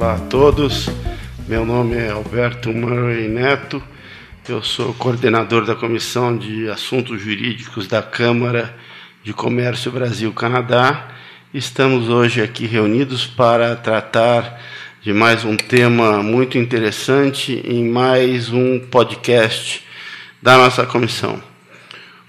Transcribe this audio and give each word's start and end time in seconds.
Olá 0.00 0.14
a 0.14 0.18
todos, 0.20 0.88
meu 1.48 1.66
nome 1.66 1.96
é 1.96 2.10
Alberto 2.10 2.72
Murray 2.72 3.26
Neto, 3.26 3.82
eu 4.48 4.62
sou 4.62 4.94
coordenador 4.94 5.64
da 5.66 5.74
Comissão 5.74 6.38
de 6.38 6.70
Assuntos 6.70 7.20
Jurídicos 7.20 7.88
da 7.88 8.00
Câmara 8.00 8.76
de 9.24 9.32
Comércio 9.32 9.90
Brasil-Canadá. 9.90 11.08
Estamos 11.52 12.08
hoje 12.08 12.40
aqui 12.40 12.64
reunidos 12.64 13.26
para 13.26 13.74
tratar 13.74 14.62
de 15.02 15.12
mais 15.12 15.44
um 15.44 15.56
tema 15.56 16.22
muito 16.22 16.56
interessante 16.56 17.60
em 17.64 17.84
mais 17.84 18.50
um 18.50 18.78
podcast 18.78 19.84
da 20.40 20.56
nossa 20.58 20.86
comissão. 20.86 21.42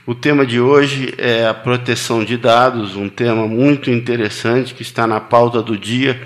O 0.08 0.16
tema 0.16 0.44
de 0.44 0.60
hoje 0.60 1.14
é 1.20 1.46
a 1.46 1.54
proteção 1.54 2.26
de 2.26 2.36
dados, 2.36 2.96
um 2.96 3.08
tema 3.08 3.48
muito 3.48 3.92
interessante 3.92 4.74
que 4.74 4.82
está 4.82 5.06
na 5.06 5.20
pauta 5.20 5.62
do 5.62 5.78
dia 5.78 6.20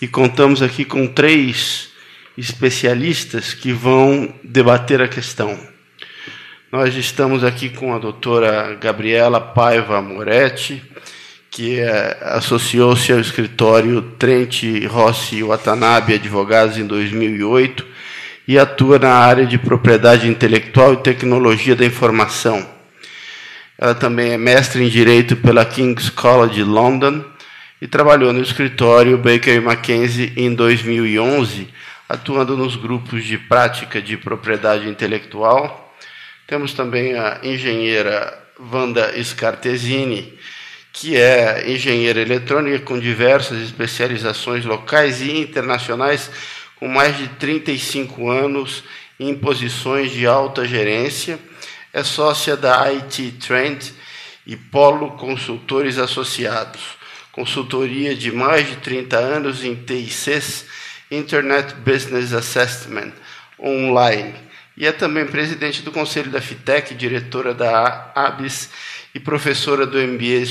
e 0.00 0.06
contamos 0.06 0.62
aqui 0.62 0.84
com 0.84 1.06
três 1.06 1.88
especialistas 2.36 3.52
que 3.52 3.72
vão 3.72 4.32
debater 4.44 5.02
a 5.02 5.08
questão. 5.08 5.58
Nós 6.70 6.94
estamos 6.94 7.42
aqui 7.42 7.68
com 7.68 7.94
a 7.94 7.98
doutora 7.98 8.76
Gabriela 8.80 9.40
Paiva 9.40 10.00
Moretti, 10.00 10.82
que 11.50 11.80
é, 11.80 12.18
associou-se 12.20 13.12
ao 13.12 13.18
escritório 13.18 14.02
Trent 14.18 14.62
Rossi 14.86 15.42
Watanabe 15.42 16.14
Advogados 16.14 16.78
em 16.78 16.86
2008 16.86 17.84
e 18.46 18.58
atua 18.58 18.98
na 18.98 19.14
área 19.14 19.46
de 19.46 19.58
propriedade 19.58 20.28
intelectual 20.28 20.92
e 20.92 20.98
tecnologia 20.98 21.74
da 21.74 21.84
informação. 21.84 22.64
Ela 23.76 23.94
também 23.94 24.32
é 24.32 24.38
mestre 24.38 24.84
em 24.84 24.88
Direito 24.88 25.36
pela 25.36 25.64
King's 25.64 26.10
College 26.10 26.62
London 26.62 27.24
e 27.80 27.86
trabalhou 27.86 28.32
no 28.32 28.42
escritório 28.42 29.16
Baker 29.16 29.62
Mackenzie 29.62 30.32
em 30.36 30.52
2011, 30.52 31.68
atuando 32.08 32.56
nos 32.56 32.74
grupos 32.74 33.24
de 33.24 33.38
prática 33.38 34.02
de 34.02 34.16
propriedade 34.16 34.88
intelectual. 34.88 35.94
Temos 36.46 36.72
também 36.72 37.14
a 37.14 37.40
engenheira 37.42 38.36
Wanda 38.58 39.12
Scartesini, 39.22 40.36
que 40.92 41.16
é 41.16 41.70
engenheira 41.70 42.20
eletrônica 42.20 42.80
com 42.80 42.98
diversas 42.98 43.62
especializações 43.62 44.64
locais 44.64 45.20
e 45.20 45.30
internacionais, 45.30 46.30
com 46.76 46.88
mais 46.88 47.16
de 47.16 47.28
35 47.28 48.28
anos 48.28 48.82
em 49.20 49.36
posições 49.36 50.10
de 50.10 50.26
alta 50.26 50.64
gerência. 50.64 51.38
É 51.92 52.02
sócia 52.02 52.56
da 52.56 52.80
IT 52.86 53.32
Trend 53.46 53.94
e 54.46 54.56
Polo 54.56 55.12
Consultores 55.12 55.98
Associados 55.98 56.97
consultoria 57.38 58.16
de 58.16 58.32
mais 58.32 58.66
de 58.66 58.76
30 58.78 59.16
anos 59.16 59.64
em 59.64 59.76
TICs, 59.76 60.66
Internet 61.08 61.72
Business 61.74 62.32
Assessment, 62.32 63.12
online. 63.60 64.34
E 64.76 64.84
é 64.84 64.90
também 64.90 65.24
presidente 65.24 65.82
do 65.82 65.92
Conselho 65.92 66.32
da 66.32 66.40
FITEC, 66.40 66.96
diretora 66.96 67.54
da 67.54 68.10
ABIS 68.12 68.70
e 69.14 69.20
professora 69.20 69.86
do 69.86 69.98
MBA 69.98 70.44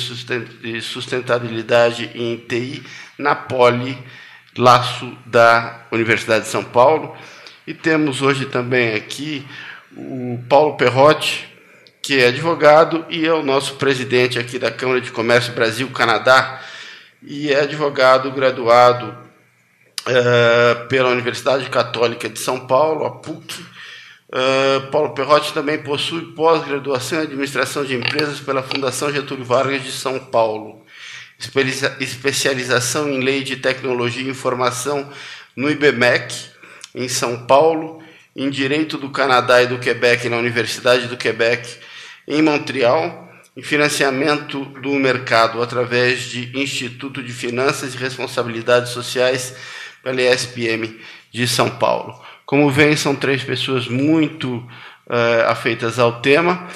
de 0.62 0.82
Sustentabilidade 0.82 2.10
em 2.16 2.38
TI 2.38 2.82
na 3.18 3.36
Poli 3.36 3.98
Laço 4.58 5.12
da 5.26 5.88
Universidade 5.92 6.46
de 6.46 6.52
São 6.52 6.64
Paulo. 6.64 7.18
E 7.66 7.74
temos 7.74 8.22
hoje 8.22 8.46
também 8.46 8.96
aqui 8.96 9.46
o 9.94 10.42
Paulo 10.48 10.78
Perrotti, 10.78 11.50
que 12.02 12.18
é 12.22 12.28
advogado 12.28 13.06
e 13.10 13.26
é 13.26 13.34
o 13.34 13.44
nosso 13.44 13.76
presidente 13.76 14.40
aqui 14.40 14.58
da 14.58 14.72
Câmara 14.72 15.02
de 15.02 15.12
Comércio 15.12 15.52
Brasil-Canadá, 15.52 16.62
e 17.22 17.52
é 17.52 17.62
advogado 17.62 18.32
graduado 18.32 19.18
uh, 20.08 20.88
pela 20.88 21.10
Universidade 21.10 21.70
Católica 21.70 22.30
de 22.30 22.40
São 22.40 22.66
Paulo, 22.68 23.06
a 23.06 23.12
PUC. 23.12 23.66
Uh, 24.30 24.92
Paulo 24.92 25.12
Perrotti 25.12 25.54
também 25.54 25.82
possui 25.82 26.34
pós-graduação 26.34 27.20
em 27.20 27.24
Administração 27.24 27.86
de 27.86 27.96
Empresas 27.96 28.40
pela 28.40 28.62
Fundação 28.62 29.12
Getúlio 29.12 29.46
Vargas 29.46 29.84
de 29.84 29.92
São 29.92 30.20
Paulo, 30.20 30.86
especialização 32.00 33.10
em 33.10 33.24
Lei 33.24 33.44
de 33.44 33.56
Tecnologia 33.56 34.24
e 34.24 34.30
Informação 34.30 35.10
no 35.56 35.70
IBMEC, 35.70 36.36
em 36.94 37.08
São 37.08 37.46
Paulo, 37.46 38.04
em 38.36 38.50
Direito 38.50 38.98
do 38.98 39.10
Canadá 39.10 39.64
e 39.64 39.68
do 39.68 39.80
Quebec 39.80 40.28
na 40.30 40.38
Universidade 40.38 41.08
do 41.08 41.16
Quebec, 41.16 41.78
em 42.28 42.42
Montreal, 42.42 43.27
em 43.58 43.64
financiamento 43.64 44.66
do 44.84 44.94
mercado 44.94 45.64
através 45.64 46.30
de 46.30 46.56
Instituto 46.56 47.24
de 47.24 47.34
Finanças 47.34 47.96
e 47.96 47.98
Responsabilidades 47.98 48.92
Sociais 48.92 49.56
pela 50.04 50.22
ESPM 50.22 50.96
de 51.32 51.48
São 51.48 51.68
Paulo. 51.68 52.22
Como 52.46 52.70
vem, 52.70 52.96
são 52.96 53.16
três 53.16 53.44
pessoas 53.44 53.88
muito 53.88 54.58
uh, 54.58 55.48
afeitas 55.48 55.98
ao 55.98 56.22
tema 56.22 56.68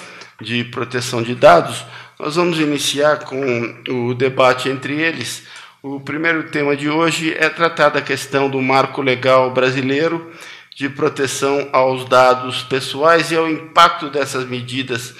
de 0.42 0.64
proteção 0.64 1.22
de 1.22 1.36
dados. 1.36 1.86
Nós 2.20 2.36
vamos 2.36 2.60
iniciar 2.60 3.20
com 3.20 3.84
o 3.88 4.16
debate 4.16 4.68
entre 4.68 5.00
eles. 5.00 5.44
O 5.84 6.00
primeiro 6.00 6.50
tema 6.50 6.76
de 6.76 6.90
hoje 6.90 7.32
é 7.38 7.48
tratar 7.48 7.90
da 7.90 8.02
questão 8.02 8.50
do 8.50 8.60
marco 8.60 9.04
legal 9.04 9.52
brasileiro 9.52 10.32
de 10.76 10.90
proteção 10.90 11.70
aos 11.72 12.10
dados 12.10 12.64
pessoais 12.64 13.32
e 13.32 13.36
ao 13.36 13.48
impacto 13.48 14.10
dessas 14.10 14.48
medidas 14.48 15.14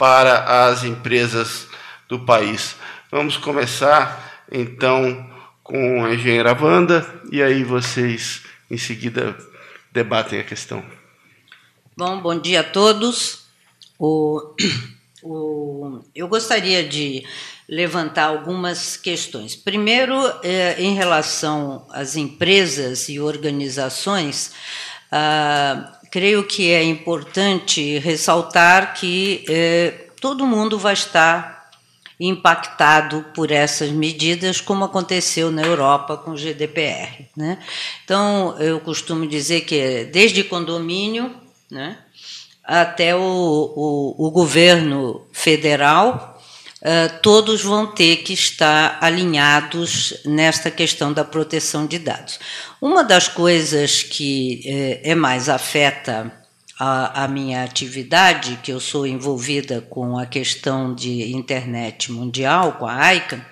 para 0.00 0.68
as 0.70 0.82
empresas 0.82 1.68
do 2.08 2.20
país. 2.20 2.74
Vamos 3.10 3.36
começar 3.36 4.46
então 4.50 5.28
com 5.62 6.02
a 6.06 6.14
engenheira 6.14 6.56
Wanda 6.58 7.06
e 7.30 7.42
aí 7.42 7.62
vocês 7.62 8.40
em 8.70 8.78
seguida 8.78 9.36
debatem 9.92 10.40
a 10.40 10.42
questão. 10.42 10.82
Bom, 11.94 12.18
bom 12.18 12.40
dia 12.40 12.60
a 12.60 12.64
todos. 12.64 13.44
O, 13.98 14.54
o, 15.22 16.00
eu 16.14 16.26
gostaria 16.28 16.82
de 16.82 17.22
levantar 17.68 18.24
algumas 18.24 18.96
questões. 18.96 19.54
Primeiro, 19.54 20.14
é, 20.42 20.80
em 20.80 20.94
relação 20.94 21.86
às 21.90 22.16
empresas 22.16 23.10
e 23.10 23.20
organizações, 23.20 24.54
ah, 25.12 25.99
creio 26.10 26.44
que 26.44 26.70
é 26.70 26.82
importante 26.82 27.98
ressaltar 27.98 28.94
que 28.94 29.44
eh, 29.48 30.08
todo 30.20 30.46
mundo 30.46 30.78
vai 30.78 30.92
estar 30.92 31.70
impactado 32.18 33.24
por 33.34 33.50
essas 33.50 33.90
medidas, 33.90 34.60
como 34.60 34.84
aconteceu 34.84 35.50
na 35.50 35.62
Europa 35.62 36.18
com 36.18 36.32
o 36.32 36.36
GDPR. 36.36 37.26
Né? 37.34 37.58
Então, 38.04 38.56
eu 38.58 38.78
costumo 38.80 39.26
dizer 39.26 39.62
que 39.62 40.04
desde 40.04 40.44
condomínio 40.44 41.34
né, 41.70 41.96
até 42.62 43.16
o, 43.16 43.20
o, 43.20 44.26
o 44.26 44.30
governo 44.30 45.26
federal 45.32 46.39
Uh, 46.82 47.20
todos 47.20 47.62
vão 47.62 47.86
ter 47.86 48.18
que 48.18 48.32
estar 48.32 48.96
alinhados 49.02 50.14
nesta 50.24 50.70
questão 50.70 51.12
da 51.12 51.22
proteção 51.22 51.86
de 51.86 51.98
dados. 51.98 52.40
Uma 52.80 53.04
das 53.04 53.28
coisas 53.28 54.02
que 54.02 54.62
é, 54.64 55.10
é 55.10 55.14
mais 55.14 55.50
afeta 55.50 56.32
a, 56.78 57.24
a, 57.24 57.28
minha 57.28 57.62
atividade, 57.62 58.58
que 58.62 58.72
eu 58.72 58.80
sou 58.80 59.06
envolvida 59.06 59.82
com 59.82 60.16
a 60.16 60.24
questão 60.24 60.94
de 60.94 61.36
internet 61.36 62.10
mundial, 62.10 62.72
com 62.72 62.86
a 62.86 63.14
ICANN, 63.14 63.42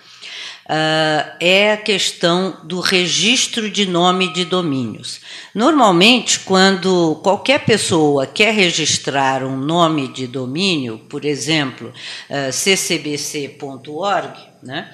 uh, 0.68 1.36
é 1.40 1.72
a 1.72 1.76
questão 1.76 2.58
do 2.64 2.80
registro 2.80 3.70
de 3.70 3.86
nome 3.86 4.32
de 4.32 4.44
domínios. 4.44 5.20
Normalmente, 5.54 6.40
quando 6.40 7.16
qualquer 7.22 7.64
pessoa 7.64 8.26
quer 8.26 8.52
registrar 8.52 9.42
um 9.42 9.56
nome 9.56 10.08
de 10.08 10.26
domínio, 10.26 10.98
por 11.08 11.24
exemplo, 11.24 11.92
uh, 12.28 12.52
ccbc.org, 12.52 14.38
né, 14.62 14.92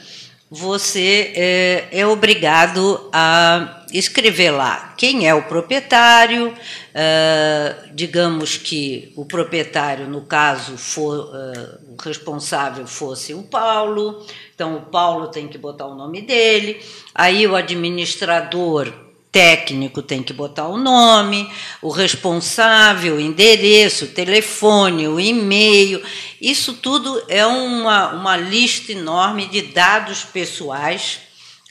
você 0.55 1.33
é, 1.35 1.89
é, 1.91 2.07
obrigado 2.07 3.11
a 3.13 3.85
escrever 3.93 4.51
lá 4.51 4.95
quem 4.97 5.29
é 5.29 5.35
o 5.35 5.43
proprietário, 5.43 6.49
uh, 6.49 7.89
digamos 7.93 8.57
que 8.57 9.13
o 9.17 9.25
proprietário, 9.25 10.09
no 10.09 10.23
caso, 10.23 10.79
for, 10.79 11.35
uh, 11.35 11.93
o 11.93 12.03
responsável 12.03 12.87
fosse 12.87 13.35
o 13.35 13.43
Paulo, 13.43 14.25
então 14.55 14.77
o 14.77 14.83
Paulo 14.83 15.29
tem 15.29 15.49
que 15.49 15.59
botar 15.59 15.87
o 15.87 15.95
nome 15.95 16.23
dele, 16.23 16.81
aí 17.15 17.47
o 17.47 17.57
administrador 17.57 19.04
técnico 19.35 20.01
tem 20.01 20.23
que 20.23 20.33
botar 20.33 20.69
o 20.69 20.77
nome, 20.77 21.51
o 21.83 21.91
responsável, 21.91 23.17
o 23.17 23.21
endereço, 23.21 24.05
o 24.05 24.09
telefone, 24.09 25.09
o 25.09 25.19
e-mail. 25.19 26.01
Isso 26.41 26.75
tudo 26.75 27.21
é 27.29 27.45
uma, 27.45 28.13
uma 28.13 28.37
lista 28.37 28.93
enorme 28.93 29.47
de 29.47 29.61
dados 29.61 30.23
pessoais 30.23 31.19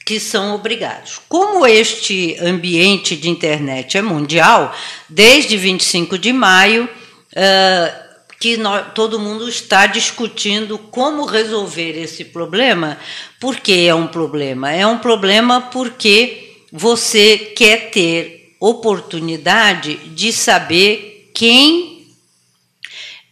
que 0.06 0.20
são 0.20 0.54
obrigados. 0.54 1.22
Como 1.30 1.66
este 1.66 2.36
ambiente 2.42 3.16
de 3.16 3.30
internet 3.30 3.98
é 3.98 4.02
mundial, 4.02 4.76
desde 5.08 5.56
25 5.56 6.18
de 6.18 6.34
maio, 6.34 6.84
uh, 6.84 8.04
que 8.42 8.58
nós, 8.58 8.88
todo 8.94 9.18
mundo 9.18 9.48
está 9.48 9.86
discutindo 9.86 10.78
como 10.78 11.24
resolver 11.24 11.98
esse 11.98 12.26
problema. 12.26 12.98
Por 13.40 13.56
que 13.56 13.88
é 13.88 13.96
um 13.96 14.08
problema? 14.08 14.70
É 14.74 14.86
um 14.86 14.98
problema 14.98 15.62
porque 15.62 16.43
você 16.76 17.38
quer 17.38 17.92
ter 17.92 18.56
oportunidade 18.60 19.96
de 20.10 20.34
saber 20.34 21.30
quem 21.36 21.94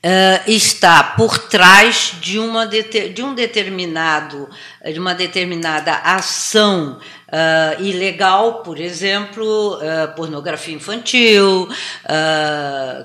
Uh, 0.04 0.50
está 0.50 1.04
por 1.04 1.38
trás 1.38 2.14
de, 2.20 2.40
uma 2.40 2.66
de 2.66 3.22
um 3.22 3.36
determinado 3.36 4.50
de 4.84 5.00
uma 5.00 5.14
determinada 5.14 5.94
ação 5.94 7.00
uh, 7.28 7.84
ilegal, 7.84 8.64
por 8.64 8.80
exemplo, 8.80 9.76
uh, 9.76 10.16
pornografia 10.16 10.74
infantil, 10.74 11.70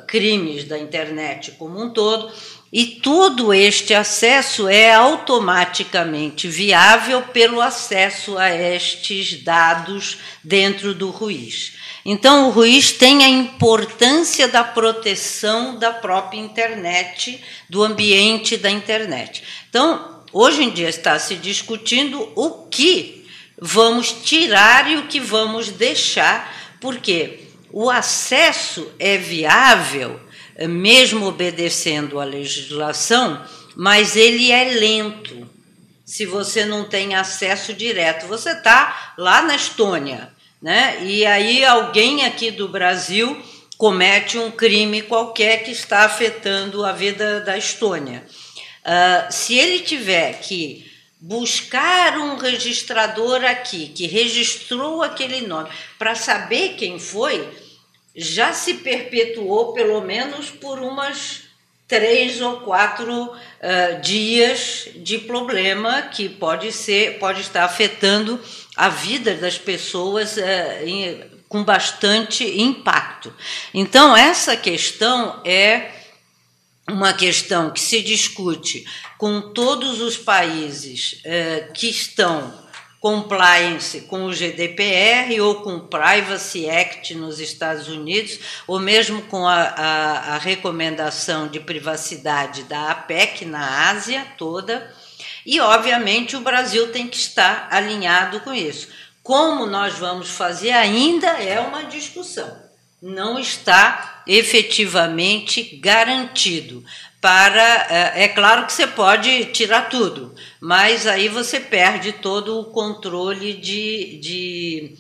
crimes 0.07 0.65
da 0.65 0.79
internet 0.79 1.51
como 1.59 1.79
um 1.79 1.91
todo, 1.91 2.33
e 2.73 2.87
todo 2.87 3.55
este 3.55 3.95
acesso 3.95 4.69
é 4.69 4.93
automaticamente 4.93 6.49
viável 6.49 7.23
pelo 7.23 7.61
acesso 7.61 8.37
a 8.37 8.51
estes 8.51 9.43
dados 9.43 10.19
dentro 10.43 10.93
do 10.93 11.11
RUIS. 11.11 11.75
Então, 12.05 12.47
o 12.47 12.51
Ruiz 12.51 12.93
tem 12.93 13.25
a 13.25 13.29
importância 13.29 14.47
da 14.47 14.63
proteção 14.63 15.77
da 15.77 15.93
própria 15.93 16.39
internet, 16.39 17.43
do 17.69 17.83
ambiente 17.83 18.57
da 18.57 18.71
internet. 18.71 19.43
Então, 19.69 20.23
hoje 20.33 20.63
em 20.63 20.71
dia 20.71 20.89
está 20.89 21.19
se 21.19 21.35
discutindo 21.35 22.31
o 22.37 22.69
que 22.69 23.27
vamos 23.59 24.13
tirar 24.13 24.91
e 24.91 24.97
o 24.97 25.07
que 25.07 25.19
vamos 25.19 25.71
deixar, 25.71 26.77
porque 26.81 27.41
o 27.73 27.91
acesso 27.91 28.89
é 28.99 29.17
viável, 29.17 30.21
mesmo 30.65 31.27
obedecendo 31.27 32.19
à 32.19 32.25
legislação, 32.25 33.45
mas 33.75 34.17
ele 34.17 34.51
é 34.51 34.65
lento. 34.65 35.49
Se 36.05 36.25
você 36.25 36.65
não 36.65 36.85
tem 36.85 37.15
acesso 37.15 37.75
direto, 37.75 38.27
você 38.27 38.53
está 38.53 39.15
lá 39.19 39.43
na 39.43 39.57
Estônia, 39.57 40.33
né? 40.63 40.99
E 41.03 41.27
aí 41.27 41.65
alguém 41.65 42.25
aqui 42.25 42.51
do 42.51 42.69
Brasil 42.69 43.37
comete 43.77 44.39
um 44.39 44.51
crime 44.51 45.03
qualquer 45.03 45.65
que 45.65 45.73
está 45.73 46.05
afetando 46.05 46.85
a 46.85 46.93
vida 46.93 47.41
da 47.41 47.59
Estônia. 47.59 48.25
Uh, 48.87 49.33
se 49.33 49.59
ele 49.59 49.81
tiver 49.81 50.41
que 50.41 50.91
buscar 51.21 52.19
um 52.19 52.37
registrador 52.37 53.45
aqui 53.45 53.89
que 53.89 54.07
registrou 54.07 55.03
aquele 55.03 55.47
nome 55.47 55.69
para 55.99 56.15
saber 56.15 56.75
quem 56.77 56.99
foi, 56.99 57.49
já 58.17 58.53
se 58.53 58.75
perpetuou 58.75 59.75
pelo 59.75 60.01
menos 60.01 60.51
por 60.51 60.79
umas 60.79 61.43
três 61.87 62.41
ou 62.41 62.61
quatro 62.61 63.27
uh, 63.27 64.01
dias 64.03 64.89
de 64.97 65.19
problema 65.19 66.03
que 66.03 66.29
pode 66.29 66.73
ser, 66.73 67.19
pode 67.19 67.43
estar 67.43 67.65
afetando 67.65 68.41
a 68.77 68.89
vida 68.89 69.35
das 69.35 69.59
pessoas 69.59 70.37
uh, 70.37 70.41
em, 70.85 71.23
com 71.49 71.63
bastante 71.63 72.45
impacto. 72.61 73.33
Então 73.73 74.17
essa 74.17 74.57
questão 74.57 75.41
é 75.45 75.93
uma 76.89 77.13
questão 77.13 77.71
que 77.71 77.81
se 77.81 78.01
discute 78.03 78.85
com 79.19 79.53
todos 79.53 80.01
os 80.01 80.17
países 80.17 81.21
uh, 81.25 81.73
que 81.73 81.89
estão 81.89 82.66
compliance 83.07 84.01
com 84.01 84.25
o 84.25 84.33
GDPR 84.33 85.41
ou 85.41 85.63
com 85.63 85.77
o 85.77 85.87
Privacy 85.87 86.69
Act 86.69 87.15
nos 87.15 87.39
Estados 87.39 87.87
Unidos, 87.87 88.41
ou 88.67 88.81
mesmo 88.81 89.23
com 89.23 89.47
a, 89.47 89.63
a, 89.63 90.35
a 90.35 90.39
recomendação 90.39 91.47
de 91.47 91.61
privacidade 91.61 92.65
da 92.65 92.91
APEC 92.91 93.45
na 93.45 93.91
Ásia 93.91 94.27
toda. 94.37 94.93
E, 95.47 95.61
obviamente, 95.61 96.35
o 96.35 96.41
Brasil 96.41 96.91
tem 96.91 97.07
que 97.07 97.17
estar 97.17 97.69
alinhado 97.71 98.41
com 98.41 98.53
isso. 98.53 98.89
Como 99.23 99.67
nós 99.67 99.95
vamos 99.95 100.31
fazer 100.31 100.73
ainda 100.73 101.29
é 101.29 101.61
uma 101.61 101.85
discussão. 101.85 102.61
Não 103.01 103.39
está 103.39 104.25
efetivamente 104.27 105.63
garantido 105.77 106.85
para. 107.27 107.89
É, 107.91 108.23
é 108.23 108.29
claro 108.29 108.67
que 108.67 108.73
você 108.73 108.87
pode 108.87 109.47
tirar 109.47 109.89
tudo, 109.89 110.33
mas 110.61 111.09
aí 111.09 111.29
você 111.29 111.59
perde 111.59 112.13
todo 112.13 112.61
o 112.61 112.67
controle 112.67 113.53
de, 113.55 114.21
de 114.23 114.95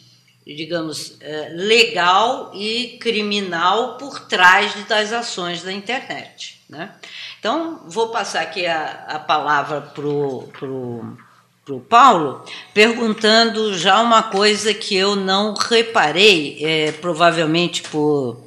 digamos, 0.44 1.18
é, 1.20 1.50
legal 1.54 2.50
e 2.52 2.98
criminal 3.00 3.96
por 3.96 4.18
trás 4.18 4.74
das 4.88 5.12
ações 5.12 5.62
da 5.62 5.72
internet. 5.72 6.60
Né? 6.68 6.90
Então, 7.38 7.82
vou 7.86 8.08
passar 8.08 8.40
aqui 8.40 8.66
a, 8.66 9.04
a 9.06 9.18
palavra 9.20 9.80
para 9.80 10.08
o 10.08 10.48
pro, 10.58 11.16
pro 11.64 11.78
Paulo, 11.78 12.44
perguntando 12.74 13.78
já 13.78 14.00
uma 14.00 14.24
coisa 14.24 14.74
que 14.74 14.96
eu 14.96 15.14
não 15.14 15.54
reparei, 15.54 16.58
é, 16.60 16.90
provavelmente 16.90 17.82
por 17.82 18.44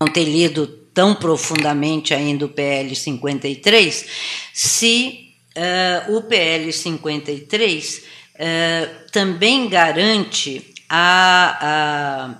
não 0.00 0.08
ter 0.08 0.24
lido 0.24 0.78
tão 0.98 1.14
profundamente 1.14 2.12
ainda 2.12 2.44
o 2.44 2.48
PL 2.48 2.92
53, 2.96 4.04
se 4.52 5.32
uh, 5.56 6.16
o 6.16 6.22
PL 6.22 6.72
53 6.72 7.98
uh, 8.34 9.10
também 9.12 9.68
garante 9.68 10.74
a, 10.88 12.34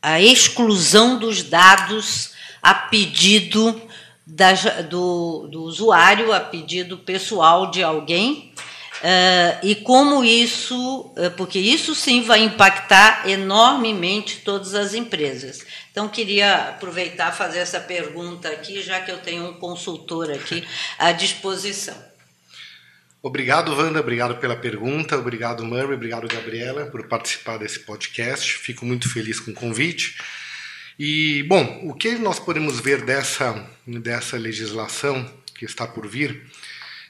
a, 0.00 0.10
a, 0.12 0.20
exclusão 0.20 1.18
dos 1.18 1.42
dados 1.42 2.30
a 2.62 2.72
pedido 2.72 3.82
da, 4.24 4.52
do, 4.88 5.48
do 5.50 5.64
usuário, 5.64 6.32
a 6.32 6.38
pedido 6.38 6.98
pessoal 6.98 7.68
de 7.68 7.82
alguém, 7.82 8.52
Uh, 9.02 9.66
e 9.66 9.74
como 9.74 10.24
isso, 10.24 11.12
uh, 11.16 11.30
porque 11.36 11.58
isso 11.58 11.92
sim 11.92 12.22
vai 12.22 12.44
impactar 12.44 13.28
enormemente 13.28 14.42
todas 14.44 14.76
as 14.76 14.94
empresas. 14.94 15.66
Então, 15.90 16.08
queria 16.08 16.68
aproveitar 16.68 17.32
fazer 17.32 17.58
essa 17.58 17.80
pergunta 17.80 18.48
aqui, 18.48 18.80
já 18.80 19.00
que 19.00 19.10
eu 19.10 19.18
tenho 19.18 19.48
um 19.48 19.54
consultor 19.54 20.30
aqui 20.30 20.64
à 21.00 21.10
disposição. 21.10 21.96
Obrigado, 23.20 23.74
Wanda, 23.74 23.98
obrigado 23.98 24.36
pela 24.36 24.54
pergunta, 24.54 25.16
obrigado, 25.16 25.64
Murray, 25.64 25.94
obrigado, 25.94 26.28
Gabriela, 26.28 26.86
por 26.86 27.08
participar 27.08 27.58
desse 27.58 27.80
podcast. 27.80 28.52
Fico 28.58 28.86
muito 28.86 29.12
feliz 29.12 29.40
com 29.40 29.50
o 29.50 29.54
convite. 29.54 30.16
E, 30.96 31.42
bom, 31.48 31.80
o 31.88 31.94
que 31.94 32.12
nós 32.12 32.38
podemos 32.38 32.78
ver 32.78 33.04
dessa, 33.04 33.68
dessa 33.84 34.36
legislação 34.36 35.28
que 35.56 35.64
está 35.64 35.88
por 35.88 36.06
vir 36.06 36.46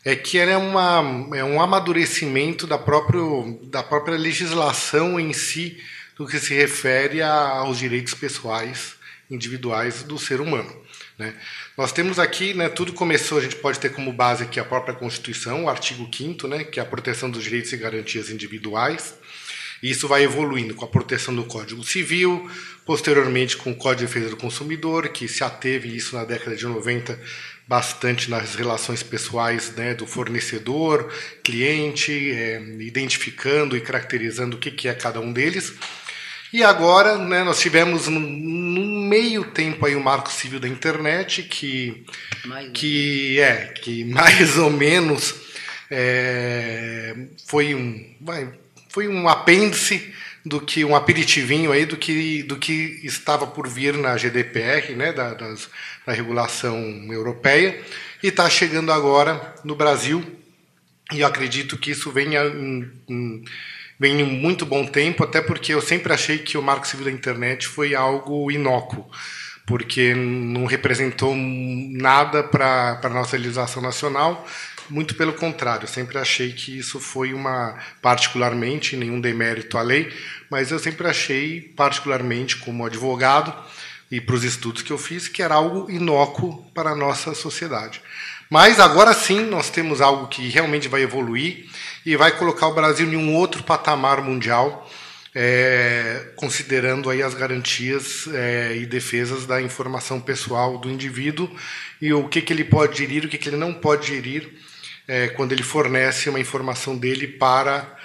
é 0.05 0.17
que 0.17 0.39
ela 0.39 0.51
é, 0.51 0.57
uma, 0.57 1.29
é 1.37 1.45
um 1.45 1.61
amadurecimento 1.61 2.67
da, 2.67 2.79
próprio, 2.79 3.61
da 3.65 3.83
própria 3.83 4.17
legislação 4.17 5.19
em 5.19 5.33
si, 5.33 5.79
do 6.17 6.27
que 6.27 6.39
se 6.39 6.55
refere 6.55 7.23
aos 7.23 7.79
direitos 7.79 8.15
pessoais 8.15 8.97
individuais 9.31 10.03
do 10.03 10.19
ser 10.19 10.41
humano. 10.41 10.75
Né? 11.19 11.35
Nós 11.77 11.93
temos 11.93 12.19
aqui, 12.19 12.53
né, 12.53 12.69
tudo 12.69 12.93
começou, 12.93 13.39
a 13.39 13.41
gente 13.41 13.57
pode 13.57 13.79
ter 13.79 13.91
como 13.91 14.13
base 14.13 14.43
aqui 14.43 14.59
a 14.61 14.65
própria 14.65 14.95
Constituição, 14.95 15.65
o 15.65 15.69
artigo 15.69 16.09
5 16.13 16.49
né, 16.49 16.65
que 16.65 16.81
é 16.81 16.83
a 16.83 16.87
proteção 16.87 17.31
dos 17.31 17.45
direitos 17.45 17.73
e 17.73 17.77
garantias 17.77 18.29
individuais, 18.29 19.15
e 19.83 19.91
isso 19.91 20.07
vai 20.07 20.23
evoluindo 20.23 20.75
com 20.75 20.85
a 20.85 20.89
proteção 20.89 21.35
do 21.35 21.45
Código 21.45 21.83
Civil, 21.83 22.49
posteriormente 22.85 23.57
com 23.57 23.73
o 23.73 23.75
Código 23.75 24.07
de 24.07 24.15
Defesa 24.15 24.31
do 24.31 24.37
Consumidor, 24.37 25.09
que 25.09 25.27
se 25.27 25.43
ateve 25.43 25.95
isso 25.95 26.15
na 26.15 26.25
década 26.25 26.55
de 26.55 26.67
90 26.67 27.19
bastante 27.67 28.31
nas 28.31 28.55
relações 28.55 29.03
pessoais 29.03 29.75
né, 29.77 29.95
do 29.95 30.07
fornecedor, 30.07 31.13
cliente, 31.43 32.33
é, 32.33 32.61
identificando 32.81 33.77
e 33.77 33.81
caracterizando 33.81 34.57
o 34.57 34.61
que, 34.61 34.71
que 34.71 34.89
é 34.89 34.95
cada 34.95 35.21
um 35.21 35.33
deles. 35.33 35.73
E 36.53 36.63
agora 36.63 37.17
né, 37.17 37.43
nós 37.43 37.61
tivemos 37.61 38.09
no, 38.09 38.21
no, 38.21 39.09
meio 39.09 39.45
tempo 39.45 39.87
aí 39.87 39.97
o 39.97 40.03
Marco 40.03 40.31
Civil 40.31 40.61
da 40.61 40.69
Internet, 40.69 41.45
que, 41.45 42.05
que 42.75 43.41
é 43.41 43.67
que 43.69 44.05
mais 44.13 44.59
ou 44.59 44.71
menos 44.71 45.35
é, 45.91 47.15
foi 47.47 47.75
um 47.75 48.17
vai, 48.21 48.53
foi 48.91 49.09
um 49.09 49.29
apêndice 49.29 50.13
do 50.45 50.61
que 50.61 50.85
um 50.85 50.95
aperitivinho 50.95 51.71
aí 51.71 51.87
do 51.87 51.97
que, 51.97 52.43
do 52.43 52.57
que 52.57 53.01
estava 53.05 53.47
por 53.47 53.69
vir 53.69 53.95
na 53.95 54.17
GDPR, 54.17 54.95
né, 54.95 55.13
da, 55.13 55.35
das, 55.35 55.71
da 56.07 56.13
regulação 56.13 56.77
europeia, 57.11 57.81
e 58.23 58.29
está 58.29 58.49
chegando 58.49 58.93
agora 58.93 59.55
no 59.65 59.75
Brasil. 59.75 60.25
E 61.13 61.21
eu 61.21 61.27
acredito 61.27 61.77
que 61.77 61.91
isso 61.91 62.11
venha 62.11 62.45
em, 62.45 62.91
em, 63.09 63.45
vem 63.99 64.21
em 64.21 64.25
muito 64.25 64.65
bom 64.65 64.87
tempo, 64.87 65.25
até 65.25 65.41
porque 65.41 65.75
eu 65.75 65.81
sempre 65.81 66.13
achei 66.13 66.39
que 66.39 66.57
o 66.57 66.63
Marco 66.63 66.87
Civil 66.87 67.07
da 67.07 67.11
Internet 67.11 67.67
foi 67.69 67.95
algo 67.95 68.51
inócuo, 68.51 69.07
porque 69.67 70.15
não 70.15 70.67
representou 70.67 71.35
nada 71.37 72.43
para 72.43 73.01
a 73.03 73.09
nossa 73.09 73.37
legislação 73.37 73.83
nacional, 73.83 74.47
muito 74.91 75.15
pelo 75.15 75.33
contrário, 75.33 75.85
eu 75.85 75.89
sempre 75.89 76.19
achei 76.19 76.53
que 76.53 76.77
isso 76.77 77.01
foi 77.01 77.33
uma, 77.33 77.79
particularmente, 78.03 78.97
nenhum 78.97 79.21
demérito 79.21 79.79
à 79.79 79.83
lei, 79.83 80.13
mas 80.51 80.71
eu 80.71 80.79
sempre 80.79 81.07
achei, 81.07 81.61
particularmente 81.61 82.57
como 82.57 82.85
advogado 82.85 83.55
e 84.13 84.21
para 84.21 84.35
os 84.35 84.45
estudos 84.45 84.83
que 84.83 84.93
eu 84.93 84.99
fiz, 84.99 85.27
que 85.27 85.43
era 85.43 85.55
algo 85.55 85.91
inócuo 85.91 86.63
para 86.75 86.91
a 86.91 86.95
nossa 86.95 87.35
sociedade. 87.35 88.03
Mas 88.51 88.79
agora 88.79 89.15
sim 89.15 89.41
nós 89.41 89.71
temos 89.71 90.03
algo 90.03 90.29
que 90.29 90.47
realmente 90.51 90.87
vai 90.87 91.01
evoluir 91.01 91.65
e 92.05 92.15
vai 92.15 92.37
colocar 92.37 92.69
o 92.69 92.75
Brasil 92.75 93.11
em 93.11 93.17
um 93.17 93.35
outro 93.35 93.63
patamar 93.63 94.23
mundial 94.23 94.87
é, 95.35 96.33
considerando 96.37 97.09
aí 97.09 97.23
as 97.23 97.33
garantias 97.33 98.29
é, 98.35 98.77
e 98.77 98.85
defesas 98.85 99.47
da 99.47 99.63
informação 99.63 100.21
pessoal 100.21 100.77
do 100.77 100.91
indivíduo 100.91 101.51
e 102.01 102.13
o 102.13 102.29
que, 102.29 102.43
que 102.43 102.53
ele 102.53 102.65
pode 102.65 102.99
gerir, 102.99 103.25
o 103.25 103.29
que, 103.29 103.39
que 103.39 103.49
ele 103.49 103.57
não 103.57 103.73
pode 103.73 104.09
gerir 104.09 104.53
é, 105.09 105.29
quando 105.29 105.53
ele 105.53 105.63
fornece 105.63 106.29
uma 106.29 106.39
informação 106.39 106.99
dele 106.99 107.27
para, 107.27 107.97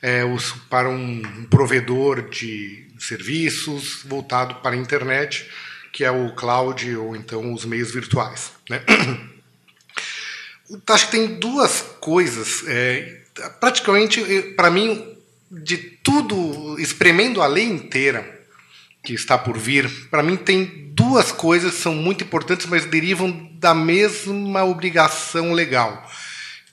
é, 0.00 0.24
os, 0.24 0.52
para 0.70 0.88
um 0.88 1.22
provedor 1.50 2.30
de 2.30 2.85
serviços 2.98 4.00
voltado 4.04 4.56
para 4.56 4.74
a 4.74 4.78
internet, 4.78 5.48
que 5.92 6.04
é 6.04 6.10
o 6.10 6.34
cloud 6.34 6.96
ou 6.96 7.16
então 7.16 7.52
os 7.52 7.64
meios 7.64 7.92
virtuais. 7.92 8.52
Né? 8.68 8.82
Acho 10.88 11.06
que 11.06 11.12
tem 11.12 11.38
duas 11.38 11.82
coisas. 12.00 12.64
É, 12.66 13.22
praticamente, 13.60 14.20
para 14.56 14.70
mim, 14.70 15.16
de 15.50 15.76
tudo, 15.76 16.78
espremendo 16.78 17.40
a 17.40 17.46
lei 17.46 17.64
inteira 17.64 18.34
que 19.04 19.14
está 19.14 19.38
por 19.38 19.56
vir, 19.56 19.88
para 20.10 20.22
mim 20.22 20.36
tem 20.36 20.90
duas 20.92 21.30
coisas 21.30 21.74
que 21.74 21.80
são 21.80 21.94
muito 21.94 22.24
importantes, 22.24 22.66
mas 22.66 22.84
derivam 22.84 23.50
da 23.52 23.72
mesma 23.72 24.64
obrigação 24.64 25.52
legal, 25.52 26.10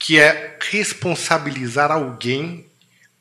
que 0.00 0.18
é 0.18 0.58
responsabilizar 0.60 1.92
alguém 1.92 2.66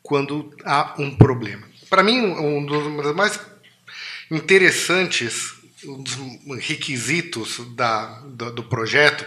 quando 0.02 0.54
há 0.66 0.96
um 0.98 1.16
problema. 1.16 1.73
Para 1.94 2.02
mim, 2.02 2.22
um 2.22 2.66
dos 2.66 3.16
mais 3.16 3.40
interessantes 4.32 5.54
um 5.86 6.02
dos 6.02 6.18
requisitos 6.60 7.62
da, 7.76 8.06
do, 8.26 8.52
do 8.52 8.64
projeto 8.64 9.24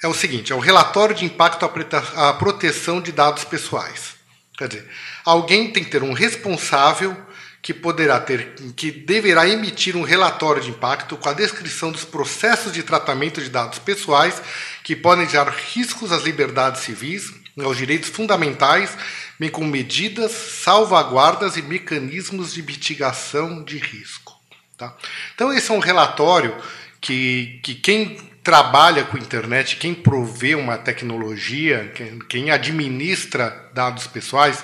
é 0.00 0.06
o 0.06 0.14
seguinte: 0.14 0.52
é 0.52 0.54
o 0.54 0.60
relatório 0.60 1.16
de 1.16 1.24
impacto 1.24 1.68
à 2.14 2.32
proteção 2.34 3.00
de 3.00 3.10
dados 3.10 3.42
pessoais. 3.42 4.14
Quer 4.56 4.68
dizer, 4.68 4.88
alguém 5.24 5.72
tem 5.72 5.82
que 5.82 5.90
ter 5.90 6.04
um 6.04 6.12
responsável 6.12 7.16
que 7.60 7.74
poderá 7.74 8.20
ter, 8.20 8.54
que 8.76 8.92
deverá 8.92 9.48
emitir 9.48 9.96
um 9.96 10.02
relatório 10.02 10.62
de 10.62 10.70
impacto 10.70 11.16
com 11.16 11.28
a 11.28 11.32
descrição 11.32 11.90
dos 11.90 12.04
processos 12.04 12.72
de 12.72 12.84
tratamento 12.84 13.42
de 13.42 13.50
dados 13.50 13.80
pessoais 13.80 14.40
que 14.84 14.94
podem 14.94 15.28
gerar 15.28 15.50
riscos 15.50 16.12
às 16.12 16.22
liberdades 16.22 16.82
civis, 16.82 17.34
aos 17.58 17.76
direitos 17.76 18.10
fundamentais, 18.10 18.96
bem 19.40 19.48
como 19.48 19.66
medidas, 19.66 20.32
salvaguardas 20.32 21.56
e 21.56 21.62
mecanismos 21.62 22.52
de 22.52 22.62
mitigação 22.62 23.64
de 23.64 23.78
risco. 23.78 24.38
Tá? 24.76 24.94
Então 25.34 25.50
esse 25.50 25.70
é 25.70 25.74
um 25.74 25.78
relatório 25.78 26.54
que, 27.00 27.58
que 27.62 27.74
quem 27.74 28.18
trabalha 28.42 29.02
com 29.02 29.16
internet, 29.16 29.76
quem 29.76 29.94
provê 29.94 30.54
uma 30.54 30.76
tecnologia, 30.76 31.90
quem, 31.94 32.18
quem 32.18 32.50
administra 32.50 33.70
dados 33.72 34.06
pessoais, 34.06 34.62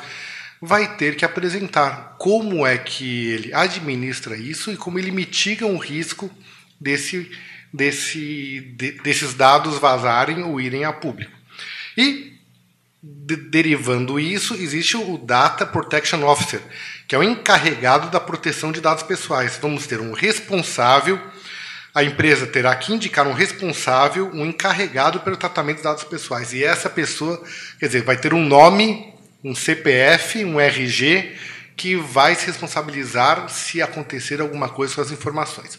vai 0.60 0.96
ter 0.96 1.16
que 1.16 1.24
apresentar 1.24 2.14
como 2.18 2.66
é 2.66 2.76
que 2.76 3.28
ele 3.28 3.54
administra 3.54 4.36
isso 4.36 4.70
e 4.70 4.76
como 4.76 4.98
ele 4.98 5.10
mitiga 5.10 5.64
um 5.64 5.78
risco 5.78 6.30
desse, 6.78 7.30
desse, 7.72 8.60
de, 8.76 8.92
desses 9.00 9.32
dados 9.32 9.78
vazarem 9.78 10.42
ou 10.42 10.60
irem 10.60 10.84
a 10.84 10.92
público. 10.92 11.32
E, 11.96 12.35
de, 13.24 13.36
derivando 13.36 14.18
isso, 14.18 14.54
existe 14.54 14.96
o 14.96 15.18
Data 15.18 15.64
Protection 15.64 16.22
Officer, 16.24 16.60
que 17.06 17.14
é 17.14 17.18
o 17.18 17.22
encarregado 17.22 18.10
da 18.10 18.20
proteção 18.20 18.72
de 18.72 18.80
dados 18.80 19.02
pessoais. 19.02 19.58
Vamos 19.60 19.86
ter 19.86 20.00
um 20.00 20.12
responsável 20.12 21.20
a 21.96 22.04
empresa 22.04 22.46
terá 22.46 22.76
que 22.76 22.92
indicar 22.92 23.26
um 23.26 23.32
responsável, 23.32 24.30
um 24.34 24.44
encarregado 24.44 25.20
pelo 25.20 25.34
tratamento 25.34 25.78
de 25.78 25.84
dados 25.84 26.04
pessoais. 26.04 26.52
E 26.52 26.62
essa 26.62 26.90
pessoa, 26.90 27.42
quer 27.80 27.86
dizer, 27.86 28.02
vai 28.02 28.18
ter 28.18 28.34
um 28.34 28.44
nome, 28.44 29.14
um 29.42 29.54
CPF, 29.54 30.44
um 30.44 30.60
RG, 30.60 31.34
que 31.76 31.94
vai 31.94 32.34
se 32.34 32.46
responsabilizar 32.46 33.48
se 33.50 33.82
acontecer 33.82 34.40
alguma 34.40 34.68
coisa 34.68 34.94
com 34.94 35.00
as 35.02 35.10
informações. 35.10 35.78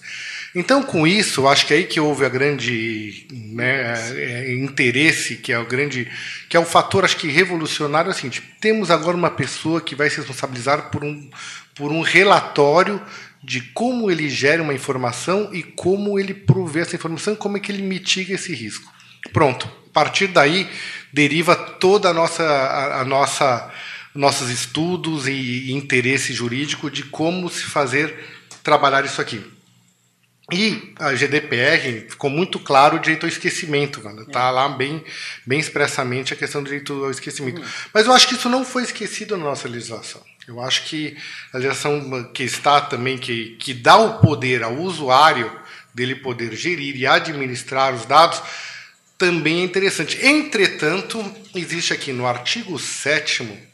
Então, 0.54 0.82
com 0.82 1.06
isso, 1.06 1.48
acho 1.48 1.66
que 1.66 1.74
é 1.74 1.77
aí 1.77 1.84
que 1.86 2.00
houve 2.00 2.25
a 2.25 2.30
grande 2.30 3.27
né, 3.32 3.94
é, 4.16 4.54
interesse, 4.56 5.38
que 5.38 5.51
é 5.51 5.60
o 5.60 5.66
grande, 5.66 6.10
que 6.48 6.56
é 6.56 6.60
o 6.60 6.66
fator, 6.66 7.04
acho 7.04 7.18
que 7.18 7.27
revolucionário, 7.27 8.10
é 8.10 8.12
o 8.12 8.16
seguinte: 8.16 8.42
temos 8.62 8.89
agora 8.89 9.18
uma 9.18 9.30
pessoa 9.30 9.82
que 9.82 9.96
vai 9.96 10.10
se 10.10 10.18
responsabilizar 10.18 10.89
por 10.89 11.04
um, 11.04 11.30
por 11.75 11.92
um 11.92 12.01
relatório 12.01 13.01
de 13.44 13.62
como 13.62 14.10
ele 14.10 14.30
gera 14.30 14.63
uma 14.63 14.74
informação 14.74 15.54
e 15.54 15.62
como 15.62 16.18
ele 16.20 16.34
provê 16.34 16.82
essa 16.82 16.96
informação, 16.96 17.36
como 17.36 17.58
é 17.58 17.60
que 17.60 17.72
ele 17.72 17.82
mitiga 17.82 18.34
esse 18.34 18.54
risco. 18.54 18.92
Pronto. 19.34 19.70
A 19.89 19.94
partir 19.94 20.27
daí 20.27 20.70
deriva 21.12 21.56
toda 21.56 22.10
a 22.10 22.13
nossa 22.13 22.44
a, 22.44 23.01
a 23.01 23.06
nossa 23.06 23.72
nossos 24.18 24.50
estudos 24.50 25.28
e 25.28 25.72
interesse 25.72 26.34
jurídico 26.34 26.90
de 26.90 27.04
como 27.04 27.50
se 27.50 27.64
fazer 27.64 28.18
trabalhar 28.64 29.06
isso 29.06 29.22
aqui. 29.22 29.44
E 30.52 30.94
a 30.98 31.14
GDPR 31.14 32.10
ficou 32.10 32.30
muito 32.30 32.58
claro 32.58 32.96
o 32.96 33.00
direito 33.00 33.26
ao 33.26 33.30
esquecimento, 33.30 34.02
está 34.22 34.50
lá 34.50 34.70
bem, 34.70 35.04
bem 35.46 35.60
expressamente 35.60 36.34
a 36.34 36.38
questão 36.38 36.64
do 36.64 36.70
direito 36.70 37.04
ao 37.04 37.12
esquecimento. 37.12 37.62
Uhum. 37.62 37.68
Mas 37.94 38.06
eu 38.06 38.14
acho 38.14 38.28
que 38.28 38.34
isso 38.36 38.50
não 38.50 38.64
foi 38.66 38.84
esquecido 38.84 39.38
na 39.38 39.44
nossa 39.44 39.68
legislação. 39.68 40.22
Eu 40.48 40.62
acho 40.62 40.86
que 40.86 41.16
a 41.54 41.58
legislação 41.58 42.32
que 42.34 42.44
está 42.44 42.80
também, 42.80 43.18
que, 43.18 43.58
que 43.60 43.74
dá 43.74 43.98
o 43.98 44.20
poder 44.20 44.64
ao 44.64 44.78
usuário 44.78 45.52
dele 45.94 46.16
poder 46.16 46.56
gerir 46.56 46.96
e 46.96 47.06
administrar 47.06 47.94
os 47.94 48.06
dados, 48.06 48.42
também 49.18 49.62
é 49.62 49.64
interessante. 49.64 50.26
Entretanto, 50.26 51.24
existe 51.54 51.92
aqui 51.92 52.14
no 52.14 52.26
artigo 52.26 52.80
7 52.80 53.67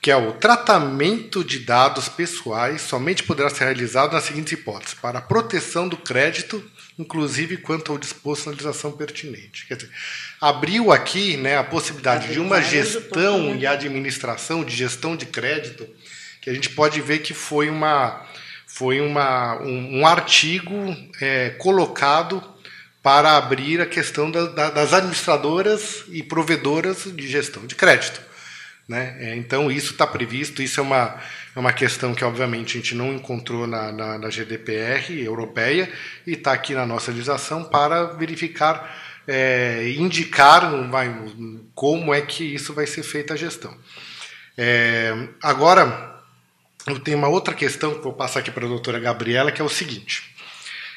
que 0.00 0.10
é 0.10 0.16
o 0.16 0.32
tratamento 0.32 1.42
de 1.42 1.58
dados 1.58 2.08
pessoais 2.08 2.82
somente 2.82 3.24
poderá 3.24 3.50
ser 3.50 3.64
realizado 3.64 4.12
nas 4.12 4.24
seguintes 4.24 4.52
hipóteses: 4.52 4.94
para 4.94 5.18
a 5.18 5.22
proteção 5.22 5.88
do 5.88 5.96
crédito, 5.96 6.62
inclusive 6.98 7.56
quanto 7.56 7.92
ao 7.92 7.98
disposto 7.98 8.46
na 8.46 8.52
legislação 8.52 8.92
pertinente. 8.92 9.66
Quer 9.66 9.76
dizer, 9.76 9.90
abriu 10.40 10.92
aqui 10.92 11.36
né, 11.36 11.56
a 11.58 11.64
possibilidade 11.64 12.32
de 12.32 12.38
uma 12.38 12.60
gestão 12.60 13.56
e 13.56 13.66
administração 13.66 14.64
de 14.64 14.74
gestão 14.74 15.16
de 15.16 15.26
crédito, 15.26 15.88
que 16.40 16.48
a 16.48 16.54
gente 16.54 16.70
pode 16.70 17.00
ver 17.00 17.18
que 17.18 17.34
foi 17.34 17.68
uma 17.68 18.26
foi 18.66 19.00
uma, 19.00 19.60
um, 19.62 20.00
um 20.00 20.06
artigo 20.06 20.94
é, 21.20 21.50
colocado 21.50 22.40
para 23.02 23.36
abrir 23.36 23.80
a 23.80 23.86
questão 23.86 24.30
da, 24.30 24.46
da, 24.46 24.70
das 24.70 24.92
administradoras 24.92 26.04
e 26.08 26.22
provedoras 26.22 27.04
de 27.04 27.26
gestão 27.26 27.66
de 27.66 27.74
crédito. 27.74 28.27
Né? 28.88 29.16
É, 29.20 29.36
então, 29.36 29.70
isso 29.70 29.92
está 29.92 30.06
previsto, 30.06 30.62
isso 30.62 30.80
é 30.80 30.82
uma, 30.82 31.20
é 31.54 31.58
uma 31.58 31.74
questão 31.74 32.14
que, 32.14 32.24
obviamente, 32.24 32.78
a 32.78 32.80
gente 32.80 32.94
não 32.94 33.12
encontrou 33.12 33.66
na, 33.66 33.92
na, 33.92 34.18
na 34.18 34.30
GDPR 34.30 35.12
europeia 35.22 35.92
e 36.26 36.32
está 36.32 36.54
aqui 36.54 36.72
na 36.72 36.86
nossa 36.86 37.10
legislação 37.10 37.64
para 37.64 38.04
verificar, 38.04 38.98
é, 39.26 39.92
indicar 39.98 40.70
vai, 40.88 41.14
como 41.74 42.14
é 42.14 42.22
que 42.22 42.42
isso 42.42 42.72
vai 42.72 42.86
ser 42.86 43.02
feita 43.02 43.34
a 43.34 43.36
gestão. 43.36 43.76
É, 44.56 45.28
agora, 45.42 46.22
eu 46.86 46.98
tenho 46.98 47.18
uma 47.18 47.28
outra 47.28 47.54
questão 47.54 47.94
que 47.94 48.02
vou 48.02 48.14
passar 48.14 48.40
aqui 48.40 48.50
para 48.50 48.64
a 48.64 48.68
doutora 48.68 48.98
Gabriela, 48.98 49.52
que 49.52 49.60
é 49.60 49.64
o 49.64 49.68
seguinte, 49.68 50.34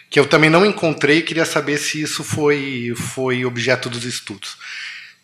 que 0.10 0.18
eu 0.18 0.26
também 0.26 0.50
não 0.50 0.66
encontrei 0.66 1.18
e 1.18 1.24
queria 1.24 1.46
saber 1.46 1.78
se 1.78 2.02
isso 2.02 2.24
foi, 2.24 2.94
foi 2.96 3.44
objeto 3.44 3.90
dos 3.90 4.06
estudos. 4.06 4.58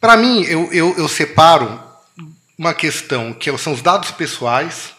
Para 0.02 0.18
mim, 0.18 0.44
eu, 0.44 0.72
eu, 0.74 0.96
eu 0.98 1.08
separo 1.08 1.87
uma 2.58 2.74
questão 2.74 3.34
que 3.34 3.56
são 3.58 3.74
os 3.74 3.82
dados 3.82 4.12
pessoais 4.12 4.94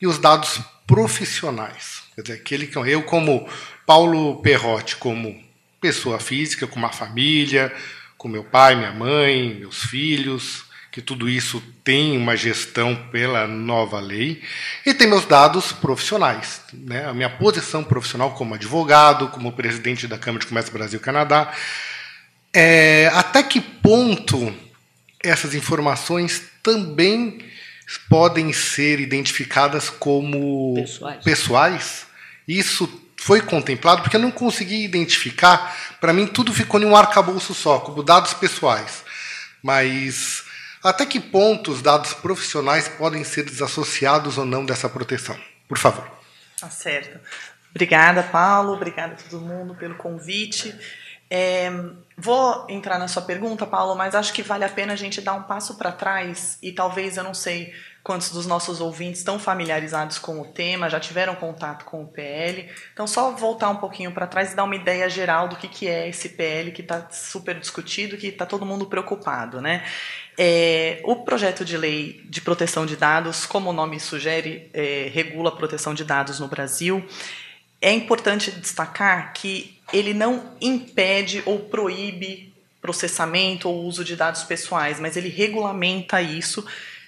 e 0.00 0.06
os 0.06 0.18
dados 0.18 0.60
profissionais. 0.86 2.02
Quer 2.14 2.22
dizer, 2.22 2.34
aquele 2.34 2.66
que 2.66 2.78
eu, 2.78 3.02
como 3.02 3.48
Paulo 3.86 4.40
Perrotti, 4.40 4.96
como 4.96 5.42
pessoa 5.80 6.20
física, 6.20 6.66
com 6.66 6.76
uma 6.76 6.92
família, 6.92 7.74
com 8.16 8.28
meu 8.28 8.44
pai, 8.44 8.76
minha 8.76 8.92
mãe, 8.92 9.54
meus 9.54 9.82
filhos, 9.82 10.64
que 10.90 11.02
tudo 11.02 11.28
isso 11.28 11.60
tem 11.82 12.16
uma 12.16 12.36
gestão 12.36 12.94
pela 13.10 13.48
nova 13.48 13.98
lei, 13.98 14.40
e 14.86 14.94
tem 14.94 15.08
meus 15.08 15.24
dados 15.24 15.72
profissionais, 15.72 16.60
né? 16.72 17.06
a 17.06 17.12
minha 17.12 17.28
posição 17.28 17.82
profissional 17.82 18.32
como 18.34 18.54
advogado, 18.54 19.28
como 19.28 19.52
presidente 19.52 20.06
da 20.06 20.16
Câmara 20.16 20.42
de 20.42 20.48
Comércio 20.48 20.72
Brasil-Canadá. 20.72 21.52
É, 22.52 23.10
até 23.12 23.42
que 23.42 23.60
ponto 23.60 24.54
essas 25.20 25.54
informações 25.54 26.53
também 26.64 27.38
podem 28.08 28.52
ser 28.52 28.98
identificadas 28.98 29.90
como 29.90 30.74
pessoais. 30.74 31.24
pessoais. 31.24 32.06
Isso 32.48 33.02
foi 33.18 33.40
contemplado 33.40 34.02
porque 34.02 34.16
eu 34.16 34.20
não 34.20 34.30
consegui 34.30 34.82
identificar. 34.82 35.96
Para 36.00 36.12
mim, 36.12 36.26
tudo 36.26 36.52
ficou 36.52 36.80
em 36.80 36.86
um 36.86 36.96
arcabouço 36.96 37.54
só, 37.54 37.78
como 37.78 38.02
dados 38.02 38.34
pessoais. 38.34 39.04
Mas 39.62 40.42
até 40.82 41.06
que 41.06 41.20
ponto 41.20 41.70
os 41.70 41.80
dados 41.80 42.14
profissionais 42.14 42.88
podem 42.88 43.22
ser 43.22 43.44
desassociados 43.44 44.38
ou 44.38 44.44
não 44.44 44.64
dessa 44.66 44.88
proteção? 44.88 45.38
Por 45.68 45.78
favor. 45.78 46.10
Tá 46.60 46.70
certo. 46.70 47.20
Obrigada, 47.70 48.22
Paulo. 48.22 48.72
Obrigada 48.72 49.14
a 49.14 49.16
todo 49.16 49.40
mundo 49.40 49.74
pelo 49.74 49.94
convite. 49.96 50.74
É, 51.30 51.70
vou 52.16 52.66
entrar 52.68 52.98
na 52.98 53.08
sua 53.08 53.22
pergunta, 53.22 53.66
Paulo, 53.66 53.94
mas 53.94 54.14
acho 54.14 54.32
que 54.32 54.42
vale 54.42 54.64
a 54.64 54.68
pena 54.68 54.92
a 54.92 54.96
gente 54.96 55.20
dar 55.20 55.34
um 55.34 55.42
passo 55.42 55.76
para 55.76 55.92
trás 55.92 56.58
e 56.62 56.72
talvez, 56.72 57.16
eu 57.16 57.24
não 57.24 57.34
sei 57.34 57.72
quantos 58.04 58.30
dos 58.30 58.46
nossos 58.46 58.82
ouvintes 58.82 59.20
estão 59.20 59.38
familiarizados 59.38 60.18
com 60.18 60.38
o 60.38 60.44
tema, 60.44 60.90
já 60.90 61.00
tiveram 61.00 61.34
contato 61.34 61.86
com 61.86 62.04
o 62.04 62.06
PL. 62.06 62.70
Então, 62.92 63.06
só 63.06 63.30
voltar 63.32 63.70
um 63.70 63.76
pouquinho 63.76 64.12
para 64.12 64.26
trás 64.26 64.52
e 64.52 64.56
dar 64.56 64.64
uma 64.64 64.76
ideia 64.76 65.08
geral 65.08 65.48
do 65.48 65.56
que, 65.56 65.66
que 65.66 65.88
é 65.88 66.06
esse 66.06 66.28
PL 66.28 66.70
que 66.70 66.82
está 66.82 67.08
super 67.10 67.58
discutido, 67.58 68.18
que 68.18 68.26
está 68.26 68.44
todo 68.44 68.66
mundo 68.66 68.84
preocupado. 68.86 69.58
Né? 69.62 69.82
É, 70.36 71.00
o 71.04 71.24
projeto 71.24 71.64
de 71.64 71.78
lei 71.78 72.20
de 72.28 72.42
proteção 72.42 72.84
de 72.84 72.94
dados, 72.94 73.46
como 73.46 73.70
o 73.70 73.72
nome 73.72 73.98
sugere, 73.98 74.70
é, 74.74 75.10
regula 75.12 75.48
a 75.48 75.56
proteção 75.56 75.94
de 75.94 76.04
dados 76.04 76.38
no 76.38 76.46
Brasil. 76.46 77.02
É 77.80 77.90
importante 77.90 78.50
destacar 78.50 79.32
que 79.32 79.73
ele 79.92 80.14
não 80.14 80.52
impede 80.60 81.42
ou 81.46 81.58
proíbe 81.58 82.52
processamento 82.80 83.68
ou 83.68 83.84
uso 83.84 84.04
de 84.04 84.14
dados 84.14 84.42
pessoais, 84.44 85.00
mas 85.00 85.16
ele 85.16 85.28
regulamenta 85.28 86.20
isso 86.20 86.64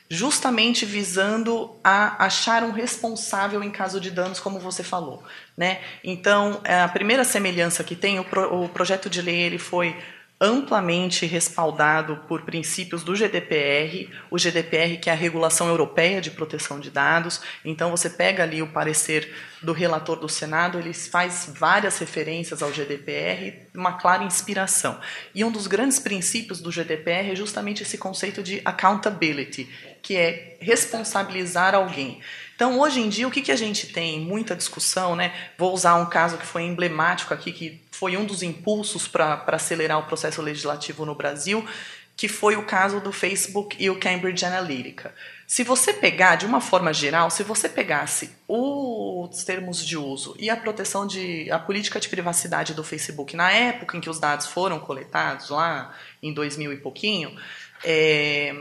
justamente 0.08 0.86
visando 0.86 1.74
a 1.82 2.24
achar 2.24 2.62
um 2.62 2.70
responsável 2.70 3.62
em 3.62 3.70
caso 3.70 4.00
de 4.00 4.10
danos, 4.10 4.38
como 4.38 4.58
você 4.58 4.82
falou. 4.82 5.22
Né? 5.56 5.80
Então, 6.02 6.60
a 6.64 6.88
primeira 6.88 7.24
semelhança 7.24 7.82
que 7.82 7.96
tem, 7.96 8.18
o, 8.18 8.24
pro, 8.24 8.64
o 8.64 8.68
projeto 8.68 9.10
de 9.10 9.20
lei 9.20 9.40
ele 9.40 9.58
foi 9.58 9.96
amplamente 10.38 11.24
respaldado 11.24 12.16
por 12.28 12.42
princípios 12.42 13.02
do 13.02 13.16
GDPR, 13.16 14.10
o 14.30 14.38
GDPR 14.38 14.98
que 14.98 15.08
é 15.08 15.12
a 15.12 15.16
regulação 15.16 15.68
europeia 15.68 16.20
de 16.20 16.30
proteção 16.30 16.78
de 16.78 16.90
dados. 16.90 17.40
Então 17.64 17.90
você 17.90 18.10
pega 18.10 18.42
ali 18.42 18.60
o 18.60 18.66
parecer 18.66 19.32
do 19.62 19.72
relator 19.72 20.18
do 20.18 20.28
Senado, 20.28 20.78
ele 20.78 20.92
faz 20.92 21.50
várias 21.58 21.98
referências 21.98 22.62
ao 22.62 22.70
GDPR, 22.70 23.66
uma 23.74 23.94
clara 23.94 24.24
inspiração. 24.24 25.00
E 25.34 25.42
um 25.42 25.50
dos 25.50 25.66
grandes 25.66 25.98
princípios 25.98 26.60
do 26.60 26.70
GDPR 26.70 27.30
é 27.30 27.34
justamente 27.34 27.82
esse 27.82 27.96
conceito 27.96 28.42
de 28.42 28.60
accountability, 28.62 29.68
que 30.02 30.16
é 30.16 30.58
responsabilizar 30.60 31.74
alguém. 31.74 32.20
Então, 32.54 32.80
hoje 32.80 33.00
em 33.00 33.08
dia, 33.10 33.28
o 33.28 33.30
que, 33.30 33.42
que 33.42 33.52
a 33.52 33.56
gente 33.56 33.88
tem? 33.88 34.18
Muita 34.18 34.56
discussão, 34.56 35.14
né? 35.14 35.34
Vou 35.58 35.74
usar 35.74 35.96
um 35.96 36.06
caso 36.06 36.38
que 36.38 36.46
foi 36.46 36.62
emblemático 36.62 37.34
aqui, 37.34 37.52
que 37.52 37.82
foi 37.96 38.16
um 38.16 38.26
dos 38.26 38.42
impulsos 38.42 39.08
para 39.08 39.42
acelerar 39.48 39.98
o 39.98 40.02
processo 40.02 40.42
legislativo 40.42 41.06
no 41.06 41.14
Brasil, 41.14 41.66
que 42.14 42.28
foi 42.28 42.54
o 42.56 42.64
caso 42.64 43.00
do 43.00 43.10
Facebook 43.10 43.74
e 43.78 43.88
o 43.88 43.98
Cambridge 43.98 44.44
Analytica. 44.44 45.14
Se 45.46 45.62
você 45.62 45.94
pegar, 45.94 46.36
de 46.36 46.44
uma 46.44 46.60
forma 46.60 46.92
geral, 46.92 47.30
se 47.30 47.42
você 47.42 47.68
pegasse 47.68 48.30
os 48.46 49.44
termos 49.44 49.84
de 49.84 49.96
uso 49.96 50.36
e 50.38 50.50
a 50.50 50.56
proteção 50.56 51.06
de. 51.06 51.50
a 51.50 51.58
política 51.58 51.98
de 51.98 52.08
privacidade 52.08 52.74
do 52.74 52.84
Facebook 52.84 53.34
na 53.34 53.50
época 53.50 53.96
em 53.96 54.00
que 54.00 54.10
os 54.10 54.18
dados 54.18 54.46
foram 54.46 54.78
coletados, 54.78 55.48
lá 55.48 55.94
em 56.22 56.34
2000 56.34 56.74
e 56.74 56.76
pouquinho, 56.76 57.34
é, 57.82 58.54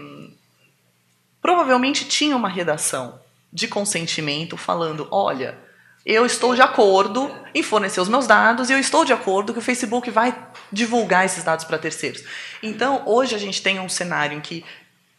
provavelmente 1.42 2.06
tinha 2.06 2.36
uma 2.36 2.50
redação 2.50 3.20
de 3.52 3.68
consentimento 3.68 4.56
falando: 4.56 5.08
olha, 5.12 5.58
eu 6.06 6.26
estou 6.26 6.54
de 6.54 6.62
acordo 6.62 7.32
em 7.54 7.64
fornecer 7.64 8.00
os 8.00 8.08
meus 8.08 8.28
dados 8.28 8.70
e 8.70 8.74
eu 8.74 8.80
estou 8.80 9.04
de 9.04 9.12
acordo 9.12 9.54
que 9.54 9.60
o 9.60 9.62
Facebook 9.62 10.12
vai 10.12 10.38
divulgar 10.72 11.26
esses 11.26 11.44
dados 11.44 11.66
para 11.66 11.80
terceiros. 11.80 12.24
Então, 12.62 13.04
hoje 13.08 13.34
a 13.34 13.40
gente 13.40 13.62
tem 13.62 13.80
um 13.80 13.90
cenário 13.90 14.38
em 14.38 14.42
que 14.42 14.64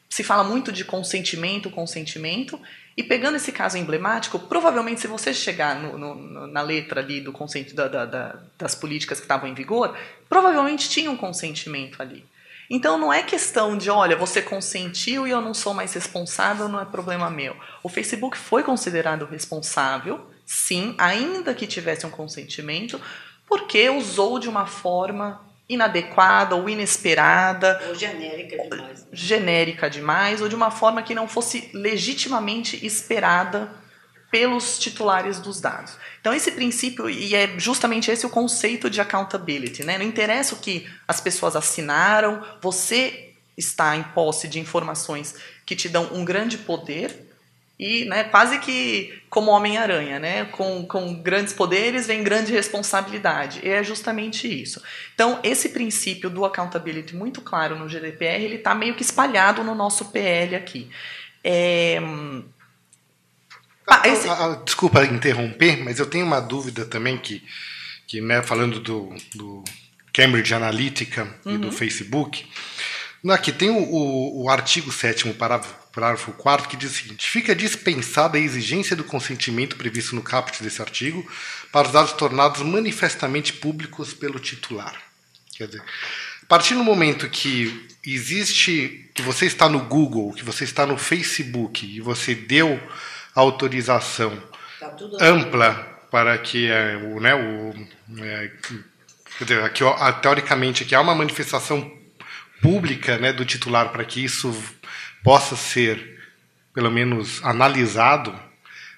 se 0.08 0.22
fala 0.22 0.44
muito 0.44 0.70
de 0.70 0.84
consentimento, 0.84 1.68
consentimento, 1.70 2.60
e 2.96 3.02
pegando 3.02 3.36
esse 3.36 3.52
caso 3.52 3.76
emblemático, 3.76 4.38
provavelmente 4.38 5.00
se 5.00 5.06
você 5.06 5.34
chegar 5.34 5.74
no, 5.74 5.98
no, 5.98 6.46
na 6.46 6.62
letra 6.62 7.00
ali 7.00 7.20
do 7.20 7.32
conceito 7.32 7.74
da, 7.74 7.88
da, 7.88 8.06
da, 8.06 8.36
das 8.56 8.74
políticas 8.74 9.18
que 9.18 9.24
estavam 9.24 9.48
em 9.48 9.54
vigor, 9.54 9.94
provavelmente 10.28 10.88
tinha 10.88 11.10
um 11.10 11.16
consentimento 11.16 12.00
ali. 12.00 12.24
Então 12.70 12.96
não 12.96 13.12
é 13.12 13.22
questão 13.22 13.76
de, 13.76 13.90
olha, 13.90 14.16
você 14.16 14.40
consentiu 14.40 15.26
e 15.26 15.30
eu 15.30 15.40
não 15.40 15.52
sou 15.52 15.74
mais 15.74 15.92
responsável, 15.92 16.68
não 16.68 16.80
é 16.80 16.84
problema 16.84 17.28
meu. 17.28 17.56
O 17.82 17.88
Facebook 17.88 18.36
foi 18.38 18.62
considerado 18.62 19.26
responsável, 19.26 20.26
sim, 20.46 20.94
ainda 20.96 21.52
que 21.52 21.66
tivesse 21.66 22.06
um 22.06 22.10
consentimento, 22.10 23.00
porque 23.46 23.90
usou 23.90 24.38
de 24.38 24.48
uma 24.48 24.64
forma 24.66 25.44
inadequada 25.68 26.54
ou 26.54 26.68
inesperada. 26.68 27.82
Ou 27.88 27.94
genérica 27.94 28.56
demais. 28.56 29.06
Genérica 29.12 29.90
demais, 29.90 30.40
ou 30.40 30.48
de 30.48 30.54
uma 30.54 30.70
forma 30.70 31.02
que 31.02 31.14
não 31.14 31.26
fosse 31.26 31.68
legitimamente 31.74 32.86
esperada 32.86 33.70
pelos 34.30 34.78
titulares 34.78 35.40
dos 35.40 35.60
dados. 35.60 35.96
Então, 36.20 36.32
esse 36.32 36.52
princípio, 36.52 37.08
e 37.08 37.34
é 37.34 37.58
justamente 37.58 38.10
esse 38.10 38.26
o 38.26 38.30
conceito 38.30 38.88
de 38.90 39.00
accountability. 39.00 39.84
Né? 39.84 39.98
Não 39.98 40.04
interessa 40.04 40.54
o 40.54 40.58
que 40.58 40.88
as 41.06 41.20
pessoas 41.20 41.56
assinaram, 41.56 42.44
você 42.60 43.32
está 43.56 43.96
em 43.96 44.02
posse 44.02 44.46
de 44.46 44.60
informações 44.60 45.34
que 45.64 45.74
te 45.74 45.88
dão 45.88 46.10
um 46.12 46.24
grande 46.24 46.58
poder 46.58 47.25
e 47.78 48.06
né, 48.06 48.24
quase 48.24 48.58
que 48.58 49.22
como 49.28 49.50
Homem-Aranha, 49.50 50.18
né? 50.18 50.44
Com, 50.46 50.86
com 50.86 51.14
grandes 51.14 51.52
poderes 51.52 52.06
vem 52.06 52.24
grande 52.24 52.52
responsabilidade. 52.52 53.60
E 53.62 53.68
é 53.68 53.82
justamente 53.84 54.48
isso. 54.48 54.82
Então, 55.14 55.38
esse 55.42 55.68
princípio 55.68 56.30
do 56.30 56.44
accountability 56.44 57.14
muito 57.14 57.42
claro 57.42 57.78
no 57.78 57.88
GDPR, 57.88 58.42
ele 58.42 58.56
está 58.56 58.74
meio 58.74 58.94
que 58.94 59.02
espalhado 59.02 59.62
no 59.62 59.74
nosso 59.74 60.06
PL 60.06 60.56
aqui. 60.56 60.90
É, 61.44 62.00
ah, 63.86 64.02
ah, 64.02 64.08
esse... 64.08 64.28
ah, 64.28 64.60
desculpa 64.64 65.04
interromper, 65.04 65.84
mas 65.84 65.98
eu 65.98 66.06
tenho 66.06 66.26
uma 66.26 66.40
dúvida 66.40 66.84
também 66.84 67.16
que, 67.18 67.42
que 68.06 68.20
né, 68.20 68.42
falando 68.42 68.80
do, 68.80 69.14
do 69.34 69.62
Cambridge 70.12 70.52
Analytica 70.52 71.32
uhum. 71.44 71.54
e 71.54 71.58
do 71.58 71.66
uhum. 71.68 71.72
Facebook, 71.72 72.46
aqui 73.30 73.52
tem 73.52 73.70
o, 73.70 73.78
o, 73.78 74.44
o 74.44 74.48
artigo 74.48 74.90
7 74.90 75.32
parágrafo, 75.34 75.74
parágrafo 75.96 76.30
4 76.32 76.68
que 76.68 76.76
diz 76.76 76.92
o 76.92 76.94
seguinte: 76.94 77.26
fica 77.26 77.54
dispensada 77.54 78.36
a 78.36 78.40
exigência 78.40 78.94
do 78.94 79.02
consentimento 79.02 79.76
previsto 79.76 80.14
no 80.14 80.22
caput 80.22 80.62
desse 80.62 80.82
artigo 80.82 81.26
para 81.72 81.86
os 81.86 81.92
dados 81.92 82.12
tornados 82.12 82.60
manifestamente 82.60 83.54
públicos 83.54 84.12
pelo 84.12 84.38
titular. 84.38 84.94
Quer 85.56 85.68
dizer, 85.68 85.82
a 86.42 86.46
partir 86.46 86.74
do 86.74 86.84
momento 86.84 87.30
que 87.30 87.88
existe, 88.04 89.10
que 89.14 89.22
você 89.22 89.46
está 89.46 89.70
no 89.70 89.80
Google, 89.80 90.34
que 90.34 90.44
você 90.44 90.64
está 90.64 90.84
no 90.84 90.98
Facebook 90.98 91.86
e 91.86 91.98
você 92.00 92.34
deu 92.34 92.78
autorização 93.34 94.40
tá 94.78 94.94
ampla 95.18 95.74
para 96.10 96.36
que 96.36 96.70
é, 96.70 96.96
o, 96.96 97.20
né, 97.20 97.34
o, 97.34 97.74
é, 98.22 98.50
dizer, 99.40 99.62
aqui, 99.62 99.82
teoricamente 100.20 100.82
aqui 100.82 100.94
há 100.94 101.00
uma 101.00 101.14
manifestação 101.14 101.90
pública 102.60 103.18
né, 103.18 103.32
do 103.32 103.44
titular 103.44 103.90
para 103.90 104.04
que 104.04 104.24
isso 104.24 104.52
possa 105.22 105.56
ser 105.56 106.16
pelo 106.74 106.90
menos 106.90 107.42
analisado, 107.42 108.38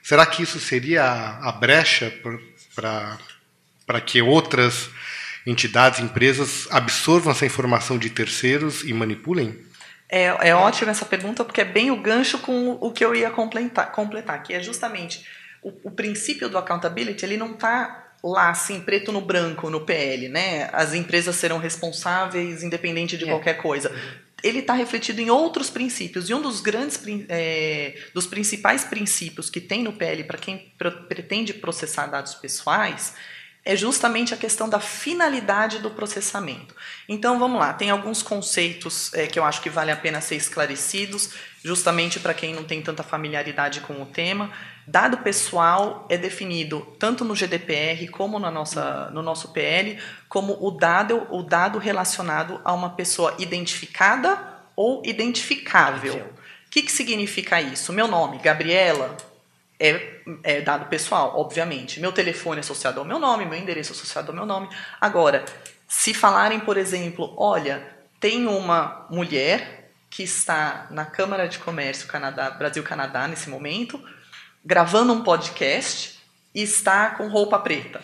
será 0.02 0.26
que 0.26 0.42
isso 0.42 0.58
seria 0.58 1.04
a, 1.04 1.48
a 1.48 1.52
brecha 1.52 2.12
para 2.74 3.18
para 3.86 4.02
que 4.02 4.20
outras 4.20 4.90
entidades, 5.46 5.98
empresas 5.98 6.68
absorvam 6.70 7.32
essa 7.32 7.46
informação 7.46 7.96
de 7.96 8.10
terceiros 8.10 8.84
e 8.84 8.92
manipulem? 8.92 9.58
É, 10.06 10.50
é 10.50 10.54
ótima 10.54 10.90
essa 10.90 11.06
pergunta, 11.06 11.42
porque 11.42 11.62
é 11.62 11.64
bem 11.64 11.90
o 11.90 12.02
gancho 12.02 12.38
com 12.40 12.72
o 12.72 12.92
que 12.92 13.02
eu 13.02 13.14
ia 13.14 13.30
completar, 13.30 13.90
completar 13.92 14.42
que 14.42 14.52
é 14.52 14.62
justamente 14.62 15.24
o, 15.62 15.72
o 15.84 15.90
princípio 15.90 16.50
do 16.50 16.58
accountability, 16.58 17.24
ele 17.24 17.38
não 17.38 17.52
está 17.52 18.12
lá, 18.22 18.50
assim, 18.50 18.80
preto 18.80 19.10
no 19.10 19.22
branco, 19.22 19.70
no 19.70 19.82
PL, 19.82 20.28
né? 20.28 20.68
As 20.72 20.92
empresas 20.92 21.36
serão 21.36 21.58
responsáveis, 21.58 22.62
independente 22.62 23.16
de 23.16 23.24
é. 23.24 23.28
qualquer 23.28 23.54
coisa. 23.54 23.90
Ele 24.42 24.60
está 24.60 24.72
refletido 24.72 25.20
em 25.20 25.30
outros 25.30 25.68
princípios. 25.68 26.30
E 26.30 26.34
um 26.34 26.40
dos 26.40 26.60
grandes, 26.60 27.00
é, 27.28 27.98
dos 28.14 28.26
principais 28.26 28.84
princípios 28.84 29.50
que 29.50 29.60
tem 29.60 29.82
no 29.82 29.92
PL 29.92 30.24
para 30.24 30.38
quem 30.38 30.72
pretende 31.08 31.52
processar 31.54 32.06
dados 32.06 32.34
pessoais 32.34 33.14
é 33.68 33.76
justamente 33.76 34.32
a 34.32 34.36
questão 34.38 34.66
da 34.66 34.80
finalidade 34.80 35.80
do 35.80 35.90
processamento. 35.90 36.74
Então 37.06 37.38
vamos 37.38 37.60
lá, 37.60 37.74
tem 37.74 37.90
alguns 37.90 38.22
conceitos 38.22 39.12
é, 39.12 39.26
que 39.26 39.38
eu 39.38 39.44
acho 39.44 39.60
que 39.60 39.68
vale 39.68 39.90
a 39.90 39.96
pena 39.96 40.22
ser 40.22 40.36
esclarecidos, 40.36 41.34
justamente 41.62 42.18
para 42.18 42.32
quem 42.32 42.54
não 42.54 42.64
tem 42.64 42.80
tanta 42.80 43.02
familiaridade 43.02 43.82
com 43.82 44.00
o 44.00 44.06
tema. 44.06 44.50
Dado 44.86 45.18
pessoal 45.18 46.06
é 46.08 46.16
definido 46.16 46.80
tanto 46.98 47.26
no 47.26 47.34
GDPR 47.34 48.08
como 48.08 48.38
na 48.38 48.50
nossa, 48.50 49.10
no 49.10 49.20
nosso 49.20 49.52
PL 49.52 49.98
como 50.30 50.56
o 50.66 50.70
dado, 50.70 51.26
o 51.30 51.42
dado 51.42 51.78
relacionado 51.78 52.62
a 52.64 52.72
uma 52.72 52.88
pessoa 52.88 53.34
identificada 53.38 54.62
ou 54.74 55.02
identificável. 55.04 56.14
O 56.14 56.70
que, 56.70 56.80
que 56.80 56.90
significa 56.90 57.60
isso? 57.60 57.92
Meu 57.92 58.08
nome, 58.08 58.38
Gabriela, 58.38 59.14
é, 59.78 60.17
é, 60.42 60.60
dado 60.60 60.86
pessoal, 60.86 61.38
obviamente. 61.38 62.00
Meu 62.00 62.12
telefone 62.12 62.58
é 62.58 62.60
associado 62.60 63.00
ao 63.00 63.06
meu 63.06 63.18
nome, 63.18 63.46
meu 63.46 63.58
endereço 63.58 63.92
é 63.92 63.96
associado 63.96 64.30
ao 64.30 64.36
meu 64.36 64.46
nome. 64.46 64.68
Agora, 65.00 65.44
se 65.86 66.12
falarem, 66.12 66.60
por 66.60 66.76
exemplo, 66.76 67.34
olha, 67.36 67.86
tem 68.20 68.46
uma 68.46 69.06
mulher 69.10 69.92
que 70.10 70.22
está 70.22 70.86
na 70.90 71.04
Câmara 71.04 71.48
de 71.48 71.58
Comércio 71.58 72.08
Canadá, 72.08 72.50
Brasil-Canadá 72.50 73.28
nesse 73.28 73.48
momento, 73.48 74.02
gravando 74.64 75.12
um 75.12 75.22
podcast 75.22 76.18
e 76.54 76.62
está 76.62 77.10
com 77.10 77.28
roupa 77.28 77.58
preta. 77.58 78.02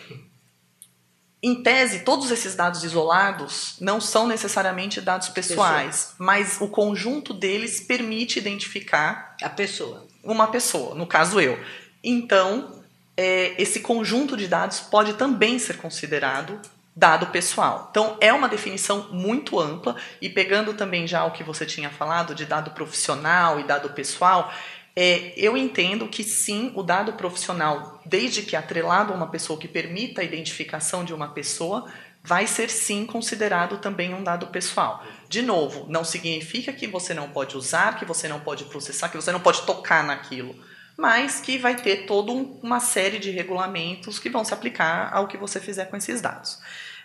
em 1.41 1.61
tese, 1.61 1.99
todos 1.99 2.31
esses 2.31 2.55
dados 2.55 2.83
isolados 2.83 3.75
não 3.79 4.01
são 4.01 4.27
necessariamente 4.27 4.99
dados 4.99 5.29
pessoais, 5.29 5.85
pessoa. 5.85 6.15
mas 6.17 6.59
o 6.59 6.67
conjunto 6.67 7.33
deles 7.33 7.81
permite 7.81 8.39
identificar 8.39 9.35
a 9.41 9.49
pessoa. 9.49 10.07
Uma 10.23 10.47
pessoa, 10.47 10.95
no 10.95 11.05
caso 11.05 11.39
eu. 11.39 11.59
Então, 12.05 12.83
é, 13.17 13.59
esse 13.61 13.79
conjunto 13.79 14.37
de 14.37 14.47
dados 14.47 14.79
pode 14.79 15.13
também 15.13 15.57
ser 15.57 15.77
considerado 15.77 16.61
dado 16.95 17.27
pessoal. 17.27 17.87
Então, 17.89 18.15
é 18.21 18.31
uma 18.31 18.47
definição 18.47 19.09
muito 19.11 19.59
ampla 19.59 19.97
e 20.21 20.29
pegando 20.29 20.73
também 20.73 21.05
já 21.07 21.25
o 21.25 21.31
que 21.31 21.43
você 21.43 21.65
tinha 21.65 21.89
falado 21.89 22.33
de 22.33 22.45
dado 22.45 22.71
profissional 22.71 23.59
e 23.59 23.63
dado 23.63 23.89
pessoal, 23.89 24.53
é, 24.95 25.33
eu 25.35 25.57
entendo 25.57 26.07
que 26.07 26.23
sim, 26.23 26.71
o 26.73 26.81
dado 26.81 27.13
profissional, 27.13 27.99
desde 28.05 28.43
que 28.43 28.55
atrelado 28.55 29.11
a 29.11 29.15
uma 29.15 29.27
pessoa 29.27 29.59
que 29.59 29.67
permita 29.67 30.21
a 30.21 30.23
identificação 30.23 31.03
de 31.03 31.13
uma 31.13 31.27
pessoa, 31.29 31.91
vai 32.23 32.47
ser 32.47 32.69
sim 32.69 33.05
considerado 33.05 33.77
também 33.77 34.13
um 34.13 34.23
dado 34.23 34.47
pessoal. 34.47 35.03
De 35.27 35.41
novo, 35.41 35.85
não 35.89 36.05
significa 36.05 36.71
que 36.71 36.87
você 36.87 37.13
não 37.13 37.29
pode 37.29 37.57
usar, 37.57 37.99
que 37.99 38.05
você 38.05 38.27
não 38.29 38.39
pode 38.39 38.63
processar, 38.65 39.09
que 39.09 39.17
você 39.17 39.33
não 39.33 39.41
pode 39.41 39.63
tocar 39.63 40.01
naquilo, 40.01 40.55
mas 40.97 41.39
que 41.39 41.57
vai 41.57 41.75
ter 41.75 42.05
toda 42.05 42.31
uma 42.31 42.79
série 42.79 43.19
de 43.19 43.31
regulamentos 43.31 44.19
que 44.19 44.29
vão 44.29 44.45
se 44.45 44.53
aplicar 44.53 45.09
ao 45.13 45.27
que 45.27 45.37
você 45.37 45.59
fizer 45.59 45.85
com 45.85 45.97
esses 45.97 46.21
dados. 46.21 46.59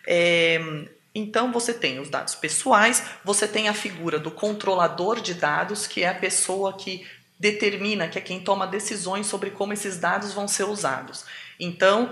É, 0.07 0.61
então 1.15 1.51
você 1.53 1.75
tem 1.75 1.99
os 1.99 2.09
dados 2.09 2.35
pessoais, 2.35 3.03
você 3.25 3.49
tem 3.49 3.69
a 3.69 3.75
figura 3.75 4.19
do 4.19 4.31
controlador 4.31 5.21
de 5.21 5.35
dados, 5.35 5.87
que 5.87 6.05
é 6.05 6.09
a 6.09 6.15
pessoa 6.15 6.73
que 6.73 7.07
determina, 7.39 8.07
que 8.07 8.19
é 8.19 8.21
quem 8.21 8.41
toma 8.41 8.67
decisões 8.67 9.27
sobre 9.27 9.51
como 9.51 9.73
esses 9.73 9.97
dados 9.99 10.33
vão 10.33 10.47
ser 10.47 10.65
usados. 10.65 11.25
Então, 11.59 12.11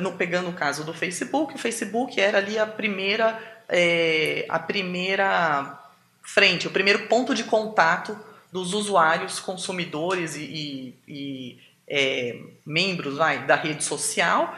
no, 0.00 0.12
pegando 0.12 0.50
o 0.50 0.52
caso 0.52 0.84
do 0.84 0.92
Facebook, 0.92 1.54
o 1.54 1.58
Facebook 1.58 2.20
era 2.20 2.38
ali 2.38 2.58
a 2.58 2.66
primeira, 2.66 3.40
é, 3.68 4.44
a 4.48 4.58
primeira 4.58 5.78
frente, 6.22 6.66
o 6.66 6.70
primeiro 6.70 7.06
ponto 7.06 7.34
de 7.34 7.44
contato 7.44 8.18
dos 8.56 8.72
usuários, 8.72 9.38
consumidores 9.38 10.34
e, 10.34 10.40
e, 10.40 10.94
e 11.06 11.58
é, 11.86 12.40
membros 12.64 13.18
vai, 13.18 13.46
da 13.46 13.54
rede 13.54 13.84
social 13.84 14.54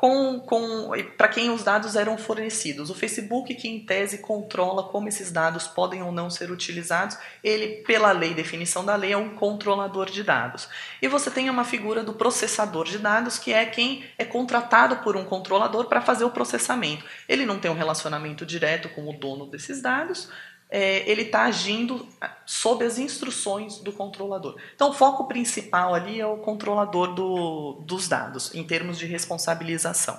com, 0.00 0.40
com 0.40 0.92
para 1.18 1.28
quem 1.28 1.50
os 1.50 1.62
dados 1.62 1.94
eram 1.94 2.16
fornecidos. 2.16 2.88
O 2.88 2.94
Facebook, 2.94 3.54
que 3.54 3.68
em 3.68 3.80
tese 3.80 4.16
controla 4.16 4.84
como 4.84 5.08
esses 5.08 5.30
dados 5.30 5.66
podem 5.66 6.02
ou 6.02 6.10
não 6.10 6.30
ser 6.30 6.50
utilizados, 6.50 7.18
ele, 7.44 7.82
pela 7.82 8.10
lei, 8.10 8.32
definição 8.32 8.82
da 8.82 8.96
lei, 8.96 9.12
é 9.12 9.16
um 9.18 9.36
controlador 9.36 10.10
de 10.10 10.22
dados. 10.22 10.70
E 11.02 11.06
você 11.06 11.30
tem 11.30 11.50
uma 11.50 11.64
figura 11.64 12.02
do 12.02 12.14
processador 12.14 12.86
de 12.86 12.96
dados, 12.96 13.38
que 13.38 13.52
é 13.52 13.66
quem 13.66 14.02
é 14.16 14.24
contratado 14.24 14.96
por 15.04 15.18
um 15.18 15.24
controlador 15.26 15.84
para 15.84 16.00
fazer 16.00 16.24
o 16.24 16.30
processamento. 16.30 17.04
Ele 17.28 17.44
não 17.44 17.58
tem 17.58 17.70
um 17.70 17.76
relacionamento 17.76 18.46
direto 18.46 18.88
com 18.88 19.06
o 19.06 19.12
dono 19.12 19.44
desses 19.44 19.82
dados, 19.82 20.30
é, 20.70 21.10
ele 21.10 21.22
está 21.22 21.44
agindo 21.44 22.06
sob 22.46 22.84
as 22.84 22.98
instruções 22.98 23.78
do 23.78 23.92
controlador. 23.92 24.56
Então, 24.74 24.90
o 24.90 24.94
foco 24.94 25.26
principal 25.26 25.94
ali 25.94 26.20
é 26.20 26.26
o 26.26 26.36
controlador 26.36 27.12
do, 27.12 27.82
dos 27.84 28.06
dados, 28.06 28.54
em 28.54 28.62
termos 28.62 28.96
de 28.96 29.06
responsabilização. 29.06 30.18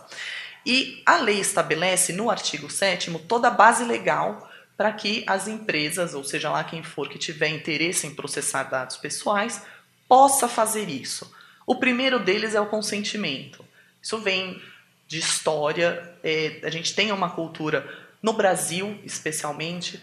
E 0.66 1.02
a 1.06 1.18
lei 1.18 1.40
estabelece, 1.40 2.12
no 2.14 2.30
artigo 2.30 2.70
7 2.70 3.12
toda 3.28 3.48
a 3.48 3.52
base 3.52 3.84
legal 3.86 4.50
para 4.76 4.92
que 4.92 5.24
as 5.26 5.48
empresas, 5.48 6.14
ou 6.14 6.24
seja 6.24 6.50
lá 6.50 6.64
quem 6.64 6.84
for 6.84 7.08
que 7.08 7.18
tiver 7.18 7.48
interesse 7.48 8.06
em 8.06 8.14
processar 8.14 8.64
dados 8.64 8.98
pessoais, 8.98 9.64
possa 10.08 10.48
fazer 10.48 10.90
isso. 10.90 11.32
O 11.66 11.76
primeiro 11.76 12.20
deles 12.20 12.56
é 12.56 12.60
o 12.60 12.66
consentimento. 12.66 13.64
Isso 14.02 14.18
vem 14.18 14.62
de 15.08 15.20
história, 15.20 16.14
é, 16.24 16.60
a 16.64 16.70
gente 16.70 16.94
tem 16.94 17.12
uma 17.12 17.30
cultura, 17.30 17.88
no 18.22 18.34
Brasil 18.34 19.00
especialmente, 19.04 20.02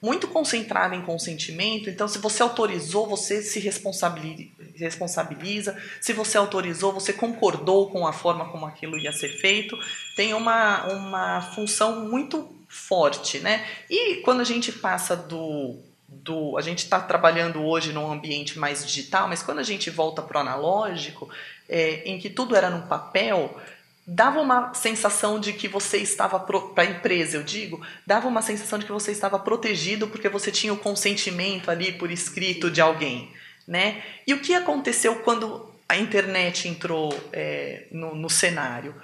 muito 0.00 0.28
concentrada 0.28 0.94
em 0.94 1.02
consentimento. 1.02 1.88
Então, 1.88 2.06
se 2.06 2.18
você 2.18 2.42
autorizou, 2.42 3.06
você 3.06 3.42
se 3.42 3.58
responsabiliza. 3.60 5.76
Se 6.00 6.12
você 6.12 6.38
autorizou, 6.38 6.92
você 6.92 7.12
concordou 7.12 7.90
com 7.90 8.06
a 8.06 8.12
forma 8.12 8.48
como 8.50 8.66
aquilo 8.66 8.98
ia 8.98 9.12
ser 9.12 9.28
feito. 9.28 9.76
Tem 10.14 10.34
uma, 10.34 10.84
uma 10.92 11.40
função 11.54 12.08
muito 12.08 12.54
forte, 12.68 13.38
né? 13.38 13.66
E 13.88 14.16
quando 14.16 14.40
a 14.40 14.44
gente 14.44 14.72
passa 14.72 15.16
do 15.16 15.78
do, 16.08 16.56
a 16.56 16.60
gente 16.60 16.78
está 16.78 17.00
trabalhando 17.00 17.64
hoje 17.64 17.92
num 17.92 18.10
ambiente 18.10 18.58
mais 18.58 18.86
digital, 18.86 19.28
mas 19.28 19.42
quando 19.42 19.58
a 19.58 19.64
gente 19.64 19.90
volta 19.90 20.22
para 20.22 20.38
o 20.38 20.40
analógico, 20.40 21.28
é, 21.68 22.08
em 22.08 22.18
que 22.18 22.30
tudo 22.30 22.54
era 22.54 22.70
no 22.70 22.86
papel, 22.86 23.58
dava 24.06 24.40
uma 24.40 24.72
sensação 24.72 25.40
de 25.40 25.52
que 25.52 25.66
você 25.66 25.98
estava 25.98 26.38
para 26.38 26.84
a 26.84 26.86
empresa, 26.86 27.36
eu 27.36 27.42
digo, 27.42 27.84
dava 28.06 28.28
uma 28.28 28.40
sensação 28.40 28.78
de 28.78 28.86
que 28.86 28.92
você 28.92 29.10
estava 29.10 29.38
protegido 29.38 30.06
porque 30.06 30.28
você 30.28 30.52
tinha 30.52 30.72
o 30.72 30.76
consentimento 30.76 31.70
ali 31.70 31.92
por 31.92 32.10
escrito 32.10 32.70
de 32.70 32.80
alguém, 32.80 33.32
né? 33.66 34.02
E 34.26 34.32
o 34.32 34.40
que 34.40 34.54
aconteceu 34.54 35.16
quando 35.16 35.68
a 35.88 35.96
internet 35.96 36.68
entrou 36.68 37.12
é, 37.32 37.86
no, 37.90 38.14
no 38.14 38.30
cenário? 38.30 38.94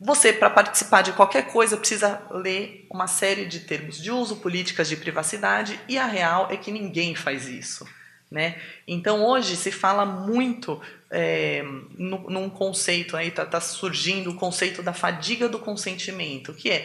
Você, 0.00 0.32
para 0.32 0.50
participar 0.50 1.02
de 1.02 1.12
qualquer 1.12 1.46
coisa, 1.46 1.76
precisa 1.76 2.22
ler 2.30 2.86
uma 2.90 3.06
série 3.06 3.46
de 3.46 3.60
termos 3.60 4.00
de 4.00 4.10
uso, 4.10 4.36
políticas 4.36 4.88
de 4.88 4.96
privacidade, 4.96 5.80
e 5.88 5.96
a 5.96 6.06
real 6.06 6.48
é 6.50 6.56
que 6.56 6.70
ninguém 6.70 7.14
faz 7.14 7.48
isso. 7.48 7.86
Né? 8.34 8.60
Então 8.84 9.24
hoje 9.24 9.54
se 9.54 9.70
fala 9.70 10.04
muito 10.04 10.82
é, 11.08 11.62
no, 11.96 12.28
num 12.28 12.50
conceito 12.50 13.16
aí 13.16 13.28
está 13.28 13.46
tá 13.46 13.60
surgindo 13.60 14.30
o 14.30 14.34
conceito 14.34 14.82
da 14.82 14.92
fadiga 14.92 15.48
do 15.48 15.60
consentimento, 15.60 16.52
que 16.52 16.68
é 16.68 16.84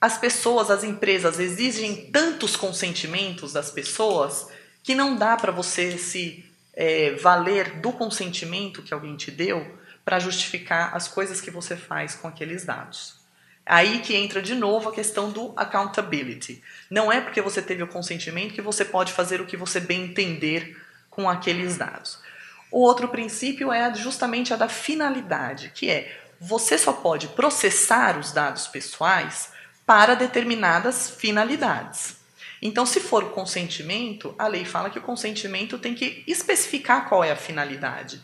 as 0.00 0.16
pessoas, 0.16 0.70
as 0.70 0.82
empresas 0.84 1.38
exigem 1.38 2.10
tantos 2.10 2.56
consentimentos 2.56 3.52
das 3.52 3.70
pessoas 3.70 4.48
que 4.82 4.94
não 4.94 5.14
dá 5.14 5.36
para 5.36 5.52
você 5.52 5.98
se 5.98 6.42
é, 6.72 7.10
valer 7.16 7.80
do 7.80 7.92
consentimento 7.92 8.82
que 8.82 8.94
alguém 8.94 9.14
te 9.14 9.30
deu 9.30 9.78
para 10.06 10.18
justificar 10.18 10.96
as 10.96 11.06
coisas 11.06 11.38
que 11.38 11.50
você 11.50 11.76
faz 11.76 12.14
com 12.14 12.28
aqueles 12.28 12.64
dados. 12.64 13.17
Aí 13.68 13.98
que 13.98 14.16
entra 14.16 14.40
de 14.40 14.54
novo 14.54 14.88
a 14.88 14.92
questão 14.92 15.30
do 15.30 15.52
accountability. 15.54 16.62
Não 16.90 17.12
é 17.12 17.20
porque 17.20 17.42
você 17.42 17.60
teve 17.60 17.82
o 17.82 17.86
consentimento 17.86 18.54
que 18.54 18.62
você 18.62 18.82
pode 18.82 19.12
fazer 19.12 19.42
o 19.42 19.46
que 19.46 19.58
você 19.58 19.78
bem 19.78 20.04
entender 20.04 20.74
com 21.10 21.28
aqueles 21.28 21.76
dados. 21.76 22.18
O 22.70 22.80
outro 22.80 23.08
princípio 23.08 23.70
é 23.70 23.94
justamente 23.94 24.54
a 24.54 24.56
da 24.56 24.68
finalidade, 24.68 25.70
que 25.74 25.90
é 25.90 26.18
você 26.40 26.78
só 26.78 26.94
pode 26.94 27.28
processar 27.28 28.18
os 28.18 28.32
dados 28.32 28.66
pessoais 28.66 29.52
para 29.84 30.14
determinadas 30.14 31.10
finalidades. 31.10 32.16
Então, 32.62 32.86
se 32.86 33.00
for 33.00 33.30
consentimento, 33.32 34.34
a 34.38 34.46
lei 34.46 34.64
fala 34.64 34.90
que 34.90 34.98
o 34.98 35.02
consentimento 35.02 35.78
tem 35.78 35.94
que 35.94 36.24
especificar 36.26 37.08
qual 37.08 37.22
é 37.22 37.30
a 37.30 37.36
finalidade. 37.36 38.20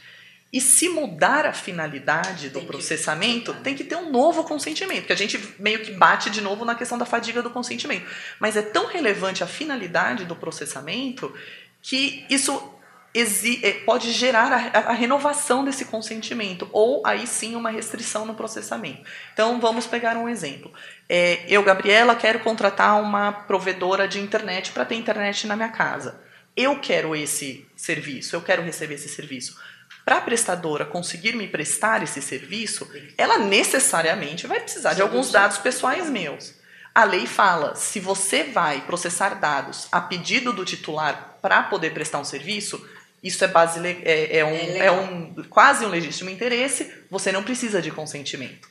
E 0.55 0.61
se 0.61 0.89
mudar 0.89 1.47
a 1.47 1.53
finalidade 1.53 2.49
do 2.49 2.61
tem 2.61 2.69
processamento, 2.69 3.53
que... 3.53 3.61
tem 3.63 3.75
que 3.75 3.83
ter 3.83 3.97
um 3.97 4.13
novo 4.13 4.45
consentimento, 4.45 5.01
porque 5.01 5.13
a 5.13 5.17
gente 5.17 5.53
meio 5.59 5.81
que 5.81 5.91
bate 5.91 6.31
de 6.31 6.41
novo 6.41 6.65
na 6.65 6.77
questão 6.77 6.97
da 6.97 7.05
fadiga 7.05 7.43
do 7.43 7.51
consentimento. 7.51 8.09
Mas 8.39 8.57
é 8.57 8.63
tão 8.63 8.87
relevante 8.87 9.43
a 9.43 9.49
finalidade 9.49 10.25
do 10.25 10.37
processamento 10.37 11.35
que 11.83 12.25
isso 12.31 12.73
é, 13.13 13.73
pode 13.85 14.13
gerar 14.13 14.53
a, 14.73 14.79
a, 14.91 14.93
renovação 14.93 15.65
desse 15.65 15.87
consentimento, 15.87 16.69
ou 16.71 17.05
aí 17.05 17.27
sim 17.27 17.57
uma 17.57 17.71
restrição 17.71 18.25
no 18.25 18.37
processamento. 18.37 19.03
Então 19.33 19.61
vamos 19.61 19.89
pegar 19.89 20.17
um 20.17 20.29
exemplo. 20.29 20.73
É, 21.09 21.45
eu, 21.49 21.65
Gabriela, 21.65 22.15
quero 22.15 22.39
contratar 22.39 23.03
uma 23.03 23.33
provedora 23.33 24.07
de 24.07 24.21
internet 24.21 24.71
para 24.71 24.85
ter 24.85 24.95
internet 24.95 25.49
na 25.49 25.57
minha 25.57 25.71
casa. 25.71 26.23
Eu 26.57 26.79
quero 26.79 27.17
esse 27.17 27.67
serviço, 27.75 28.37
eu 28.37 28.41
quero 28.41 28.63
receber 28.63 28.95
esse 28.95 29.09
serviço 29.09 29.59
para 30.05 30.19
a 30.19 30.21
prestadora 30.21 30.85
conseguir 30.85 31.35
me 31.35 31.49
prestar 31.49 32.03
esse 32.03 32.21
serviço, 32.21 32.89
ela 33.17 33.39
necessariamente 33.39 34.47
vai 34.47 34.61
precisar 34.61 34.95
de 34.95 35.03
alguns 35.03 35.31
dados 35.31 35.59
pessoais 35.59 36.11
meus. 36.11 36.55
A 36.95 37.05
lei 37.05 37.27
fala: 37.27 37.75
se 37.75 37.99
você 37.99 38.45
vai 38.45 38.83
processar 38.83 39.35
dados 39.35 39.89
a 39.91 40.01
pedido 40.01 40.53
do 40.53 40.65
titular 40.65 41.39
para 41.41 41.63
poder 41.65 41.93
prestar 41.93 42.19
um 42.19 42.25
serviço, 42.25 42.87
isso 43.23 43.43
é 43.43 43.49
base 43.49 43.81
é, 44.05 44.39
é, 44.39 44.45
um, 44.45 44.55
é, 44.55 44.79
é 44.87 44.93
um 44.93 45.35
quase 45.49 45.87
um 45.87 45.89
legítimo 45.89 46.29
interesse. 46.29 46.93
Você 47.11 47.33
não 47.33 47.43
precisa 47.43 47.81
de 47.81 47.91
consentimento. 47.91 48.69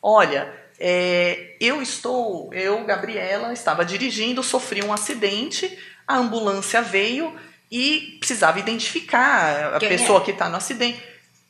Olha, 0.00 0.54
é, 0.78 1.56
eu 1.60 1.82
estou, 1.82 2.54
eu, 2.54 2.84
Gabriela, 2.84 3.52
estava 3.52 3.84
dirigindo, 3.84 4.42
sofri 4.42 4.84
um 4.84 4.92
acidente, 4.92 5.76
a 6.06 6.16
ambulância 6.16 6.80
veio 6.80 7.34
e 7.70 8.16
precisava 8.18 8.58
identificar 8.58 9.74
a 9.74 9.78
Quem 9.78 9.88
pessoa 9.88 10.20
é? 10.20 10.24
que 10.24 10.30
está 10.30 10.48
no 10.48 10.56
acidente. 10.56 11.02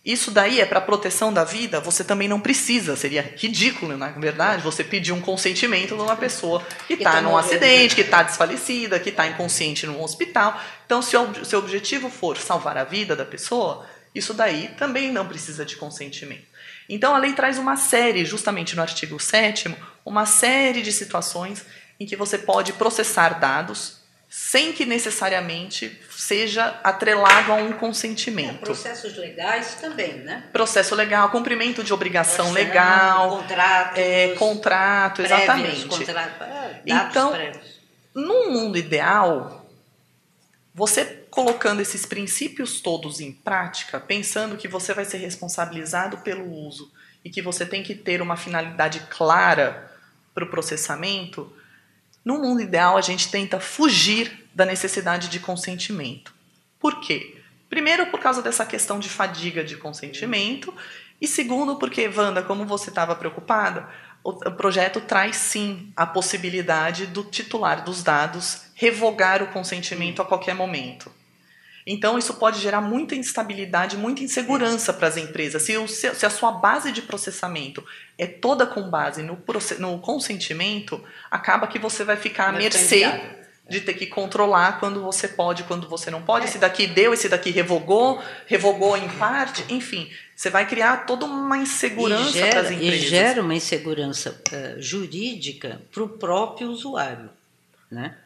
Isso 0.05 0.31
daí 0.31 0.61
é 0.61 0.65
para 0.65 0.81
proteção 0.81 1.33
da 1.33 1.43
vida, 1.43 1.81
você 1.81 2.05
também 2.05 2.29
não 2.29 2.41
precisa. 2.41 2.95
Seria 2.95 3.35
ridículo, 3.37 3.97
na 3.97 4.09
verdade, 4.11 4.63
você 4.63 4.85
pedir 4.85 5.13
um 5.13 5.21
consentimento 5.21 5.97
de 5.97 6.01
uma 6.01 6.15
pessoa 6.15 6.65
que 6.87 6.95
está 6.95 7.13
tá 7.15 7.21
num 7.21 7.37
acidente, 7.37 7.97
que 7.97 8.03
está 8.03 8.23
desfalecida, 8.23 9.01
que 9.01 9.11
está 9.11 9.27
inconsciente 9.27 9.85
num 9.85 10.01
hospital. 10.01 10.61
Então, 10.87 11.03
se 11.03 11.17
o 11.17 11.45
seu 11.45 11.59
objetivo 11.59 12.09
for 12.09 12.37
salvar 12.37 12.79
a 12.79 12.85
vida 12.85 13.17
da 13.17 13.25
pessoa, 13.25 13.85
isso 14.15 14.33
daí 14.33 14.69
também 14.79 15.11
não 15.11 15.27
precisa 15.27 15.65
de 15.65 15.75
consentimento. 15.75 16.47
Então 16.89 17.15
a 17.15 17.19
lei 17.19 17.33
traz 17.33 17.59
uma 17.59 17.77
série, 17.77 18.25
justamente 18.25 18.77
no 18.77 18.83
artigo 18.83 19.19
7 19.19 19.75
uma 20.05 20.25
série 20.25 20.83
de 20.83 20.93
situações 20.93 21.67
em 21.99 22.07
que 22.07 22.17
você 22.17 22.39
pode 22.39 22.73
processar 22.75 23.41
dados 23.41 23.99
sem 24.29 24.73
que 24.73 24.85
necessariamente 24.85 25.99
seja 26.11 26.81
atrelado 26.83 27.53
a 27.53 27.57
um 27.57 27.73
consentimento. 27.73 28.57
É, 28.57 28.65
processos 28.65 29.17
legais 29.17 29.77
também, 29.77 30.15
né? 30.19 30.45
Processo 30.53 30.95
legal, 30.95 31.31
cumprimento 31.31 31.85
de 31.85 31.93
obrigação 31.93 32.53
legal, 32.53 33.39
contrato, 33.39 33.99
é, 33.99 34.35
contrato, 34.35 35.23
prévios, 35.23 35.41
exatamente. 35.41 35.89
Contrato, 35.89 36.43
é, 36.45 36.83
então, 36.87 37.33
prévios. 37.33 37.81
num 38.15 38.51
mundo 38.51 38.77
ideal, 38.77 39.67
você 40.75 41.27
colocando 41.31 41.81
esses 41.81 42.05
princípios 42.05 42.81
todos 42.81 43.21
em 43.21 43.31
prática, 43.31 44.01
pensando 44.01 44.57
que 44.57 44.67
você 44.67 44.93
vai 44.93 45.05
ser 45.05 45.19
responsabilizado 45.19 46.19
pelo 46.19 46.51
uso 46.51 46.91
e 47.25 47.31
que 47.31 47.43
você 47.43 47.65
tem 47.65 47.83
que 47.83 47.95
ter 47.95 48.23
uma 48.23 48.37
finalidade 48.37 49.01
clara 49.11 49.93
para 50.35 50.45
o 50.45 50.49
processamento, 50.49 51.53
no 52.27 52.41
mundo 52.41 52.61
ideal 52.61 52.97
a 52.97 53.01
gente 53.01 53.31
tenta 53.31 53.61
fugir 53.61 54.49
da 54.53 54.65
necessidade 54.67 55.29
de 55.29 55.39
consentimento. 55.39 56.35
Por 56.81 56.99
quê? 56.99 57.41
Primeiro, 57.71 58.07
por 58.07 58.19
causa 58.19 58.43
dessa 58.43 58.67
questão 58.67 58.99
de 58.99 59.09
fadiga 59.09 59.63
de 59.63 59.77
consentimento, 59.77 60.75
e 61.21 61.29
segundo, 61.29 61.77
porque, 61.77 62.09
Wanda, 62.09 62.43
como 62.43 62.67
você 62.67 62.91
estava 62.91 63.15
preocupada, 63.15 63.89
o 64.25 64.33
projeto 64.33 65.01
traz 65.01 65.37
sim 65.37 65.93
a 65.95 66.05
possibilidade 66.05 67.07
do 67.07 67.23
titular 67.23 67.85
dos 67.85 68.03
dados 68.03 68.63
revogar 68.75 69.41
o 69.41 69.53
consentimento 69.53 70.21
a 70.21 70.25
qualquer 70.25 70.55
momento. 70.55 71.13
Então, 71.87 72.19
isso 72.19 72.35
pode 72.35 72.61
gerar 72.61 72.81
muita 72.81 73.15
instabilidade, 73.15 73.97
muita 73.97 74.25
insegurança 74.25 74.93
para 74.93 75.07
as 75.07 75.17
empresas. 75.17 75.63
Se, 75.63 75.77
o, 75.77 75.87
se, 75.87 76.27
a 76.27 76.31
sua 76.31 76.51
base 76.51 76.91
de 76.91 77.01
processamento 77.01 77.85
é 78.19 78.27
toda 78.27 78.67
com 78.67 78.91
base 78.91 79.23
no, 79.23 79.39
no 79.79 79.99
consentimento, 80.01 81.01
acaba 81.31 81.69
que 81.69 81.79
você 81.79 82.03
vai 82.03 82.17
ficar 82.17 82.49
à 82.49 82.53
mercê 82.53 83.05
de 83.69 83.81
ter 83.81 83.95
que 83.95 84.07
controlar 84.07 84.79
quando 84.81 85.03
você 85.03 85.29
pode, 85.29 85.63
quando 85.65 85.89
você 85.89 86.11
não 86.11 86.23
pode. 86.23 86.47
É. 86.47 86.49
Esse 86.49 86.59
daqui 86.59 86.89
deu, 86.89 87.15
esse 87.15 87.29
daqui 87.29 87.51
revogou, 87.51 88.21
revogou 88.47 88.97
em 88.97 89.09
parte, 89.11 89.65
enfim. 89.69 90.11
Você 90.35 90.51
vai 90.51 90.67
criar 90.67 91.07
toda 91.07 91.25
uma 91.25 91.59
insegurança 91.59 92.47
para 92.47 92.61
as 92.61 92.71
empresas. 92.71 93.05
E 93.05 93.09
gera 93.09 93.43
uma 93.43 93.55
insegurança 93.55 94.31
uh, 94.53 94.83
jurídica 94.83 95.81
para 95.93 96.03
o 96.03 96.09
próprio 96.09 96.69
usuário, 96.69 97.31
né? 97.91 98.17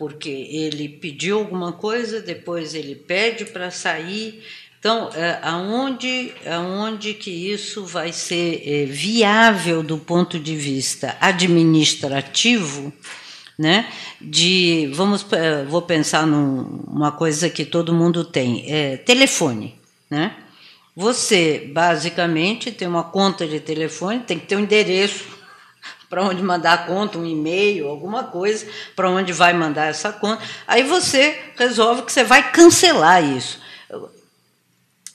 Porque 0.00 0.30
ele 0.30 0.88
pediu 0.88 1.40
alguma 1.40 1.72
coisa, 1.72 2.22
depois 2.22 2.74
ele 2.74 2.94
pede 2.94 3.44
para 3.44 3.70
sair. 3.70 4.42
Então, 4.78 5.10
é, 5.14 5.38
aonde, 5.42 6.32
aonde 6.46 7.12
que 7.12 7.30
isso 7.30 7.84
vai 7.84 8.10
ser 8.10 8.62
é, 8.64 8.86
viável 8.86 9.82
do 9.82 9.98
ponto 9.98 10.38
de 10.38 10.56
vista 10.56 11.18
administrativo, 11.20 12.90
né? 13.58 13.92
De 14.18 14.90
vamos, 14.94 15.26
é, 15.32 15.64
vou 15.64 15.82
pensar 15.82 16.26
numa 16.26 17.12
coisa 17.12 17.50
que 17.50 17.66
todo 17.66 17.92
mundo 17.92 18.24
tem, 18.24 18.64
é, 18.72 18.96
telefone, 18.96 19.78
né? 20.08 20.34
Você 20.96 21.70
basicamente 21.74 22.72
tem 22.72 22.88
uma 22.88 23.04
conta 23.04 23.46
de 23.46 23.60
telefone, 23.60 24.20
tem 24.20 24.38
que 24.38 24.46
ter 24.46 24.56
um 24.56 24.60
endereço 24.60 25.39
para 26.10 26.24
onde 26.24 26.42
mandar 26.42 26.72
a 26.72 26.78
conta, 26.78 27.16
um 27.16 27.24
e-mail, 27.24 27.88
alguma 27.88 28.24
coisa, 28.24 28.66
para 28.96 29.08
onde 29.08 29.32
vai 29.32 29.52
mandar 29.52 29.86
essa 29.86 30.12
conta. 30.12 30.42
Aí 30.66 30.82
você 30.82 31.40
resolve 31.56 32.02
que 32.02 32.12
você 32.12 32.24
vai 32.24 32.50
cancelar 32.50 33.24
isso. 33.24 33.60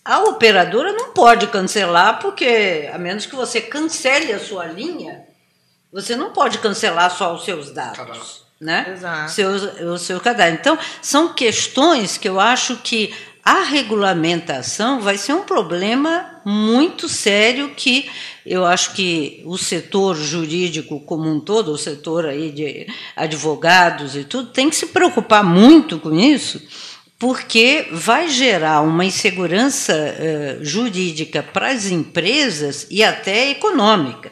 A 0.05 0.19
operadora 0.21 0.93
não 0.93 1.11
pode 1.11 1.47
cancelar, 1.47 2.19
porque, 2.19 2.89
a 2.93 2.97
menos 2.97 3.25
que 3.25 3.35
você 3.35 3.59
cancele 3.59 4.31
a 4.31 4.39
sua 4.39 4.65
linha, 4.67 5.25
você 5.91 6.15
não 6.15 6.31
pode 6.31 6.59
cancelar 6.59 7.11
só 7.11 7.35
os 7.35 7.43
seus 7.43 7.71
dados. 7.71 8.45
Né? 8.61 8.93
Exato. 8.93 9.31
Seu, 9.31 9.49
o 9.91 9.97
seu 9.97 10.21
cadastro. 10.21 10.55
Então, 10.55 10.79
são 11.01 11.33
questões 11.33 12.17
que 12.17 12.29
eu 12.29 12.39
acho 12.39 12.77
que 12.77 13.13
a 13.45 13.61
regulamentação 13.61 14.99
vai 14.99 15.19
ser 15.19 15.33
um 15.33 15.43
problema 15.43 16.41
muito 16.43 17.07
sério 17.07 17.75
que 17.75 18.09
eu 18.43 18.65
acho 18.65 18.93
que 18.93 19.43
o 19.45 19.55
setor 19.55 20.15
jurídico 20.15 20.99
como 21.01 21.29
um 21.29 21.39
todo, 21.39 21.71
o 21.71 21.77
setor 21.77 22.25
aí 22.25 22.51
de 22.51 22.87
advogados 23.15 24.15
e 24.15 24.23
tudo, 24.23 24.49
tem 24.49 24.67
que 24.67 24.75
se 24.75 24.87
preocupar 24.87 25.43
muito 25.43 25.99
com 25.99 26.11
isso, 26.11 26.59
porque 27.19 27.87
vai 27.91 28.29
gerar 28.29 28.81
uma 28.81 29.05
insegurança 29.05 29.93
uh, 29.93 30.65
jurídica 30.65 31.43
para 31.43 31.67
as 31.67 31.85
empresas 31.85 32.87
e 32.89 33.03
até 33.03 33.51
econômica. 33.51 34.31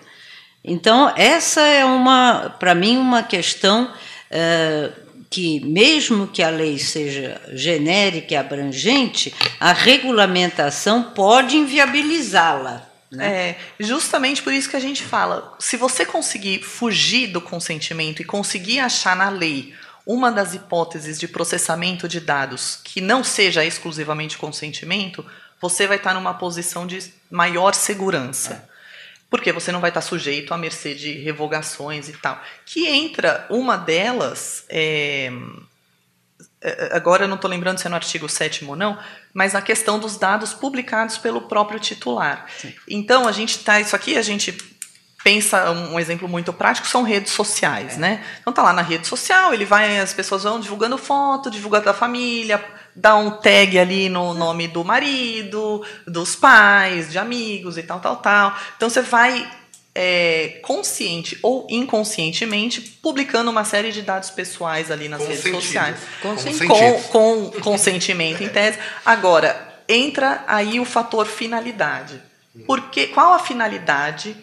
Então, 0.64 1.14
essa 1.16 1.62
é 1.62 1.86
uma, 1.86 2.56
para 2.60 2.74
mim, 2.74 2.98
uma 2.98 3.22
questão 3.22 3.92
uh, 4.32 5.03
que, 5.34 5.60
mesmo 5.62 6.28
que 6.28 6.44
a 6.44 6.50
lei 6.52 6.78
seja 6.78 7.42
genérica 7.54 8.36
e 8.36 8.38
abrangente, 8.38 9.34
a 9.60 9.74
regulamentação 9.74 11.02
pode 11.02 11.58
inviabilizá-la. 11.58 12.88
Né? 13.12 13.26
É, 13.26 13.58
justamente 13.80 14.44
por 14.44 14.54
isso 14.54 14.70
que 14.70 14.76
a 14.76 14.80
gente 14.80 15.02
fala: 15.02 15.56
se 15.58 15.76
você 15.76 16.06
conseguir 16.06 16.62
fugir 16.62 17.32
do 17.32 17.42
consentimento 17.42 18.22
e 18.22 18.26
conseguir 18.26 18.80
achar 18.80 19.16
na 19.16 19.30
lei 19.30 19.74
uma 20.06 20.32
das 20.32 20.54
hipóteses 20.54 21.20
de 21.20 21.28
processamento 21.28 22.08
de 22.08 22.20
dados 22.20 22.80
que 22.84 23.02
não 23.02 23.24
seja 23.24 23.66
exclusivamente 23.66 24.38
consentimento, 24.38 25.26
você 25.60 25.88
vai 25.88 25.98
estar 25.98 26.14
numa 26.14 26.36
posição 26.36 26.86
de 26.86 27.12
maior 27.32 27.74
segurança. 27.74 28.70
É 28.70 28.73
porque 29.34 29.52
você 29.52 29.72
não 29.72 29.82
vai 29.82 29.90
estar 29.90 30.02
sujeito 30.02 30.54
à 30.54 30.58
mercê 30.60 30.94
de 30.94 31.12
revogações 31.14 32.08
e 32.08 32.14
tal. 32.14 32.40
Que 32.68 32.88
entra 32.88 33.48
uma 33.50 33.76
delas, 33.76 34.64
é, 34.70 35.32
é 36.62 36.96
agora 36.96 37.24
eu 37.24 37.28
não 37.28 37.38
estou 37.38 37.50
lembrando 37.50 37.80
se 37.80 37.88
é 37.88 37.90
no 37.90 37.96
artigo 37.96 38.30
7 38.30 38.64
ou 38.64 38.76
não, 38.76 38.96
mas 39.34 39.54
na 39.54 39.62
questão 39.64 39.98
dos 39.98 40.18
dados 40.18 40.54
publicados 40.54 41.18
pelo 41.18 41.42
próprio 41.42 41.80
titular. 41.80 42.46
Sim. 42.60 42.76
Então, 42.88 43.28
a 43.28 43.32
gente 43.32 43.58
está, 43.58 43.82
isso 43.82 43.96
aqui 43.96 44.16
a 44.18 44.22
gente 44.22 44.56
pensa 45.24 45.72
um 45.72 46.00
exemplo 46.00 46.28
muito 46.30 46.54
prático 46.54 46.86
são 46.86 47.02
redes 47.02 47.34
sociais, 47.34 47.96
é. 47.96 47.98
né? 47.98 48.26
Então 48.42 48.54
tá 48.54 48.62
lá 48.62 48.72
na 48.74 48.84
rede 48.84 49.08
social, 49.08 49.52
ele 49.52 49.66
vai, 49.66 50.00
as 50.00 50.14
pessoas 50.14 50.44
vão 50.44 50.60
divulgando 50.60 50.96
foto, 50.96 51.50
divulgando 51.50 51.86
da 51.86 51.94
família, 51.94 52.64
dá 52.96 53.16
um 53.16 53.32
tag 53.32 53.78
ali 53.78 54.10
no 54.10 54.34
nome 54.34 54.68
do 54.68 54.84
marido, 54.84 55.84
dos 56.08 56.36
pais, 56.36 57.12
de 57.12 57.18
amigos 57.18 57.78
e 57.78 57.84
tal, 57.84 58.00
tal, 58.00 58.18
tal. 58.18 58.58
Então 58.76 58.90
você 58.90 59.02
vai 59.02 59.50
é, 59.96 60.60
consciente 60.64 61.38
ou 61.42 61.68
inconscientemente 61.70 62.82
publicando 62.82 63.52
uma 63.52 63.64
série 63.64 63.92
de 63.92 64.02
dados 64.02 64.30
pessoais 64.30 64.90
ali 64.90 65.08
nas 65.08 65.22
redes 65.28 65.52
sociais. 65.52 65.98
Com, 67.12 67.52
com 67.52 67.62
consentimento 67.62 68.42
em 68.44 68.50
tese. 68.50 68.80
Agora, 69.06 69.76
entra 69.88 70.44
aí 70.48 70.80
o 70.80 70.86
fator 70.86 71.26
finalidade. 71.26 72.22
Porque, 72.68 73.08
qual 73.08 73.34
a 73.34 73.40
finalidade 73.40 74.36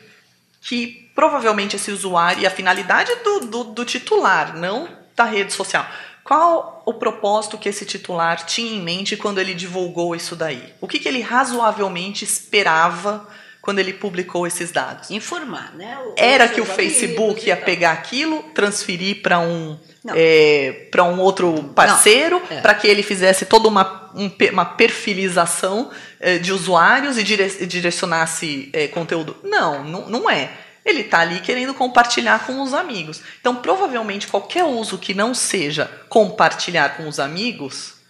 que 0.61 1.09
provavelmente 1.15 1.77
esse 1.77 1.91
usuário, 1.91 2.43
e 2.43 2.47
a 2.47 2.51
finalidade 2.51 3.15
do, 3.17 3.41
do, 3.41 3.65
do 3.65 3.85
titular, 3.85 4.57
não 4.57 4.89
da 5.15 5.25
rede 5.25 5.53
social, 5.53 5.87
qual 6.25 6.83
o 6.87 6.95
propósito 6.95 7.59
que 7.59 7.69
esse 7.69 7.85
titular 7.85 8.45
tinha 8.45 8.73
em 8.73 8.83
mente 8.83 9.17
quando 9.17 9.39
ele 9.39 9.55
divulgou 9.55 10.15
isso 10.15 10.37
daí? 10.37 10.73
O 10.81 10.87
que, 10.87 10.99
que 10.99 11.09
ele 11.09 11.21
razoavelmente 11.21 12.25
esperava 12.25 13.27
quando 13.63 13.79
ele 13.79 13.93
publicou 13.93 14.47
esses 14.47 14.71
dados? 14.71 15.11
Informar, 15.11 15.75
né? 15.75 15.99
O, 15.99 16.15
Era 16.17 16.49
que 16.49 16.61
o 16.61 16.65
Facebook 16.65 17.47
ia 17.47 17.57
pegar 17.57 17.93
aquilo, 17.93 18.43
transferir 18.55 19.23
para 19.23 19.39
um 19.39 19.79
é, 20.15 20.87
para 20.91 21.05
um 21.05 21.21
outro 21.21 21.63
parceiro, 21.75 22.43
é. 22.51 22.61
para 22.61 22.75
que 22.75 22.87
ele 22.87 23.03
fizesse 23.03 23.45
toda 23.45 23.69
uma, 23.69 24.11
um, 24.15 24.31
uma 24.51 24.65
perfilização 24.65 25.91
é, 26.19 26.39
de 26.39 26.53
usuários 26.53 27.19
e 27.19 27.23
dire, 27.23 27.67
direcionasse 27.67 28.71
é, 28.73 28.89
conteúdo? 28.89 29.37
Não, 29.45 29.85
não, 29.85 30.09
não 30.09 30.31
é 30.31 30.51
ele 30.91 31.03
está 31.03 31.21
ali 31.21 31.41
querendo 31.41 31.73
compartilhar 31.73 32.47
com 32.47 32.61
os 32.61 32.75
amigos. 32.75 33.23
Então, 33.41 33.57
provavelmente, 33.57 34.27
qualquer 34.27 34.65
uso 34.65 34.99
que 34.99 35.15
não 35.15 35.35
seja 35.35 35.91
compartilhar 36.09 36.97
com 36.97 37.09
os 37.09 37.19
amigos 37.19 38.01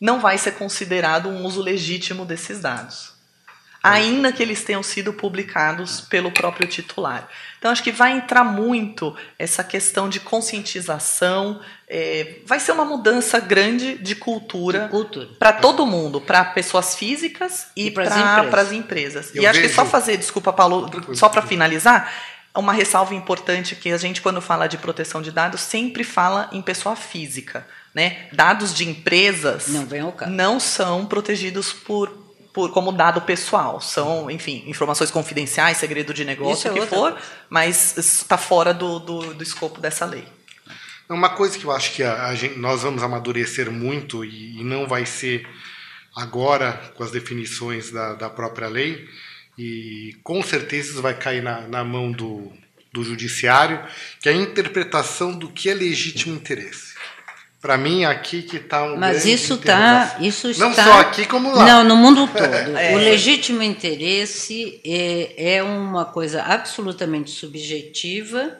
não 0.00 0.18
vai 0.18 0.38
ser 0.38 0.52
considerado 0.52 1.28
um 1.28 1.44
uso 1.44 1.60
legítimo 1.60 2.24
desses 2.24 2.60
dados, 2.60 3.12
ainda 3.82 4.32
que 4.32 4.42
eles 4.42 4.64
tenham 4.64 4.82
sido 4.82 5.12
publicados 5.12 6.00
pelo 6.00 6.32
próprio 6.32 6.66
titular. 6.66 7.28
Então, 7.58 7.70
acho 7.70 7.82
que 7.82 7.92
vai 7.92 8.12
entrar 8.12 8.42
muito 8.42 9.14
essa 9.38 9.62
questão 9.62 10.08
de 10.08 10.18
conscientização. 10.20 11.60
É, 11.86 12.36
vai 12.46 12.58
ser 12.58 12.72
uma 12.72 12.86
mudança 12.86 13.38
grande 13.38 13.98
de 13.98 14.14
cultura, 14.14 14.88
cultura. 14.88 15.28
para 15.38 15.52
todo 15.52 15.84
mundo, 15.84 16.20
para 16.20 16.42
pessoas 16.46 16.94
físicas 16.94 17.66
e, 17.76 17.88
e 17.88 17.90
para 17.90 18.60
as 18.62 18.72
empresas. 18.72 19.34
Eu 19.34 19.42
e 19.42 19.46
acho 19.46 19.60
vejo... 19.60 19.68
que 19.68 19.74
só 19.74 19.84
fazer, 19.84 20.16
desculpa, 20.16 20.52
Paulo, 20.52 20.88
só 21.14 21.28
para 21.28 21.42
finalizar, 21.42 22.10
uma 22.58 22.72
ressalva 22.72 23.14
importante 23.14 23.76
que 23.76 23.90
a 23.90 23.96
gente, 23.96 24.20
quando 24.20 24.40
fala 24.40 24.66
de 24.66 24.76
proteção 24.76 25.22
de 25.22 25.30
dados, 25.30 25.60
sempre 25.60 26.02
fala 26.02 26.48
em 26.52 26.60
pessoa 26.60 26.96
física. 26.96 27.66
Né? 27.94 28.28
Dados 28.32 28.74
de 28.74 28.88
empresas 28.88 29.68
não, 29.68 29.86
não 30.28 30.60
são 30.60 31.06
protegidos 31.06 31.72
por 31.72 32.20
por, 32.52 32.70
como 32.72 32.92
dado 32.92 33.20
pessoal. 33.22 33.80
São, 33.80 34.30
enfim, 34.30 34.64
informações 34.66 35.10
confidenciais, 35.10 35.76
segredo 35.76 36.12
de 36.12 36.24
negócio, 36.24 36.54
Isso 36.54 36.68
o 36.68 36.70
é 36.70 36.74
que 36.74 36.80
outra 36.80 36.96
for, 36.96 37.18
mas 37.48 37.96
está 37.96 38.36
fora 38.36 38.74
do, 38.74 38.98
do, 38.98 39.34
do 39.34 39.42
escopo 39.42 39.80
dessa 39.80 40.04
lei. 40.04 40.24
Uma 41.08 41.30
coisa 41.30 41.58
que 41.58 41.64
eu 41.64 41.72
acho 41.72 41.92
que 41.92 42.02
a, 42.02 42.26
a 42.26 42.34
gente, 42.34 42.58
nós 42.58 42.82
vamos 42.82 43.02
amadurecer 43.02 43.70
muito 43.70 44.24
e, 44.24 44.60
e 44.60 44.64
não 44.64 44.86
vai 44.86 45.04
ser 45.04 45.48
agora 46.14 46.72
com 46.94 47.02
as 47.02 47.10
definições 47.10 47.90
da, 47.90 48.14
da 48.14 48.30
própria 48.30 48.68
lei, 48.68 49.08
e 49.62 50.16
com 50.24 50.42
certeza 50.42 50.92
isso 50.92 51.02
vai 51.02 51.12
cair 51.12 51.42
na, 51.42 51.60
na 51.68 51.84
mão 51.84 52.10
do, 52.10 52.50
do 52.90 53.04
judiciário, 53.04 53.78
que 54.18 54.26
é 54.26 54.32
a 54.32 54.34
interpretação 54.34 55.32
do 55.38 55.50
que 55.50 55.68
é 55.68 55.74
legítimo 55.74 56.34
interesse. 56.34 56.94
Para 57.60 57.76
mim, 57.76 58.06
aqui 58.06 58.40
que 58.40 58.56
está 58.56 58.82
um 58.84 58.96
Mas 58.96 59.26
isso 59.26 59.58
tá, 59.58 59.74
interrogação. 59.74 60.24
isso 60.24 60.50
está. 60.50 60.64
Não 60.66 60.74
só 60.74 61.00
aqui, 61.00 61.26
como 61.26 61.54
lá. 61.54 61.66
Não, 61.66 61.84
no 61.84 61.94
mundo 61.94 62.26
todo. 62.32 62.42
É. 62.42 62.94
O 62.94 62.98
legítimo 62.98 63.62
interesse 63.62 64.80
é, 64.82 65.56
é 65.56 65.62
uma 65.62 66.06
coisa 66.06 66.42
absolutamente 66.42 67.30
subjetiva 67.30 68.58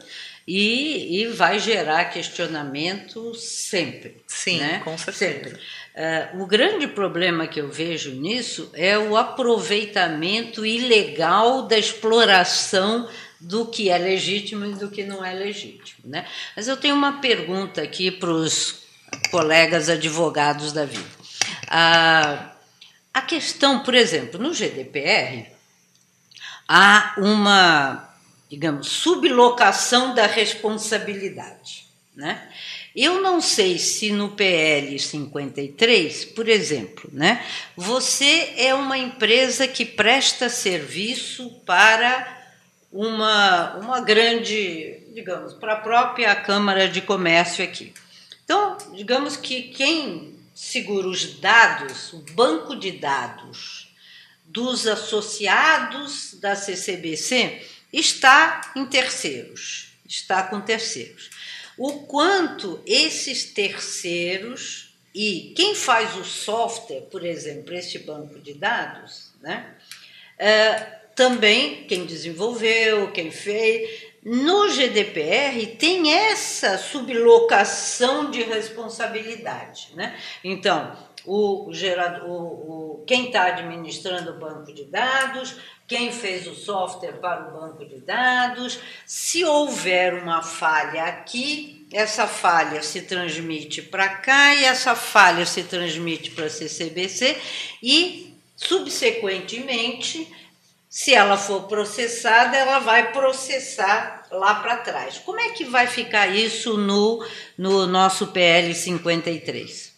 e, 0.53 1.21
e 1.21 1.27
vai 1.29 1.61
gerar 1.61 2.07
questionamento 2.07 3.33
sempre. 3.37 4.17
Sim, 4.27 4.59
né? 4.59 4.81
com 4.83 4.99
certeza. 4.99 5.45
Sempre. 5.45 5.61
Eh, 5.95 6.29
o 6.35 6.45
grande 6.45 6.89
problema 6.89 7.47
que 7.47 7.61
eu 7.61 7.69
vejo 7.69 8.11
nisso 8.11 8.69
é 8.75 8.99
o 8.99 9.17
aproveitamento 9.17 10.67
ilegal 10.67 11.69
da 11.69 11.79
exploração 11.79 13.09
do 13.39 13.65
que 13.67 13.91
é 13.91 13.97
legítimo 13.97 14.67
e 14.67 14.75
do 14.75 14.91
que 14.91 15.05
não 15.05 15.25
é 15.25 15.33
legítimo. 15.33 16.01
Né? 16.05 16.27
Mas 16.57 16.67
eu 16.67 16.77
tenho 16.77 16.97
uma 16.97 17.21
pergunta 17.21 17.81
aqui 17.81 18.11
para 18.11 18.31
os 18.31 18.81
colegas 19.31 19.89
advogados 19.89 20.73
da 20.73 20.85
vida. 20.85 21.07
Ah, 21.69 22.57
a 23.15 23.23
questão, 23.23 23.85
por 23.85 23.95
exemplo, 23.95 24.41
no 24.41 24.53
GDPR, 24.53 25.47
há 26.67 27.15
uma, 27.19 28.10
digamos, 28.51 28.89
sublocação 28.89 30.13
da 30.13 30.27
responsabilidade. 30.27 31.87
Né? 32.17 32.51
Eu 32.95 33.23
não 33.23 33.41
sei 33.41 33.79
se 33.79 34.11
no 34.11 34.31
PL 34.31 34.99
53, 34.99 36.25
por 36.25 36.49
exemplo, 36.49 37.09
né, 37.13 37.47
você 37.77 38.53
é 38.57 38.75
uma 38.75 38.99
empresa 38.99 39.69
que 39.69 39.85
presta 39.85 40.49
serviço 40.49 41.49
para 41.65 42.39
uma, 42.91 43.77
uma 43.77 44.01
grande, 44.01 44.99
digamos, 45.15 45.55
para 45.55 45.75
a 45.75 45.81
própria 45.81 46.35
Câmara 46.35 46.89
de 46.89 47.01
Comércio 47.01 47.63
aqui. 47.63 47.95
Então, 48.45 48.77
digamos 48.97 49.37
que 49.37 49.63
quem 49.63 50.35
segura 50.53 51.07
os 51.07 51.39
dados, 51.39 52.13
o 52.13 52.19
banco 52.33 52.75
de 52.75 52.91
dados 52.91 53.89
dos 54.45 54.89
associados 54.89 56.35
da 56.41 56.57
CCBC 56.57 57.63
está 57.93 58.73
em 58.77 58.85
terceiros, 58.87 59.93
está 60.07 60.43
com 60.43 60.61
terceiros. 60.61 61.31
O 61.77 62.01
quanto 62.01 62.83
esses 62.87 63.45
terceiros 63.45 64.95
e 65.15 65.53
quem 65.57 65.75
faz 65.75 66.17
o 66.17 66.25
software, 66.25 67.03
por 67.11 67.25
exemplo, 67.25 67.75
este 67.75 67.99
banco 67.99 68.39
de 68.39 68.55
dados, 68.55 69.33
né? 69.41 69.75
É, 70.39 71.01
também 71.15 71.85
quem 71.85 72.07
desenvolveu, 72.07 73.11
quem 73.13 73.31
fez. 73.31 74.09
No 74.23 74.69
GDPR 74.71 75.67
tem 75.79 76.13
essa 76.13 76.77
sublocação 76.79 78.31
de 78.31 78.43
responsabilidade. 78.43 79.89
Né? 79.95 80.19
Então, 80.45 80.97
o 81.27 81.69
gerador, 81.73 82.29
o, 82.29 83.01
o, 83.01 83.05
quem 83.07 83.27
está 83.27 83.45
administrando 83.45 84.33
o 84.33 84.39
banco 84.39 84.73
de 84.73 84.85
dados, 84.85 85.57
quem 85.87 86.13
fez 86.13 86.47
o 86.47 86.55
software 86.55 87.19
para 87.21 87.49
o 87.49 87.61
banco 87.61 87.85
de 87.85 88.01
dados, 88.01 88.79
se 89.05 89.45
houver 89.45 90.15
uma 90.23 90.43
falha 90.43 91.05
aqui, 91.05 91.87
essa 91.93 92.27
falha 92.27 92.83
se 92.83 93.03
transmite 93.03 93.83
para 93.83 94.09
cá 94.09 94.55
e 94.55 94.65
essa 94.65 94.95
falha 94.95 95.45
se 95.45 95.65
transmite 95.65 96.31
para 96.31 96.47
a 96.47 96.51
CCBC 96.51 97.37
e, 97.83 98.35
subsequentemente, 98.55 100.33
se 100.89 101.15
ela 101.15 101.37
for 101.37 101.69
processada, 101.69 102.57
ela 102.57 102.81
vai 102.81 103.13
processar 103.13 104.27
lá 104.31 104.57
para 104.57 104.77
trás. 104.79 105.19
Como 105.19 105.41
é 105.41 105.51
que 105.51 105.65
vai 105.65 105.87
ficar 105.87 106.29
isso 106.29 106.77
no, 106.77 107.25
no 107.57 107.87
nosso 107.87 108.29
PL 108.29 108.75
53? 108.75 109.90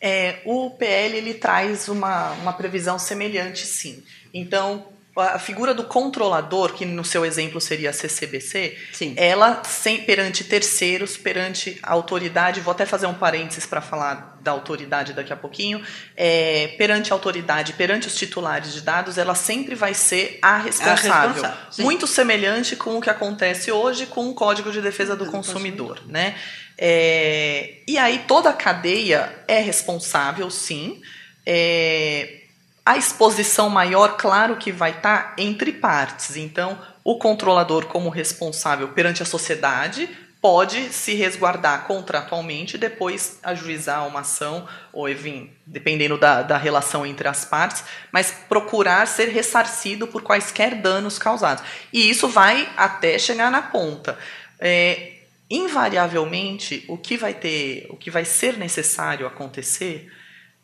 É, 0.00 0.40
o 0.44 0.70
PL 0.70 1.16
ele 1.16 1.34
traz 1.34 1.88
uma, 1.88 2.32
uma 2.32 2.52
previsão 2.52 2.98
semelhante, 2.98 3.66
sim. 3.66 4.02
Então, 4.32 4.86
a 5.16 5.38
figura 5.38 5.72
do 5.72 5.84
controlador, 5.84 6.74
que 6.74 6.84
no 6.84 7.04
seu 7.04 7.24
exemplo 7.24 7.58
seria 7.58 7.88
a 7.88 7.92
CCBC, 7.92 8.76
Sim. 8.92 9.14
ela 9.16 9.62
sem, 9.64 10.02
perante 10.02 10.44
terceiros, 10.44 11.16
perante 11.16 11.78
a 11.82 11.92
autoridade, 11.92 12.60
vou 12.60 12.72
até 12.72 12.84
fazer 12.84 13.06
um 13.06 13.14
parênteses 13.14 13.64
para 13.64 13.80
falar 13.80 14.38
da 14.42 14.50
autoridade 14.50 15.14
daqui 15.14 15.32
a 15.32 15.36
pouquinho, 15.36 15.82
é, 16.14 16.74
perante 16.76 17.12
a 17.12 17.14
autoridade, 17.14 17.72
perante 17.72 18.06
os 18.06 18.14
titulares 18.14 18.74
de 18.74 18.82
dados, 18.82 19.16
ela 19.16 19.34
sempre 19.34 19.74
vai 19.74 19.94
ser 19.94 20.38
a 20.42 20.58
responsável. 20.58 21.32
responsável, 21.32 21.72
sim. 21.72 21.82
Muito 21.82 22.06
semelhante 22.06 22.76
com 22.76 22.98
o 22.98 23.00
que 23.00 23.08
acontece 23.08 23.72
hoje 23.72 24.06
com 24.06 24.28
o 24.28 24.34
Código 24.34 24.70
de 24.70 24.82
Defesa 24.82 25.16
do 25.16 25.24
Do 25.24 25.30
Consumidor, 25.30 26.02
né? 26.06 26.36
É, 26.78 27.78
e 27.86 27.96
aí 27.96 28.24
toda 28.26 28.50
a 28.50 28.52
cadeia 28.52 29.32
é 29.48 29.60
responsável, 29.60 30.50
sim. 30.50 31.00
É, 31.44 32.42
a 32.84 32.96
exposição 32.96 33.68
maior, 33.68 34.16
claro 34.16 34.56
que 34.56 34.70
vai 34.70 34.92
estar 34.92 35.34
entre 35.38 35.72
partes. 35.72 36.36
Então, 36.36 36.78
o 37.02 37.18
controlador, 37.18 37.86
como 37.86 38.08
responsável 38.08 38.88
perante 38.88 39.22
a 39.22 39.26
sociedade, 39.26 40.08
pode 40.40 40.92
se 40.92 41.14
resguardar 41.14 41.86
contratualmente 41.86 42.76
e 42.76 42.78
depois 42.78 43.40
ajuizar 43.42 44.06
uma 44.06 44.20
ação, 44.20 44.68
ou 44.92 45.08
enfim, 45.08 45.50
dependendo 45.66 46.16
da, 46.16 46.42
da 46.42 46.56
relação 46.56 47.04
entre 47.04 47.26
as 47.26 47.44
partes, 47.44 47.82
mas 48.12 48.32
procurar 48.48 49.08
ser 49.08 49.30
ressarcido 49.30 50.06
por 50.06 50.22
quaisquer 50.22 50.76
danos 50.76 51.18
causados. 51.18 51.64
E 51.92 52.08
isso 52.08 52.28
vai 52.28 52.68
até 52.76 53.18
chegar 53.18 53.50
na 53.50 53.62
ponta. 53.62 54.16
É, 54.60 55.15
invariavelmente, 55.50 56.84
o 56.88 56.98
que 56.98 57.16
vai 57.16 57.34
ter, 57.34 57.86
o 57.90 57.96
que 57.96 58.10
vai 58.10 58.24
ser 58.24 58.56
necessário 58.56 59.26
acontecer 59.26 60.12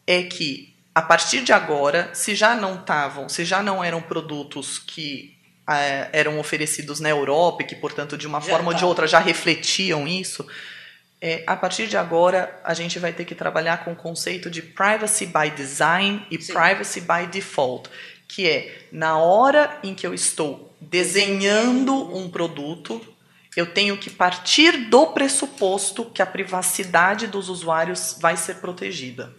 é 0.07 0.25
que 0.25 0.73
a 0.95 1.01
partir 1.01 1.43
de 1.43 1.53
agora, 1.53 2.11
se 2.13 2.35
já 2.35 2.55
não 2.55 2.81
estavam, 2.81 3.29
se 3.29 3.45
já 3.45 3.63
não 3.63 3.83
eram 3.83 4.03
produtos 4.03 4.79
que 4.79 5.37
eh, 5.69 6.09
eram 6.13 6.39
oferecidos 6.39 7.01
na 7.01 7.09
Europa 7.09 7.63
e 7.63 7.67
que, 7.67 7.75
portanto, 7.75 8.19
de 8.19 8.27
uma 8.27 8.41
Já 8.41 8.51
forma 8.51 8.73
ou 8.73 8.75
de 8.75 8.85
outra 8.85 9.07
já 9.07 9.19
refletiam 9.19 10.07
isso, 10.07 10.47
eh, 11.21 11.45
a 11.47 11.57
partir 11.57 11.87
de 11.87 11.97
agora 11.97 12.61
a 12.63 12.75
gente 12.75 12.99
vai 12.99 13.13
ter 13.13 13.25
que 13.25 13.35
trabalhar 13.35 13.85
com 13.85 13.93
o 13.93 13.97
conceito 13.97 14.51
de 14.51 14.61
privacy 14.61 15.27
by 15.27 15.51
design 15.57 16.27
e 16.31 16.41
Sim. 16.41 16.53
privacy 16.53 17.01
by 17.01 17.27
default, 17.31 17.89
que 18.29 18.49
é 18.49 18.87
na 18.91 19.17
hora 19.17 19.79
em 19.83 19.95
que 19.95 20.07
eu 20.07 20.13
estou 20.13 20.75
desenhando 20.81 21.95
um 22.15 22.29
produto, 22.29 23.01
eu 23.57 23.67
tenho 23.67 23.97
que 23.99 24.11
partir 24.11 24.73
do 24.89 25.09
pressuposto 25.09 26.07
que 26.07 26.23
a 26.23 26.27
privacidade 26.27 27.27
dos 27.27 27.49
usuários 27.49 28.17
vai 28.21 28.37
ser 28.37 28.57
protegida. 28.57 29.33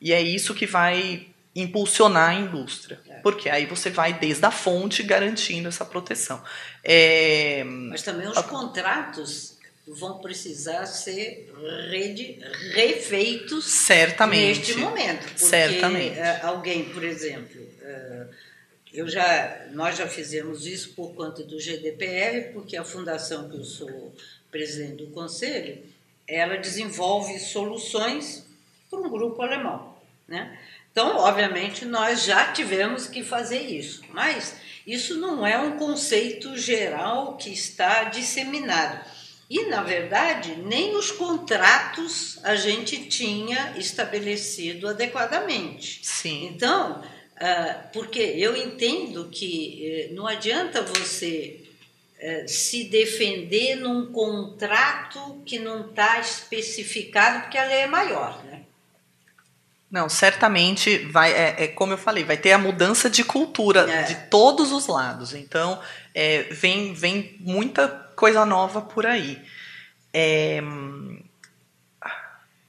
E 0.00 0.12
é 0.12 0.20
isso 0.20 0.54
que 0.54 0.66
vai 0.66 1.28
impulsionar 1.54 2.30
a 2.30 2.34
indústria. 2.34 3.00
É. 3.08 3.14
Porque 3.20 3.48
aí 3.48 3.64
você 3.66 3.88
vai 3.88 4.12
desde 4.12 4.44
a 4.44 4.50
fonte 4.50 5.02
garantindo 5.02 5.68
essa 5.68 5.84
proteção. 5.84 6.42
É, 6.84 7.64
Mas 7.64 8.02
também 8.02 8.28
os 8.28 8.38
contratos 8.42 9.56
vão 9.86 10.18
precisar 10.18 10.84
ser 10.86 11.52
rede, 11.90 12.40
refeitos 12.74 13.64
certamente. 13.64 14.58
neste 14.58 14.74
momento. 14.76 15.24
Porque 15.24 15.44
Certamente. 15.44 16.18
eh, 16.18 16.40
alguém, 16.42 16.84
por 16.86 17.04
exemplo, 17.04 17.60
eh, 17.80 18.26
eu 18.96 19.06
já, 19.08 19.66
nós 19.72 19.96
já 19.96 20.08
fizemos 20.08 20.66
isso 20.66 20.94
por 20.94 21.14
conta 21.14 21.42
do 21.42 21.60
GDPR, 21.60 22.52
porque 22.54 22.76
a 22.76 22.84
fundação 22.84 23.48
que 23.48 23.56
eu 23.56 23.64
sou 23.64 24.14
presidente 24.50 25.04
do 25.04 25.08
conselho, 25.08 25.82
ela 26.26 26.56
desenvolve 26.56 27.38
soluções 27.38 28.46
para 28.88 28.98
um 28.98 29.10
grupo 29.10 29.42
alemão, 29.42 29.94
né? 30.26 30.58
Então, 30.90 31.18
obviamente, 31.18 31.84
nós 31.84 32.24
já 32.24 32.52
tivemos 32.52 33.06
que 33.06 33.22
fazer 33.22 33.60
isso, 33.60 34.00
mas 34.12 34.56
isso 34.86 35.18
não 35.18 35.46
é 35.46 35.58
um 35.58 35.76
conceito 35.76 36.56
geral 36.56 37.36
que 37.36 37.50
está 37.50 38.04
disseminado. 38.04 39.04
E, 39.48 39.66
na 39.66 39.82
verdade, 39.82 40.56
nem 40.56 40.96
os 40.96 41.12
contratos 41.12 42.40
a 42.42 42.56
gente 42.56 43.08
tinha 43.08 43.74
estabelecido 43.76 44.88
adequadamente. 44.88 46.00
Sim. 46.02 46.46
Então, 46.46 47.04
porque 47.92 48.20
eu 48.20 48.56
entendo 48.56 49.28
que 49.30 49.84
eh, 49.84 50.14
não 50.14 50.26
adianta 50.26 50.82
você 50.82 51.60
eh, 52.18 52.46
se 52.46 52.84
defender 52.84 53.76
num 53.76 54.10
contrato 54.10 55.42
que 55.44 55.58
não 55.58 55.90
está 55.90 56.18
especificado, 56.18 57.42
porque 57.42 57.58
a 57.58 57.64
lei 57.64 57.80
é 57.80 57.86
maior, 57.86 58.42
né? 58.44 58.62
Não, 59.90 60.08
certamente 60.08 60.98
vai, 60.98 61.32
é, 61.32 61.64
é, 61.64 61.68
como 61.68 61.92
eu 61.92 61.98
falei, 61.98 62.24
vai 62.24 62.36
ter 62.36 62.52
a 62.52 62.58
mudança 62.58 63.08
de 63.08 63.22
cultura 63.22 63.88
é. 63.90 64.02
de 64.02 64.14
todos 64.28 64.72
os 64.72 64.88
lados. 64.88 65.32
Então, 65.32 65.80
é, 66.14 66.42
vem, 66.44 66.92
vem 66.92 67.36
muita 67.40 67.88
coisa 68.16 68.44
nova 68.44 68.80
por 68.80 69.06
aí. 69.06 69.40
É, 70.12 70.60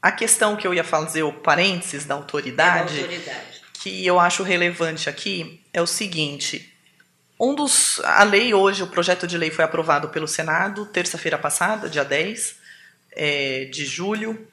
a 0.01 0.11
questão 0.11 0.55
que 0.55 0.67
eu 0.67 0.73
ia 0.73 0.83
fazer, 0.83 1.23
o 1.23 1.33
parênteses 1.33 2.05
da 2.05 2.13
autoridade, 2.13 2.99
é 2.99 3.01
da 3.01 3.07
autoridade, 3.07 3.56
que 3.81 4.05
eu 4.05 4.19
acho 4.19 4.43
relevante 4.43 5.09
aqui, 5.09 5.63
é 5.73 5.81
o 5.81 5.87
seguinte: 5.87 6.73
um 7.39 7.55
dos. 7.55 7.99
A 8.01 8.23
lei 8.23 8.53
hoje, 8.53 8.83
o 8.83 8.87
projeto 8.87 9.27
de 9.27 9.37
lei 9.37 9.51
foi 9.51 9.63
aprovado 9.63 10.09
pelo 10.09 10.27
Senado 10.27 10.85
terça-feira 10.85 11.37
passada, 11.37 11.89
dia 11.89 12.03
10 12.03 12.55
é, 13.11 13.65
de 13.65 13.85
julho 13.85 14.47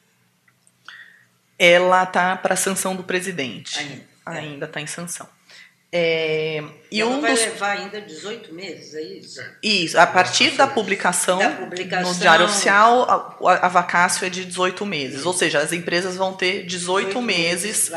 ela 1.58 2.02
está 2.02 2.36
para 2.36 2.56
sanção 2.56 2.96
do 2.96 3.04
presidente. 3.04 4.06
Ainda 4.26 4.66
está 4.66 4.80
em 4.80 4.86
sanção. 4.86 5.28
É, 5.97 6.61
e, 6.90 7.05
um 7.05 7.20
vai 7.20 7.30
dos... 7.30 7.40
levar 7.40 7.78
ainda 7.78 8.01
18 8.01 8.53
meses, 8.53 8.97
é 8.97 9.01
isso? 9.01 9.40
Isso, 9.62 9.97
a 9.97 10.05
partir 10.05 10.51
da 10.51 10.66
publicação, 10.66 11.38
da 11.38 11.51
publicação 11.51 12.12
no 12.12 12.18
Diário 12.18 12.47
Oficial, 12.47 13.38
a, 13.40 13.66
a 13.66 13.68
vacácio 13.68 14.26
é 14.26 14.28
de 14.28 14.45
18 14.45 14.84
meses. 14.84 15.24
Ou 15.24 15.32
seja, 15.32 15.61
as 15.61 15.72
empresas 15.72 16.16
vão 16.16 16.32
ter 16.32 16.64
18, 16.66 17.07
18 17.07 17.22
meses 17.22 17.92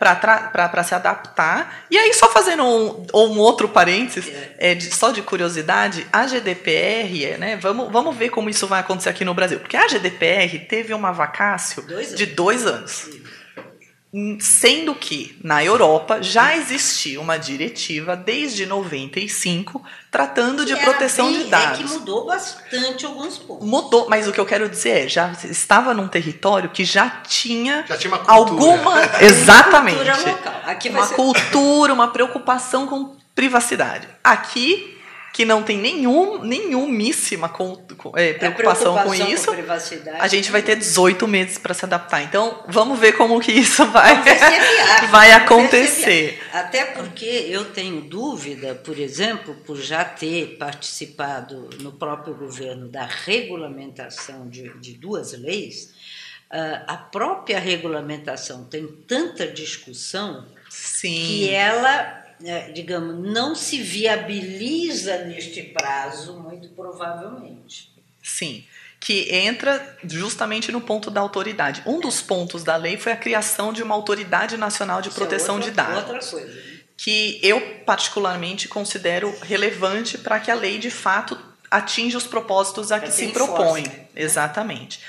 para 0.00 0.82
se 0.82 0.96
adaptar. 0.96 1.84
E 1.88 1.96
aí, 1.96 2.12
só 2.12 2.28
fazendo 2.28 2.64
um, 2.64 3.06
um 3.14 3.38
outro 3.38 3.68
parênteses, 3.68 4.26
é. 4.58 4.72
é 4.72 4.74
de, 4.74 4.92
só 4.92 5.12
de 5.12 5.22
curiosidade, 5.22 6.04
a 6.12 6.26
GDPR, 6.26 7.38
né, 7.38 7.56
vamos, 7.56 7.92
vamos 7.92 8.16
ver 8.16 8.30
como 8.30 8.50
isso 8.50 8.66
vai 8.66 8.80
acontecer 8.80 9.10
aqui 9.10 9.24
no 9.24 9.32
Brasil. 9.32 9.60
Porque 9.60 9.76
a 9.76 9.86
GDPR 9.86 10.58
teve 10.68 10.92
uma 10.92 11.12
vacácio 11.12 11.82
dois 11.82 12.16
de 12.16 12.26
dois 12.26 12.66
anos. 12.66 12.90
Sim. 12.90 13.22
Sendo 14.40 14.94
que 14.94 15.38
na 15.44 15.62
Europa 15.62 16.22
já 16.22 16.56
existia 16.56 17.20
uma 17.20 17.36
diretiva 17.36 18.16
desde 18.16 18.64
95 18.64 19.84
tratando 20.10 20.64
que 20.64 20.74
de 20.74 20.80
proteção 20.80 21.30
bem, 21.30 21.44
de 21.44 21.50
dados. 21.50 21.80
É 21.80 21.82
que 21.82 21.88
mudou 21.90 22.24
bastante 22.24 23.04
alguns 23.04 23.36
pontos. 23.36 23.68
Mudou, 23.68 24.08
mas 24.08 24.26
o 24.26 24.32
que 24.32 24.40
eu 24.40 24.46
quero 24.46 24.66
dizer 24.66 25.04
é, 25.04 25.08
já 25.08 25.32
estava 25.44 25.92
num 25.92 26.08
território 26.08 26.70
que 26.70 26.86
já 26.86 27.10
tinha, 27.10 27.84
já 27.86 27.98
tinha 27.98 28.14
uma 28.14 28.24
alguma 28.26 29.02
exatamente 29.20 30.02
uma 30.02 30.16
cultura 30.16 30.30
local. 30.30 30.62
Aqui 30.64 30.88
uma 30.88 31.06
ser... 31.06 31.14
cultura, 31.14 31.92
uma 31.92 32.08
preocupação 32.08 32.86
com 32.86 33.14
privacidade. 33.34 34.08
Aqui 34.24 34.97
que 35.32 35.44
não 35.44 35.62
tem 35.62 35.78
nenhum, 35.78 36.42
nenhumíssima 36.42 37.48
com, 37.48 37.76
com, 37.96 38.16
é, 38.16 38.32
preocupação, 38.32 38.98
é, 38.98 39.02
preocupação, 39.02 39.04
com 39.04 39.14
isso, 39.14 39.46
com 39.54 40.18
a 40.18 40.28
gente 40.28 40.50
vai 40.50 40.62
ter 40.62 40.76
18 40.76 41.28
meses 41.28 41.58
para 41.58 41.74
se 41.74 41.84
adaptar. 41.84 42.22
Então, 42.22 42.64
vamos 42.68 42.98
ver 42.98 43.12
como 43.12 43.38
que 43.40 43.52
isso 43.52 43.84
vai, 43.86 44.22
viável, 44.22 45.08
vai 45.10 45.32
acontecer. 45.32 46.40
Até 46.52 46.84
porque 46.86 47.24
eu 47.24 47.66
tenho 47.66 48.00
dúvida, 48.00 48.74
por 48.74 48.98
exemplo, 48.98 49.54
por 49.66 49.76
já 49.76 50.04
ter 50.04 50.56
participado 50.58 51.68
no 51.80 51.92
próprio 51.92 52.34
governo 52.34 52.88
da 52.88 53.04
regulamentação 53.04 54.48
de, 54.48 54.68
de 54.80 54.94
duas 54.94 55.32
leis, 55.32 55.94
uh, 56.52 56.84
a 56.86 56.96
própria 56.96 57.58
regulamentação 57.58 58.64
tem 58.64 58.86
tanta 58.86 59.46
discussão 59.46 60.46
Sim. 60.68 61.14
que 61.26 61.50
ela 61.50 61.88
é, 61.90 62.27
digamos, 62.72 63.32
não 63.32 63.54
se 63.54 63.82
viabiliza 63.82 65.24
neste 65.24 65.62
prazo, 65.62 66.40
muito 66.40 66.68
provavelmente. 66.70 67.92
Sim, 68.22 68.64
que 69.00 69.34
entra 69.34 69.96
justamente 70.04 70.72
no 70.72 70.80
ponto 70.80 71.10
da 71.10 71.20
autoridade. 71.20 71.82
Um 71.86 72.00
dos 72.00 72.20
pontos 72.20 72.64
da 72.64 72.76
lei 72.76 72.96
foi 72.96 73.12
a 73.12 73.16
criação 73.16 73.72
de 73.72 73.82
uma 73.82 73.94
autoridade 73.94 74.56
nacional 74.56 75.00
de 75.00 75.08
Isso 75.08 75.16
é 75.16 75.20
proteção 75.20 75.56
é 75.56 75.58
outra, 75.58 75.70
de 75.70 75.76
dados. 75.76 75.96
Outra 75.96 76.30
coisa. 76.30 76.54
Né? 76.54 76.78
Que 76.96 77.38
eu 77.42 77.60
particularmente 77.86 78.66
considero 78.66 79.32
relevante 79.42 80.18
para 80.18 80.40
que 80.40 80.50
a 80.50 80.54
lei 80.54 80.78
de 80.78 80.90
fato 80.90 81.38
atinja 81.70 82.18
os 82.18 82.26
propósitos 82.26 82.90
a 82.90 82.98
que 82.98 83.10
se 83.10 83.28
propõe. 83.28 83.84
Força, 83.84 83.96
né? 83.96 84.06
Exatamente. 84.16 85.00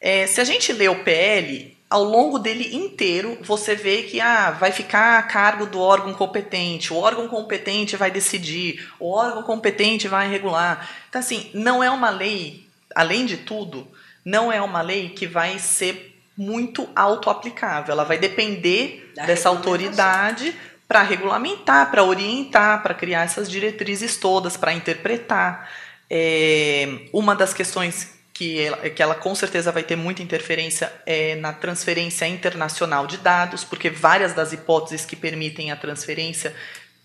É, 0.00 0.26
se 0.26 0.40
a 0.40 0.44
gente 0.44 0.72
lê 0.72 0.88
o 0.88 1.02
PL, 1.02 1.76
ao 1.90 2.04
longo 2.04 2.38
dele 2.38 2.76
inteiro, 2.76 3.36
você 3.42 3.74
vê 3.74 4.04
que 4.04 4.20
ah, 4.20 4.52
vai 4.52 4.70
ficar 4.70 5.18
a 5.18 5.22
cargo 5.24 5.66
do 5.66 5.80
órgão 5.80 6.14
competente, 6.14 6.92
o 6.92 6.96
órgão 6.96 7.26
competente 7.26 7.96
vai 7.96 8.12
decidir, 8.12 8.88
o 9.00 9.10
órgão 9.10 9.42
competente 9.42 10.06
vai 10.06 10.30
regular. 10.30 10.88
Então, 11.08 11.18
assim, 11.18 11.50
não 11.52 11.82
é 11.82 11.90
uma 11.90 12.08
lei, 12.08 12.64
além 12.94 13.26
de 13.26 13.38
tudo, 13.38 13.88
não 14.24 14.52
é 14.52 14.62
uma 14.62 14.80
lei 14.80 15.08
que 15.08 15.26
vai 15.26 15.58
ser 15.58 16.16
muito 16.38 16.88
auto-aplicável. 16.94 17.92
Ela 17.92 18.04
vai 18.04 18.18
depender 18.18 19.12
da 19.16 19.26
dessa 19.26 19.48
autoridade 19.48 20.54
para 20.86 21.02
regulamentar, 21.02 21.90
para 21.90 22.04
orientar, 22.04 22.84
para 22.84 22.94
criar 22.94 23.22
essas 23.22 23.50
diretrizes 23.50 24.16
todas, 24.16 24.56
para 24.56 24.72
interpretar. 24.72 25.68
É, 26.08 27.06
uma 27.12 27.34
das 27.34 27.52
questões 27.52 28.19
que 28.40 28.58
ela, 28.58 28.88
que 28.88 29.02
ela 29.02 29.14
com 29.14 29.34
certeza 29.34 29.70
vai 29.70 29.82
ter 29.82 29.96
muita 29.96 30.22
interferência 30.22 30.90
é, 31.04 31.34
na 31.34 31.52
transferência 31.52 32.26
internacional 32.26 33.06
de 33.06 33.18
dados, 33.18 33.64
porque 33.64 33.90
várias 33.90 34.32
das 34.32 34.50
hipóteses 34.54 35.04
que 35.04 35.14
permitem 35.14 35.70
a 35.70 35.76
transferência 35.76 36.56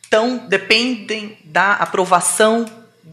tão, 0.09 0.38
dependem 0.47 1.38
da 1.43 1.73
aprovação 1.73 2.65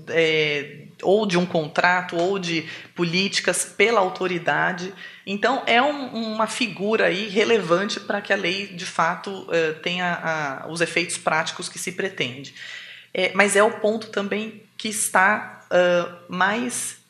é, 0.07 0.83
ou 1.03 1.27
de 1.27 1.37
um 1.37 1.45
contrato 1.45 2.17
ou 2.17 2.39
de 2.39 2.65
políticas 2.95 3.65
pela 3.65 3.99
autoridade. 3.99 4.95
Então, 5.27 5.65
é 5.67 5.83
um, 5.83 6.35
uma 6.35 6.47
figura 6.47 7.07
aí 7.07 7.29
relevante 7.29 7.99
para 7.99 8.21
que 8.21 8.33
a 8.33 8.37
lei, 8.37 8.69
de 8.69 8.87
fato, 8.87 9.49
é, 9.51 9.73
tenha 9.73 10.63
a, 10.63 10.69
os 10.69 10.81
efeitos 10.81 11.19
práticos 11.19 11.69
que 11.69 11.77
se 11.77 11.91
pretende. 11.91 12.55
É, 13.13 13.33
mas 13.35 13.57
é 13.57 13.65
o 13.65 13.81
ponto 13.81 14.11
também 14.11 14.63
que 14.79 14.89
está 14.89 15.67
uh, 15.73 16.33
mais 16.33 17.02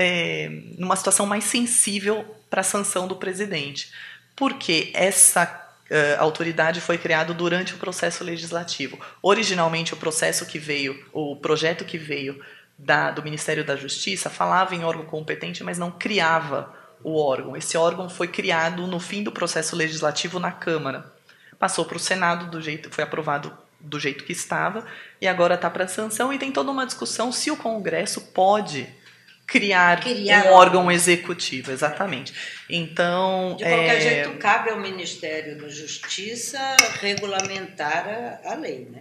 é, 0.00 0.48
numa 0.78 0.94
situação 0.94 1.26
mais 1.26 1.42
sensível 1.42 2.24
para 2.48 2.60
a 2.60 2.64
sanção 2.64 3.08
do 3.08 3.16
presidente, 3.16 3.92
porque 4.34 4.90
essa 4.94 5.64
Uh, 5.90 6.20
autoridade 6.20 6.82
foi 6.82 6.98
criado 6.98 7.32
durante 7.32 7.72
o 7.72 7.78
processo 7.78 8.22
legislativo. 8.22 9.00
Originalmente, 9.22 9.94
o 9.94 9.96
processo 9.96 10.44
que 10.44 10.58
veio, 10.58 11.02
o 11.14 11.34
projeto 11.34 11.82
que 11.82 11.96
veio 11.96 12.38
da, 12.76 13.10
do 13.10 13.22
Ministério 13.22 13.64
da 13.64 13.74
Justiça 13.74 14.28
falava 14.28 14.74
em 14.74 14.84
órgão 14.84 15.06
competente, 15.06 15.64
mas 15.64 15.78
não 15.78 15.90
criava 15.90 16.74
o 17.02 17.18
órgão. 17.18 17.56
Esse 17.56 17.78
órgão 17.78 18.06
foi 18.10 18.28
criado 18.28 18.86
no 18.86 19.00
fim 19.00 19.22
do 19.22 19.32
processo 19.32 19.74
legislativo 19.74 20.38
na 20.38 20.52
Câmara. 20.52 21.10
Passou 21.58 21.86
para 21.86 21.96
o 21.96 22.00
Senado 22.00 22.50
do 22.50 22.60
jeito, 22.60 22.90
foi 22.90 23.02
aprovado 23.02 23.50
do 23.80 23.98
jeito 23.98 24.24
que 24.24 24.32
estava 24.32 24.84
e 25.22 25.26
agora 25.26 25.54
está 25.54 25.70
para 25.70 25.88
sanção 25.88 26.30
e 26.34 26.38
tem 26.38 26.52
toda 26.52 26.70
uma 26.70 26.84
discussão 26.84 27.32
se 27.32 27.50
o 27.50 27.56
Congresso 27.56 28.20
pode 28.32 28.86
criar, 29.48 30.00
criar 30.00 30.44
um 30.44 30.52
órgão 30.52 30.92
executivo, 30.92 31.72
exatamente. 31.72 32.34
Então, 32.68 33.56
de 33.56 33.64
qualquer 33.64 33.96
é... 33.96 34.00
jeito, 34.00 34.32
cabe 34.38 34.70
ao 34.70 34.78
Ministério 34.78 35.58
da 35.58 35.68
Justiça 35.68 36.58
regulamentar 37.00 38.06
a, 38.44 38.52
a 38.52 38.54
lei, 38.54 38.86
né? 38.92 39.00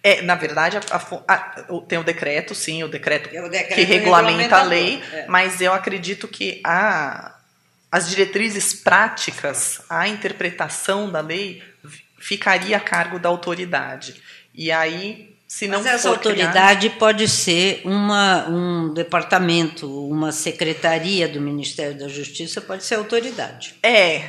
É, 0.00 0.22
na 0.22 0.36
verdade, 0.36 0.76
a, 0.76 0.82
a, 1.26 1.36
tem 1.88 1.98
o 1.98 2.04
decreto, 2.04 2.54
sim, 2.54 2.84
o 2.84 2.88
decreto, 2.88 3.34
é 3.34 3.42
o 3.42 3.50
decreto 3.50 3.74
que 3.74 3.82
regulamenta 3.82 4.58
a 4.58 4.62
lei, 4.62 5.02
é. 5.12 5.26
mas 5.26 5.60
eu 5.60 5.72
acredito 5.72 6.28
que 6.28 6.60
a, 6.64 7.36
as 7.90 8.08
diretrizes 8.08 8.72
práticas, 8.72 9.82
a 9.90 10.06
interpretação 10.06 11.10
da 11.10 11.20
lei 11.20 11.60
ficaria 12.20 12.76
a 12.76 12.80
cargo 12.80 13.18
da 13.18 13.28
autoridade. 13.28 14.22
E 14.54 14.70
aí 14.70 15.36
se 15.48 15.66
não 15.66 15.78
Mas 15.82 15.86
essa 15.86 16.10
autoridade 16.10 16.80
criado... 16.88 16.98
pode 16.98 17.26
ser 17.26 17.80
uma, 17.86 18.46
um 18.50 18.92
departamento, 18.92 19.88
uma 20.06 20.30
secretaria 20.30 21.26
do 21.26 21.40
Ministério 21.40 21.98
da 21.98 22.06
Justiça, 22.06 22.60
pode 22.60 22.84
ser 22.84 22.96
autoridade. 22.96 23.74
É, 23.82 24.28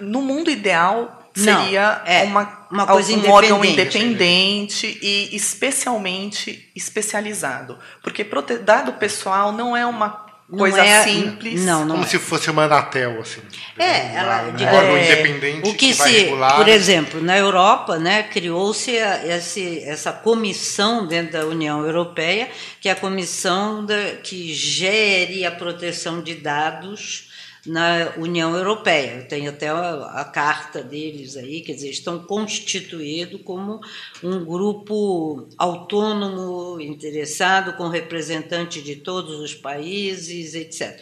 no 0.00 0.20
mundo 0.20 0.50
ideal 0.50 1.30
seria 1.32 2.02
não, 2.04 2.12
é, 2.12 2.24
uma, 2.24 2.66
uma 2.72 2.86
coisa 2.88 3.16
um 3.16 3.30
órgão 3.30 3.64
independente 3.64 4.98
e 5.00 5.34
especialmente 5.34 6.68
especializado. 6.74 7.78
Porque 8.02 8.26
dado 8.64 8.94
pessoal 8.94 9.52
não 9.52 9.76
é 9.76 9.86
uma 9.86 10.26
coisa 10.56 10.84
é, 10.84 11.02
simples. 11.02 11.64
Não, 11.64 11.80
não 11.84 11.94
Como 11.96 12.04
é. 12.04 12.08
se 12.08 12.18
fosse 12.18 12.50
uma 12.50 12.64
Anatel, 12.64 13.20
assim. 13.20 13.40
É, 13.78 14.14
ela, 14.16 14.42
um 14.42 14.76
órgão 14.76 14.96
é, 14.96 15.04
independente 15.04 15.68
o 15.68 15.74
que, 15.74 15.88
que 15.88 15.94
se, 15.94 16.08
regular. 16.10 16.56
Por 16.56 16.68
exemplo, 16.68 17.22
na 17.22 17.36
Europa, 17.36 17.98
né, 17.98 18.22
criou-se 18.22 18.96
essa 18.96 20.12
comissão 20.12 21.06
dentro 21.06 21.32
da 21.32 21.46
União 21.46 21.84
Europeia, 21.84 22.48
que 22.80 22.88
é 22.88 22.92
a 22.92 22.96
comissão 22.96 23.84
da, 23.84 24.12
que 24.22 24.52
gere 24.54 25.44
a 25.46 25.50
proteção 25.50 26.20
de 26.20 26.34
dados 26.34 27.31
na 27.66 28.14
União 28.16 28.54
Europeia. 28.56 29.22
Tem 29.22 29.46
até 29.48 29.68
a, 29.68 30.20
a, 30.20 30.24
carta 30.24 30.82
deles 30.82 31.36
aí, 31.36 31.60
quer 31.60 31.74
dizer, 31.74 31.90
estão 31.90 32.18
constituídos 32.18 33.40
como 33.42 33.80
um 34.22 34.44
grupo 34.44 35.48
autônomo, 35.56 36.80
interessado, 36.80 37.76
com 37.76 37.88
representante 37.88 38.82
de 38.82 38.96
todos 38.96 39.40
os 39.40 39.54
países, 39.54 40.54
etc. 40.54 41.00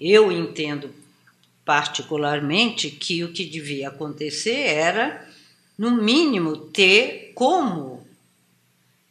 Eu 0.00 0.32
entendo 0.32 0.90
particularmente, 1.64 2.90
que 2.90 3.24
o 3.24 3.32
que 3.32 3.44
devia 3.44 3.88
acontecer 3.88 4.54
era, 4.54 5.26
no 5.78 5.90
mínimo, 5.90 6.56
ter 6.56 7.32
como, 7.34 8.06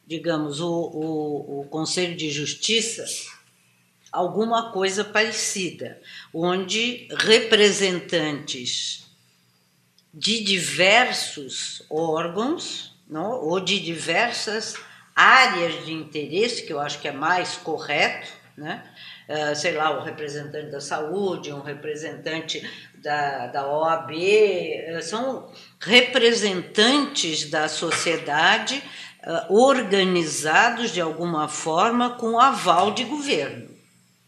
digamos, 0.05 0.59
o, 0.59 0.71
o, 0.71 1.61
o 1.61 1.67
Conselho 1.69 2.15
de 2.15 2.29
Justiça 2.29 3.03
alguma 4.13 4.71
coisa 4.71 5.03
parecida, 5.03 5.99
onde 6.31 7.07
representantes 7.17 9.07
de 10.13 10.43
diversos 10.43 11.83
órgãos 11.89 12.95
não, 13.09 13.31
ou 13.31 13.59
de 13.59 13.79
diversas 13.79 14.75
áreas 15.15 15.83
de 15.83 15.91
interesse, 15.91 16.63
que 16.63 16.71
eu 16.71 16.79
acho 16.79 16.99
que 16.99 17.07
é 17.07 17.11
mais 17.11 17.57
correto, 17.57 18.31
né? 18.55 18.83
Uh, 19.27 19.55
sei 19.55 19.73
lá, 19.73 19.97
o 19.97 20.03
representante 20.03 20.69
da 20.69 20.81
saúde, 20.81 21.51
um 21.51 21.61
representante 21.61 22.69
da, 22.95 23.47
da 23.47 23.67
OAB, 23.67 24.11
uh, 24.11 25.01
são 25.01 25.51
representantes 25.79 27.49
da 27.49 27.67
sociedade 27.67 28.83
uh, 29.25 29.53
organizados 29.53 30.91
de 30.91 31.01
alguma 31.01 31.47
forma 31.47 32.11
com 32.11 32.39
aval 32.39 32.91
de 32.91 33.05
governo 33.05 33.72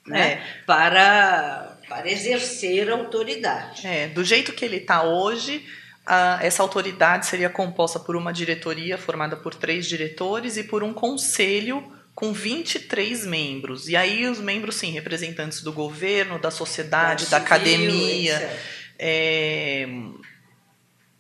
né? 0.05 0.33
É. 0.33 0.63
Para, 0.65 1.77
para 1.87 2.09
exercer 2.09 2.89
autoridade. 2.89 3.85
É, 3.85 4.07
do 4.07 4.23
jeito 4.23 4.53
que 4.53 4.63
ele 4.63 4.77
está 4.77 5.03
hoje, 5.03 5.65
a, 6.05 6.39
essa 6.41 6.61
autoridade 6.61 7.25
seria 7.25 7.49
composta 7.49 7.99
por 7.99 8.15
uma 8.15 8.31
diretoria 8.31 8.97
formada 8.97 9.35
por 9.35 9.55
três 9.55 9.87
diretores 9.87 10.57
e 10.57 10.63
por 10.63 10.83
um 10.83 10.93
conselho 10.93 11.91
com 12.13 12.31
23 12.31 13.25
membros. 13.25 13.89
E 13.89 13.95
aí 13.95 14.27
os 14.27 14.39
membros, 14.39 14.75
sim, 14.75 14.91
representantes 14.91 15.61
do 15.61 15.73
governo, 15.73 16.39
da 16.39 16.51
sociedade, 16.51 17.25
da, 17.25 17.39
da 17.39 17.43
academia. 17.43 18.57
É, 18.97 19.85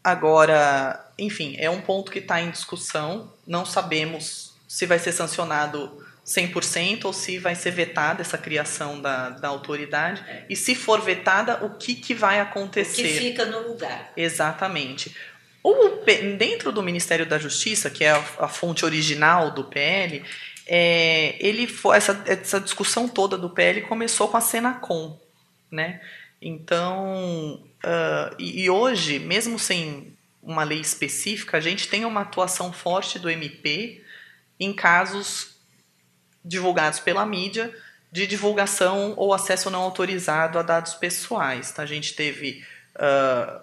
agora, 0.03 1.11
enfim, 1.19 1.55
é 1.57 1.69
um 1.69 1.81
ponto 1.81 2.11
que 2.11 2.19
está 2.19 2.39
em 2.39 2.49
discussão. 2.49 3.33
Não 3.45 3.65
sabemos 3.65 4.55
se 4.67 4.85
vai 4.85 4.99
ser 4.99 5.11
sancionado 5.11 6.04
100% 6.25 7.05
ou 7.05 7.13
se 7.13 7.37
vai 7.37 7.53
ser 7.53 7.71
vetada 7.71 8.21
essa 8.21 8.37
criação 8.37 8.99
da, 8.99 9.29
da 9.29 9.47
autoridade. 9.47 10.23
É. 10.27 10.45
E 10.49 10.55
se 10.55 10.73
for 10.73 11.01
vetada, 11.01 11.63
o 11.63 11.77
que, 11.77 11.93
que 11.93 12.15
vai 12.15 12.39
acontecer? 12.39 13.01
O 13.01 13.05
que 13.05 13.13
fica 13.13 13.45
no 13.45 13.67
lugar. 13.67 14.11
Exatamente. 14.17 15.15
Dentro 16.37 16.71
do 16.71 16.81
Ministério 16.81 17.25
da 17.25 17.37
Justiça, 17.37 17.89
que 17.89 18.03
é 18.03 18.11
a, 18.11 18.23
a 18.39 18.47
fonte 18.47 18.83
original 18.83 19.51
do 19.51 19.65
PL, 19.65 20.23
é, 20.65 21.35
ele 21.39 21.67
foi, 21.67 21.97
essa, 21.97 22.23
essa 22.25 22.59
discussão 22.59 23.07
toda 23.07 23.37
do 23.37 23.51
PL 23.51 23.81
começou 23.83 24.27
com 24.27 24.37
a 24.37 24.41
Senacom. 24.41 25.19
Né? 25.71 26.01
Então, 26.41 27.63
uh, 27.83 28.35
e, 28.39 28.63
e 28.63 28.69
hoje, 28.69 29.19
mesmo 29.19 29.59
sem 29.59 30.15
uma 30.41 30.63
lei 30.63 30.79
específica, 30.79 31.57
a 31.57 31.61
gente 31.61 31.87
tem 31.87 32.03
uma 32.05 32.21
atuação 32.21 32.71
forte 32.73 33.19
do 33.19 33.29
MP 33.29 34.03
em 34.59 34.73
casos 34.73 35.54
divulgados 36.45 36.99
pela 36.99 37.25
mídia 37.25 37.73
de 38.11 38.25
divulgação 38.25 39.13
ou 39.17 39.33
acesso 39.33 39.69
não 39.69 39.81
autorizado 39.81 40.57
a 40.57 40.61
dados 40.61 40.93
pessoais. 40.93 41.71
Tá? 41.71 41.83
A 41.83 41.85
gente 41.85 42.13
teve 42.13 42.63
uh, 42.95 43.59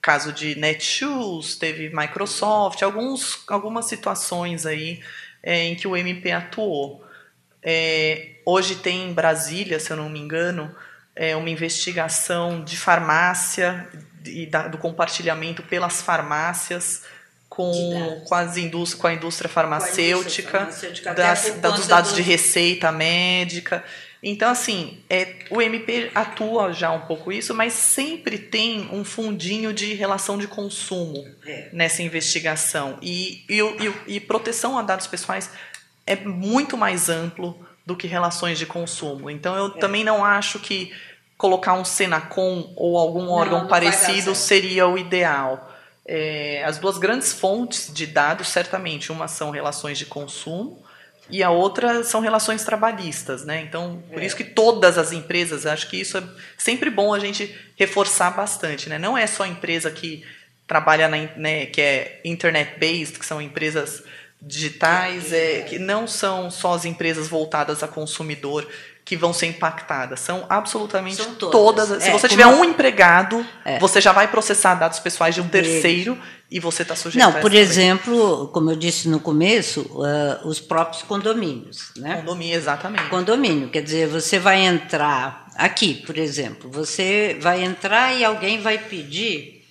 caso 0.00 0.32
de 0.32 0.54
Netshoes, 0.54 1.56
teve 1.56 1.94
Microsoft, 1.94 2.80
alguns, 2.82 3.42
algumas 3.48 3.86
situações 3.86 4.64
aí 4.64 5.02
é, 5.42 5.64
em 5.64 5.74
que 5.74 5.86
o 5.86 5.96
MP 5.96 6.30
atuou. 6.30 7.04
É, 7.62 8.36
hoje 8.46 8.76
tem 8.76 9.10
em 9.10 9.12
Brasília, 9.12 9.80
se 9.80 9.90
eu 9.90 9.96
não 9.96 10.08
me 10.08 10.18
engano, 10.18 10.74
é, 11.16 11.34
uma 11.36 11.50
investigação 11.50 12.62
de 12.62 12.76
farmácia 12.76 13.88
e 14.24 14.46
da, 14.46 14.68
do 14.68 14.78
compartilhamento 14.78 15.62
pelas 15.62 16.00
farmácias 16.00 17.02
com, 17.54 18.22
com, 18.24 18.34
as 18.34 18.56
indústria, 18.56 19.00
com 19.00 19.06
a 19.06 19.14
indústria 19.14 19.48
farmacêutica, 19.48 20.58
a 20.58 20.62
indústria 20.62 20.84
farmacêutica 21.12 21.14
das, 21.14 21.50
dos 21.78 21.86
dados 21.86 22.10
do... 22.10 22.16
de 22.16 22.22
receita 22.22 22.90
médica. 22.90 23.84
Então, 24.20 24.50
assim, 24.50 24.98
é, 25.08 25.36
o 25.50 25.60
MP 25.60 26.10
atua 26.14 26.72
já 26.72 26.90
um 26.90 27.02
pouco 27.02 27.30
isso, 27.30 27.54
mas 27.54 27.74
sempre 27.74 28.38
tem 28.38 28.88
um 28.90 29.04
fundinho 29.04 29.72
de 29.72 29.92
relação 29.94 30.38
de 30.38 30.48
consumo 30.48 31.24
é. 31.46 31.68
nessa 31.72 32.02
investigação. 32.02 32.98
E, 33.02 33.44
e, 33.48 33.60
e, 33.60 34.16
e 34.16 34.20
proteção 34.20 34.78
a 34.78 34.82
dados 34.82 35.06
pessoais 35.06 35.50
é 36.06 36.16
muito 36.16 36.76
mais 36.76 37.08
amplo 37.08 37.64
do 37.86 37.94
que 37.94 38.06
relações 38.06 38.58
de 38.58 38.66
consumo. 38.66 39.30
Então, 39.30 39.54
eu 39.54 39.66
é. 39.66 39.78
também 39.78 40.02
não 40.02 40.24
acho 40.24 40.58
que 40.58 40.90
colocar 41.36 41.74
um 41.74 41.84
Senacom 41.84 42.72
ou 42.76 42.96
algum 42.96 43.28
órgão 43.28 43.60
não 43.60 43.68
parecido 43.68 44.34
seria 44.34 44.88
o 44.88 44.96
ideal. 44.96 45.73
É, 46.06 46.62
as 46.64 46.78
duas 46.78 46.98
grandes 46.98 47.32
fontes 47.32 47.92
de 47.92 48.06
dados, 48.06 48.48
certamente, 48.48 49.10
uma 49.10 49.26
são 49.26 49.50
relações 49.50 49.96
de 49.98 50.06
consumo 50.06 50.84
e 51.30 51.42
a 51.42 51.50
outra 51.50 52.04
são 52.04 52.20
relações 52.20 52.64
trabalhistas, 52.64 53.44
né? 53.44 53.62
Então, 53.62 54.02
por 54.12 54.22
é. 54.22 54.26
isso 54.26 54.36
que 54.36 54.44
todas 54.44 54.98
as 54.98 55.12
empresas, 55.12 55.64
acho 55.64 55.88
que 55.88 55.98
isso 55.98 56.18
é 56.18 56.22
sempre 56.58 56.90
bom 56.90 57.14
a 57.14 57.18
gente 57.18 57.54
reforçar 57.76 58.30
bastante, 58.30 58.88
né? 58.88 58.98
Não 58.98 59.16
é 59.16 59.26
só 59.26 59.44
a 59.44 59.48
empresa 59.48 59.90
que 59.90 60.24
trabalha 60.66 61.08
na, 61.08 61.16
né, 61.36 61.66
que 61.66 61.80
é 61.80 62.20
internet 62.24 62.78
based, 62.78 63.18
que 63.18 63.26
são 63.26 63.40
empresas 63.40 64.02
digitais, 64.40 65.32
é, 65.32 65.62
que 65.62 65.78
não 65.78 66.06
são 66.06 66.50
só 66.50 66.74
as 66.74 66.84
empresas 66.84 67.28
voltadas 67.28 67.82
a 67.82 67.88
consumidor 67.88 68.68
que 69.04 69.16
vão 69.16 69.32
ser 69.32 69.46
impactadas. 69.46 70.20
São 70.20 70.46
absolutamente 70.48 71.16
São 71.16 71.34
todas. 71.34 71.88
todas. 71.88 72.02
Se 72.02 72.08
é, 72.08 72.12
você 72.12 72.26
tiver 72.26 72.46
um 72.46 72.64
empregado, 72.64 73.46
é. 73.64 73.78
você 73.78 74.00
já 74.00 74.12
vai 74.12 74.28
processar 74.28 74.74
dados 74.76 74.98
pessoais 74.98 75.34
de 75.34 75.42
um 75.42 75.48
terceiro 75.48 76.18
e 76.50 76.58
você 76.58 76.82
está 76.82 76.96
sujeito 76.96 77.22
Não, 77.22 77.40
por 77.40 77.52
exemplo, 77.52 78.48
como 78.48 78.70
eu 78.70 78.76
disse 78.76 79.08
no 79.08 79.20
começo, 79.20 79.82
uh, 79.82 80.46
os 80.48 80.58
próprios 80.58 81.02
condomínios. 81.02 81.92
Né? 81.96 82.16
Condomínio, 82.16 82.56
exatamente. 82.56 83.08
Condomínio, 83.10 83.68
quer 83.68 83.82
dizer, 83.82 84.08
você 84.08 84.38
vai 84.38 84.60
entrar 84.60 85.48
aqui, 85.54 85.94
por 85.94 86.16
exemplo, 86.16 86.70
você 86.70 87.36
vai 87.40 87.62
entrar 87.62 88.14
e 88.14 88.24
alguém 88.24 88.60
vai 88.60 88.78
pedir 88.78 89.66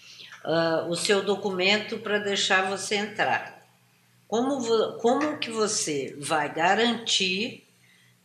uh, 0.45 0.89
o 0.89 0.95
seu 0.95 1.23
documento 1.23 1.97
para 1.97 2.19
deixar 2.19 2.69
você 2.69 2.95
entrar. 2.95 3.63
Como, 4.27 4.93
como 4.99 5.37
que 5.37 5.49
você 5.49 6.15
vai 6.19 6.51
garantir 6.53 7.63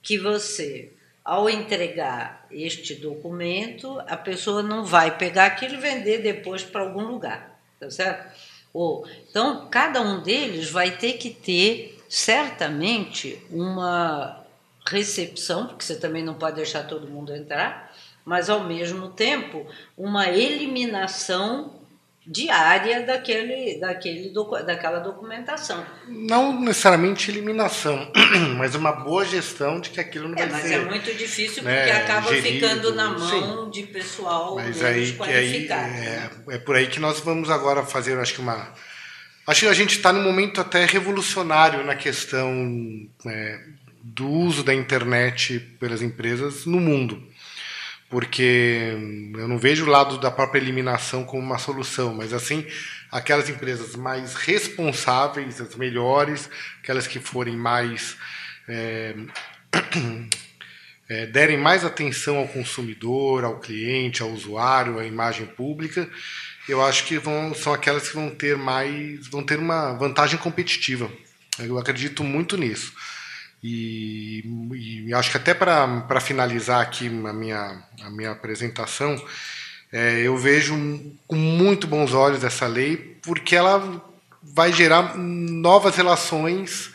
que 0.02 0.18
você 0.18 0.92
ao 1.28 1.50
entregar 1.50 2.46
este 2.50 2.94
documento, 2.94 4.00
a 4.06 4.16
pessoa 4.16 4.62
não 4.62 4.82
vai 4.82 5.18
pegar 5.18 5.44
aquilo 5.44 5.74
e 5.74 5.76
vender 5.76 6.22
depois 6.22 6.62
para 6.62 6.80
algum 6.80 7.02
lugar, 7.02 7.60
tá 7.78 7.90
certo? 7.90 8.34
Ou, 8.72 9.06
então, 9.28 9.68
cada 9.70 10.00
um 10.00 10.22
deles 10.22 10.70
vai 10.70 10.92
ter 10.92 11.18
que 11.18 11.28
ter 11.28 12.02
certamente 12.08 13.44
uma 13.50 14.42
recepção, 14.86 15.66
porque 15.66 15.84
você 15.84 15.96
também 15.96 16.24
não 16.24 16.32
pode 16.32 16.56
deixar 16.56 16.84
todo 16.84 17.06
mundo 17.06 17.36
entrar, 17.36 17.94
mas 18.24 18.48
ao 18.48 18.64
mesmo 18.64 19.10
tempo 19.10 19.66
uma 19.98 20.30
eliminação 20.30 21.77
diária 22.30 23.06
daquele, 23.06 23.80
daquele, 23.80 24.30
daquela 24.66 24.98
documentação. 24.98 25.84
Não 26.06 26.60
necessariamente 26.60 27.30
eliminação, 27.30 28.12
mas 28.58 28.74
uma 28.74 28.92
boa 28.92 29.24
gestão 29.24 29.80
de 29.80 29.88
que 29.88 29.98
aquilo 29.98 30.28
não 30.28 30.36
é, 30.36 30.46
vai 30.46 30.60
mas 30.60 30.62
ser. 30.62 30.76
Mas 30.76 30.86
é 30.86 30.90
muito 30.90 31.14
difícil 31.14 31.62
né, 31.62 31.76
porque 31.78 31.90
acaba 31.90 32.28
gerido, 32.28 32.68
ficando 32.68 32.94
na 32.94 33.18
mão 33.18 33.64
sim. 33.64 33.70
de 33.70 33.86
pessoal 33.86 34.56
mas 34.56 34.84
aí, 34.84 35.12
qualificado. 35.14 35.94
Aí, 35.94 36.06
é, 36.06 36.30
é 36.50 36.58
por 36.58 36.76
aí 36.76 36.86
que 36.86 37.00
nós 37.00 37.18
vamos 37.20 37.48
agora 37.48 37.82
fazer, 37.82 38.18
acho 38.18 38.34
que 38.34 38.40
uma. 38.40 38.74
Acho 39.46 39.60
que 39.62 39.68
a 39.68 39.74
gente 39.74 39.96
está 39.96 40.12
num 40.12 40.22
momento 40.22 40.60
até 40.60 40.84
revolucionário 40.84 41.82
na 41.82 41.94
questão 41.96 42.52
é, 43.24 43.58
do 44.02 44.28
uso 44.28 44.62
da 44.62 44.74
internet 44.74 45.58
pelas 45.80 46.02
empresas 46.02 46.66
no 46.66 46.78
mundo 46.78 47.26
porque 48.08 48.96
eu 49.34 49.46
não 49.46 49.58
vejo 49.58 49.84
o 49.84 49.88
lado 49.88 50.18
da 50.18 50.30
própria 50.30 50.60
eliminação 50.60 51.24
como 51.24 51.42
uma 51.42 51.58
solução, 51.58 52.14
mas 52.14 52.32
assim 52.32 52.66
aquelas 53.10 53.48
empresas 53.48 53.96
mais 53.96 54.34
responsáveis, 54.34 55.60
as 55.60 55.74
melhores, 55.74 56.48
aquelas 56.82 57.06
que 57.06 57.18
forem 57.18 57.56
mais 57.56 58.16
é, 58.68 59.14
é, 61.08 61.26
derem 61.32 61.56
mais 61.56 61.84
atenção 61.84 62.38
ao 62.38 62.48
consumidor, 62.48 63.44
ao 63.44 63.60
cliente, 63.60 64.22
ao 64.22 64.30
usuário, 64.30 64.98
à 64.98 65.06
imagem 65.06 65.46
pública, 65.46 66.08
eu 66.68 66.84
acho 66.84 67.04
que 67.04 67.18
vão, 67.18 67.54
são 67.54 67.72
aquelas 67.72 68.08
que 68.08 68.14
vão 68.14 68.30
ter 68.30 68.56
mais, 68.56 69.26
vão 69.28 69.42
ter 69.42 69.58
uma 69.58 69.94
vantagem 69.94 70.38
competitiva. 70.38 71.10
Eu 71.58 71.78
acredito 71.78 72.22
muito 72.22 72.56
nisso. 72.56 72.92
E, 73.62 74.44
e 75.06 75.14
acho 75.14 75.30
que 75.30 75.36
até 75.36 75.52
para 75.54 76.20
finalizar 76.20 76.80
aqui 76.80 77.06
a 77.06 77.32
minha, 77.32 77.82
a 78.02 78.10
minha 78.10 78.30
apresentação, 78.30 79.20
é, 79.92 80.20
eu 80.20 80.36
vejo 80.36 80.74
com 81.26 81.36
muito 81.36 81.86
bons 81.86 82.12
olhos 82.14 82.44
essa 82.44 82.66
lei, 82.66 83.18
porque 83.22 83.56
ela 83.56 84.04
vai 84.42 84.72
gerar 84.72 85.16
novas 85.16 85.96
relações, 85.96 86.90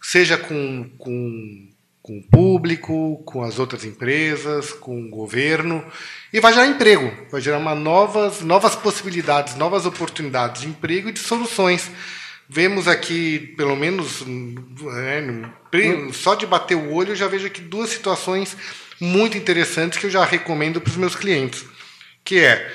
seja 0.00 0.36
com, 0.36 0.90
com 0.98 1.72
com 2.02 2.18
o 2.18 2.22
público, 2.22 3.22
com 3.24 3.44
as 3.44 3.60
outras 3.60 3.84
empresas, 3.84 4.72
com 4.72 5.04
o 5.04 5.08
governo, 5.08 5.84
e 6.32 6.40
vai 6.40 6.52
gerar 6.52 6.66
emprego, 6.66 7.12
vai 7.30 7.40
gerar 7.40 7.58
uma 7.58 7.76
novas, 7.76 8.40
novas 8.40 8.74
possibilidades, 8.74 9.54
novas 9.54 9.86
oportunidades 9.86 10.62
de 10.62 10.68
emprego 10.68 11.08
e 11.08 11.12
de 11.12 11.20
soluções. 11.20 11.90
Vemos 12.48 12.88
aqui, 12.88 13.54
pelo 13.56 13.76
menos, 13.76 14.24
é, 14.96 15.24
só 16.12 16.34
de 16.34 16.46
bater 16.46 16.74
o 16.76 16.92
olho, 16.92 17.12
eu 17.12 17.16
já 17.16 17.28
vejo 17.28 17.46
aqui 17.46 17.60
duas 17.60 17.90
situações 17.90 18.56
muito 19.00 19.36
interessantes 19.36 19.98
que 19.98 20.06
eu 20.06 20.10
já 20.10 20.24
recomendo 20.24 20.80
para 20.80 20.90
os 20.90 20.96
meus 20.96 21.14
clientes, 21.14 21.64
que 22.24 22.38
é 22.38 22.70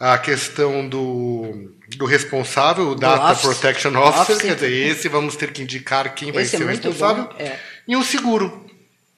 a 0.00 0.16
questão 0.16 0.88
do, 0.88 1.72
do 1.96 2.04
responsável, 2.04 2.90
o 2.90 2.94
Data 2.94 3.32
office. 3.32 3.42
Protection 3.42 3.96
Officer, 3.96 4.36
office. 4.36 4.42
quer 4.42 4.54
dizer, 4.54 4.72
esse 4.72 5.08
vamos 5.08 5.36
ter 5.36 5.52
que 5.52 5.62
indicar 5.62 6.14
quem 6.14 6.32
vai 6.32 6.42
esse 6.42 6.56
ser 6.56 6.62
é 6.62 6.66
o 6.66 6.68
responsável, 6.68 7.28
é. 7.38 7.58
e 7.86 7.96
o 7.96 8.02
seguro. 8.02 8.66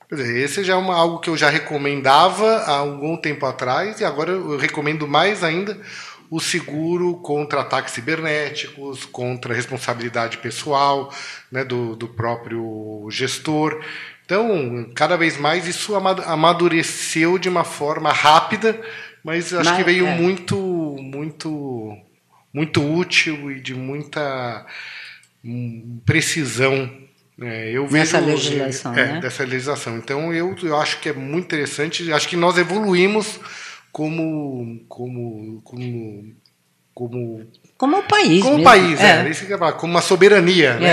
Quer 0.08 0.16
dizer, 0.16 0.40
esse 0.40 0.64
já 0.64 0.72
é 0.72 0.76
uma, 0.76 0.96
algo 0.96 1.20
que 1.20 1.30
eu 1.30 1.36
já 1.36 1.48
recomendava 1.48 2.56
há 2.58 2.78
algum 2.78 3.16
tempo 3.16 3.46
atrás, 3.46 4.00
e 4.00 4.04
agora 4.04 4.32
eu 4.32 4.56
recomendo 4.56 5.06
mais 5.06 5.44
ainda 5.44 5.78
o 6.30 6.38
seguro 6.38 7.14
contra 7.16 7.62
ataques 7.62 7.92
cibernéticos, 7.92 9.04
contra 9.04 9.52
responsabilidade 9.52 10.38
pessoal 10.38 11.12
né, 11.50 11.64
do, 11.64 11.96
do 11.96 12.06
próprio 12.06 13.08
gestor. 13.10 13.84
Então, 14.24 14.88
cada 14.94 15.16
vez 15.16 15.36
mais 15.36 15.66
isso 15.66 15.92
amadureceu 15.96 17.36
de 17.36 17.48
uma 17.48 17.64
forma 17.64 18.12
rápida, 18.12 18.80
mas 19.24 19.52
acho 19.52 19.70
mas, 19.70 19.76
que 19.76 19.82
veio 19.82 20.06
é. 20.06 20.14
muito, 20.14 20.56
muito, 20.56 21.96
muito 22.54 22.80
útil 22.80 23.50
e 23.50 23.60
de 23.60 23.74
muita 23.74 24.64
hum, 25.44 26.00
precisão. 26.06 26.88
É, 27.42 27.72
eu 27.72 27.90
Nessa 27.90 28.20
vejo, 28.20 28.50
legislação, 28.50 28.94
é, 28.94 29.14
né? 29.14 29.20
Dessa 29.20 29.42
legislação. 29.42 29.96
Então, 29.98 30.32
eu, 30.32 30.54
eu 30.62 30.76
acho 30.78 31.00
que 31.00 31.08
é 31.08 31.12
muito 31.12 31.46
interessante. 31.46 32.12
Acho 32.12 32.28
que 32.28 32.36
nós 32.36 32.56
evoluímos 32.56 33.40
como, 33.92 34.84
como, 34.88 35.60
como, 35.62 36.34
como 36.94 37.50
como 37.76 38.02
país. 38.02 38.42
Como 38.42 38.58
mesmo. 38.58 38.64
país, 38.64 39.00
é. 39.00 39.26
é. 39.26 39.30
Isso 39.30 39.46
que 39.46 39.52
eu 39.52 39.58
como 39.74 39.92
uma 39.92 40.02
soberania. 40.02 40.74
Né? 40.74 40.88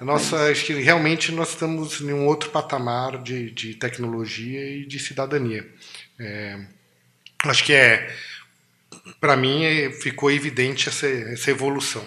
É. 0.00 0.04
Nossa, 0.04 0.50
acho 0.50 0.64
que 0.64 0.72
realmente 0.74 1.30
nós 1.30 1.50
estamos 1.50 2.00
em 2.00 2.12
um 2.12 2.26
outro 2.26 2.50
patamar 2.50 3.22
de, 3.22 3.50
de 3.52 3.74
tecnologia 3.74 4.78
e 4.78 4.84
de 4.84 4.98
cidadania. 4.98 5.64
É, 6.18 6.58
acho 7.44 7.64
que 7.64 7.72
é, 7.72 8.10
para 9.20 9.36
mim, 9.36 9.64
é, 9.64 9.90
ficou 9.90 10.30
evidente 10.30 10.88
essa, 10.88 11.06
essa 11.06 11.50
evolução. 11.50 12.04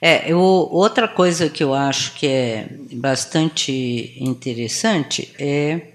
É, 0.00 0.30
eu, 0.30 0.38
outra 0.38 1.08
coisa 1.08 1.48
que 1.48 1.64
eu 1.64 1.72
acho 1.72 2.14
que 2.14 2.26
é 2.26 2.68
bastante 2.92 4.16
interessante 4.20 5.34
é, 5.38 5.94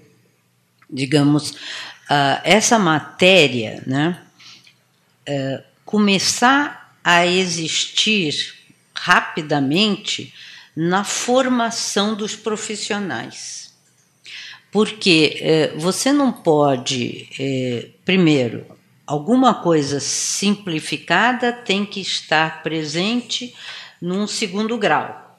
digamos, 0.92 1.56
uh, 2.10 2.40
essa 2.42 2.78
matéria, 2.78 3.82
né, 3.86 4.20
uh, 5.28 5.62
começar 5.84 6.98
a 7.04 7.26
existir 7.26 8.54
rapidamente 8.94 10.34
na 10.76 11.04
formação 11.04 12.14
dos 12.14 12.36
profissionais. 12.36 13.72
Porque 14.70 15.38
é, 15.40 15.68
você 15.76 16.12
não 16.12 16.30
pode, 16.30 17.28
é, 17.40 17.88
primeiro, 18.04 18.64
alguma 19.04 19.52
coisa 19.54 19.98
simplificada 19.98 21.52
tem 21.52 21.84
que 21.84 22.00
estar 22.00 22.62
presente 22.62 23.52
num 24.00 24.28
segundo 24.28 24.78
grau. 24.78 25.29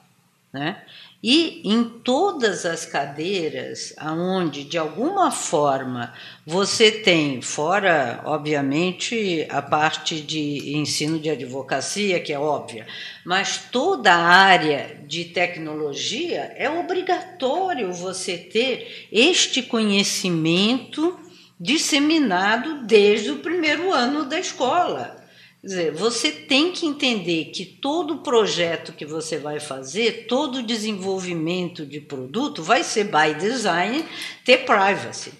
Né? 0.52 0.82
E 1.22 1.62
em 1.64 1.84
todas 1.84 2.66
as 2.66 2.84
cadeiras 2.84 3.94
aonde 3.96 4.64
de 4.64 4.76
alguma 4.76 5.30
forma 5.30 6.12
você 6.44 6.90
tem, 6.90 7.40
fora 7.40 8.20
obviamente 8.26 9.46
a 9.48 9.62
parte 9.62 10.20
de 10.20 10.76
ensino 10.76 11.18
de 11.18 11.30
advocacia, 11.30 12.20
que 12.20 12.34
é 12.34 12.38
óbvia, 12.38 12.86
mas 13.24 13.68
toda 13.70 14.12
a 14.12 14.26
área 14.26 15.00
de 15.06 15.24
tecnologia 15.26 16.52
é 16.56 16.68
obrigatório 16.68 17.92
você 17.92 18.36
ter 18.36 19.08
este 19.10 19.62
conhecimento 19.62 21.18
disseminado 21.58 22.82
desde 22.84 23.30
o 23.30 23.38
primeiro 23.38 23.92
ano 23.92 24.26
da 24.26 24.38
escola. 24.38 25.21
Dizer, 25.62 25.92
você 25.92 26.32
tem 26.32 26.72
que 26.72 26.86
entender 26.86 27.46
que 27.46 27.64
todo 27.64 28.18
projeto 28.18 28.92
que 28.92 29.06
você 29.06 29.38
vai 29.38 29.60
fazer, 29.60 30.26
todo 30.26 30.62
desenvolvimento 30.62 31.86
de 31.86 32.00
produto 32.00 32.64
vai 32.64 32.82
ser 32.82 33.04
by 33.04 33.32
design 33.38 34.04
ter 34.44 34.64
privacy. 34.64 35.32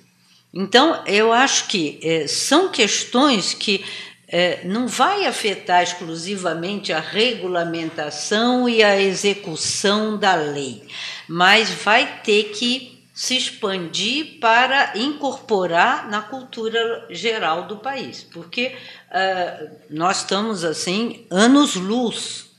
Então, 0.55 1.03
eu 1.07 1.33
acho 1.33 1.67
que 1.67 1.99
é, 2.05 2.29
são 2.29 2.69
questões 2.69 3.53
que 3.53 3.85
é, 4.29 4.65
não 4.65 4.87
vai 4.87 5.27
afetar 5.27 5.83
exclusivamente 5.83 6.93
a 6.93 7.01
regulamentação 7.01 8.69
e 8.69 8.83
a 8.83 9.01
execução 9.01 10.17
da 10.17 10.37
lei, 10.37 10.85
mas 11.29 11.71
vai 11.71 12.21
ter 12.23 12.45
que 12.45 12.92
se 13.23 13.37
expandir 13.37 14.41
para 14.41 14.99
incorporar 14.99 16.11
na 16.11 16.23
cultura 16.23 17.07
geral 17.09 17.69
do 17.69 17.77
país, 17.77 18.25
porque 18.25 18.77
uh, 19.11 19.77
nós 19.89 20.23
estamos 20.23 20.65
assim 20.65 21.25
anos 21.31 21.77
luz 21.77 22.51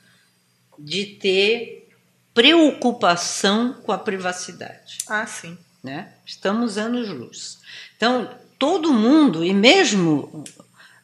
de 0.79 1.05
ter 1.05 1.89
preocupação 2.33 3.73
com 3.73 3.91
a 3.91 3.97
privacidade. 3.97 4.99
Ah, 5.09 5.25
sim. 5.25 5.57
Né? 5.83 6.13
Estamos 6.25 6.77
anos 6.77 7.09
luz. 7.09 7.59
Então 7.97 8.29
todo 8.57 8.93
mundo 8.93 9.43
e 9.43 9.53
mesmo 9.53 10.45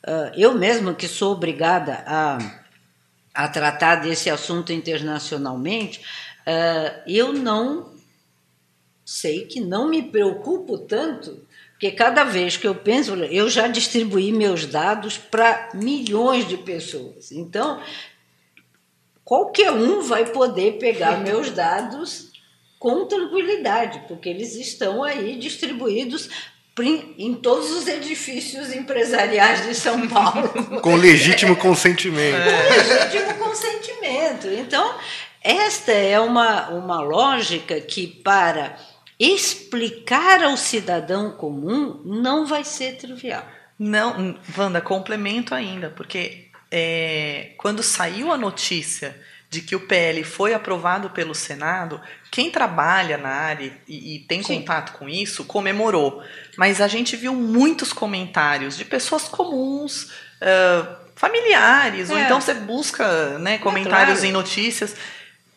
uh, 0.07 0.31
eu 0.37 0.53
mesmo 0.53 0.95
que 0.95 1.05
sou 1.09 1.33
obrigada 1.33 2.01
a, 2.07 2.37
a 3.33 3.49
tratar 3.49 3.95
desse 3.95 4.29
assunto 4.29 4.71
internacionalmente, 4.71 5.99
uh, 6.47 7.01
eu 7.05 7.33
não 7.33 7.98
sei 9.09 9.45
que 9.45 9.59
não 9.59 9.89
me 9.89 10.03
preocupo 10.03 10.77
tanto, 10.77 11.41
porque 11.71 11.89
cada 11.89 12.23
vez 12.23 12.55
que 12.55 12.67
eu 12.67 12.75
penso, 12.75 13.15
eu 13.15 13.49
já 13.49 13.67
distribuí 13.67 14.31
meus 14.31 14.67
dados 14.67 15.17
para 15.17 15.69
milhões 15.73 16.47
de 16.47 16.57
pessoas. 16.57 17.31
Então, 17.31 17.81
qualquer 19.25 19.71
um 19.71 20.01
vai 20.01 20.27
poder 20.27 20.73
pegar 20.73 21.21
meus 21.21 21.49
dados 21.49 22.29
com 22.77 23.07
tranquilidade, 23.07 24.03
porque 24.07 24.29
eles 24.29 24.53
estão 24.53 25.03
aí 25.03 25.39
distribuídos 25.39 26.29
em 27.17 27.33
todos 27.33 27.71
os 27.71 27.87
edifícios 27.87 28.71
empresariais 28.71 29.65
de 29.65 29.73
São 29.73 30.07
Paulo. 30.07 30.49
Com 30.81 30.95
legítimo 30.95 31.53
consentimento. 31.57 32.37
Com 32.37 32.87
legítimo 32.87 33.33
consentimento. 33.33 34.47
Então, 34.47 34.95
esta 35.43 35.91
é 35.91 36.17
uma, 36.21 36.69
uma 36.69 37.01
lógica 37.01 37.81
que, 37.81 38.07
para 38.07 38.77
explicar 39.19 40.41
ao 40.41 40.55
cidadão 40.55 41.31
comum 41.31 42.01
não 42.05 42.45
vai 42.45 42.63
ser 42.63 42.95
trivial. 42.97 43.45
Não, 43.77 44.37
Wanda, 44.57 44.81
complemento 44.81 45.53
ainda, 45.53 45.89
porque 45.89 46.49
é, 46.71 47.51
quando 47.57 47.83
saiu 47.83 48.31
a 48.31 48.37
notícia 48.37 49.19
de 49.49 49.61
que 49.61 49.75
o 49.75 49.79
PL 49.79 50.23
foi 50.23 50.53
aprovado 50.53 51.09
pelo 51.09 51.33
Senado, 51.33 51.99
quem 52.29 52.51
trabalha 52.51 53.17
na 53.17 53.29
área 53.29 53.73
e, 53.87 54.15
e 54.15 54.19
tem 54.19 54.43
Sim. 54.43 54.59
contato 54.59 54.97
com 54.97 55.09
isso 55.09 55.43
comemorou. 55.45 56.23
Mas 56.55 56.79
a 56.79 56.87
gente 56.87 57.15
viu 57.15 57.33
muitos 57.33 57.91
comentários 57.91 58.77
de 58.77 58.85
pessoas 58.85 59.23
comuns, 59.23 60.03
uh, 60.03 60.95
familiares, 61.15 62.09
é. 62.09 62.13
ou 62.13 62.19
então 62.19 62.39
você 62.39 62.53
busca 62.53 63.39
né, 63.39 63.57
comentários 63.57 64.19
é, 64.19 64.21
claro. 64.21 64.27
em 64.27 64.31
notícias 64.31 64.95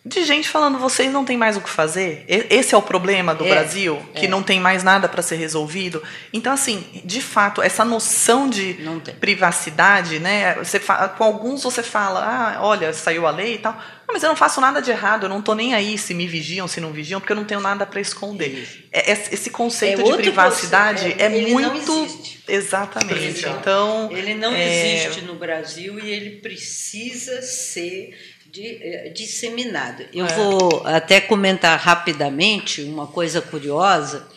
de 0.05 0.25
gente 0.25 0.49
falando 0.49 0.79
vocês 0.79 1.13
não 1.13 1.25
tem 1.25 1.37
mais 1.37 1.57
o 1.57 1.61
que 1.61 1.71
fazer. 1.71 2.25
Esse 2.27 2.75
é 2.75 2.79
o 2.79 2.83
problema 2.83 3.35
do 3.35 3.45
é, 3.47 3.51
Brasil, 3.51 4.03
que 4.15 4.27
é. 4.27 4.29
não 4.29 4.43
tem 4.43 4.59
mais 4.59 4.83
nada 4.83 5.09
para 5.09 5.23
ser 5.23 5.37
resolvido. 5.37 6.03
Então, 6.33 6.53
assim, 6.53 6.85
de 7.05 7.21
fato, 7.21 7.63
essa 7.63 7.85
noção 7.85 8.51
de 8.51 8.77
privacidade, 9.21 10.19
né? 10.19 10.57
Você 10.57 10.81
fala, 10.81 11.09
com 11.09 11.23
alguns 11.23 11.63
você 11.63 11.85
fala, 11.85 12.21
ah, 12.21 12.63
olha, 12.63 12.93
saiu 12.93 13.29
a 13.29 13.31
lei 13.31 13.55
e 13.55 13.59
tal. 13.59 13.75
Não, 13.75 14.15
mas 14.15 14.25
eu 14.25 14.29
não 14.29 14.37
faço 14.37 14.61
nada 14.61 14.83
de 14.83 14.91
errado, 14.91 15.27
eu 15.27 15.29
não 15.29 15.39
estou 15.39 15.55
nem 15.55 15.73
aí 15.73 15.97
se 15.97 16.13
me 16.13 16.27
vigiam, 16.27 16.67
se 16.67 16.81
não 16.81 16.93
vigiam, 16.93 17.21
porque 17.21 17.33
eu 17.33 17.37
não 17.37 17.45
tenho 17.45 17.61
nada 17.61 17.87
para 17.87 18.01
esconder. 18.01 18.89
É, 18.91 19.13
esse 19.13 19.51
conceito 19.51 20.01
é 20.01 20.05
de 20.05 20.17
privacidade 20.17 21.15
é, 21.17 21.29
muito. 21.29 22.33
Exatamente. 22.49 23.49
Então. 23.49 24.11
Ele 24.11 24.35
não 24.35 24.53
é 24.53 24.97
existe 24.97 25.23
no 25.23 25.37
Brasil 25.37 26.01
e 26.01 26.11
ele 26.11 26.41
precisa 26.41 27.41
ser 27.41 28.13
eh, 28.61 29.13
disseminado. 29.15 30.05
Eu 30.13 30.27
é. 30.27 30.35
vou 30.35 30.87
até 30.87 31.21
comentar 31.21 31.79
rapidamente 31.79 32.83
uma 32.83 33.07
coisa 33.07 33.41
curiosa, 33.41 34.29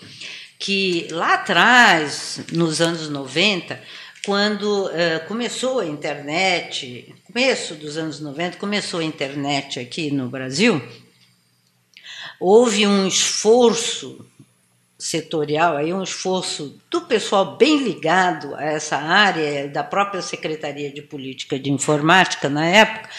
que 0.57 1.07
lá 1.11 1.33
atrás, 1.33 2.39
nos 2.51 2.79
anos 2.81 3.09
90, 3.09 3.79
quando 4.25 4.85
uh, 4.85 5.27
começou 5.27 5.79
a 5.79 5.85
internet, 5.85 7.13
começo 7.25 7.75
dos 7.75 7.97
anos 7.97 8.19
90, 8.19 8.57
começou 8.57 8.99
a 8.99 9.03
internet 9.03 9.79
aqui 9.79 10.09
no 10.09 10.29
Brasil, 10.29 10.81
houve 12.39 12.87
um 12.87 13.07
esforço 13.07 14.25
setorial, 14.97 15.75
aí 15.75 15.93
um 15.93 16.01
esforço 16.01 16.79
do 16.89 17.01
pessoal 17.01 17.57
bem 17.57 17.77
ligado 17.77 18.55
a 18.55 18.63
essa 18.63 18.95
área, 18.95 19.67
da 19.67 19.83
própria 19.83 20.21
Secretaria 20.21 20.91
de 20.91 21.01
Política 21.01 21.59
de 21.59 21.69
Informática 21.69 22.47
na 22.47 22.65
época, 22.65 23.09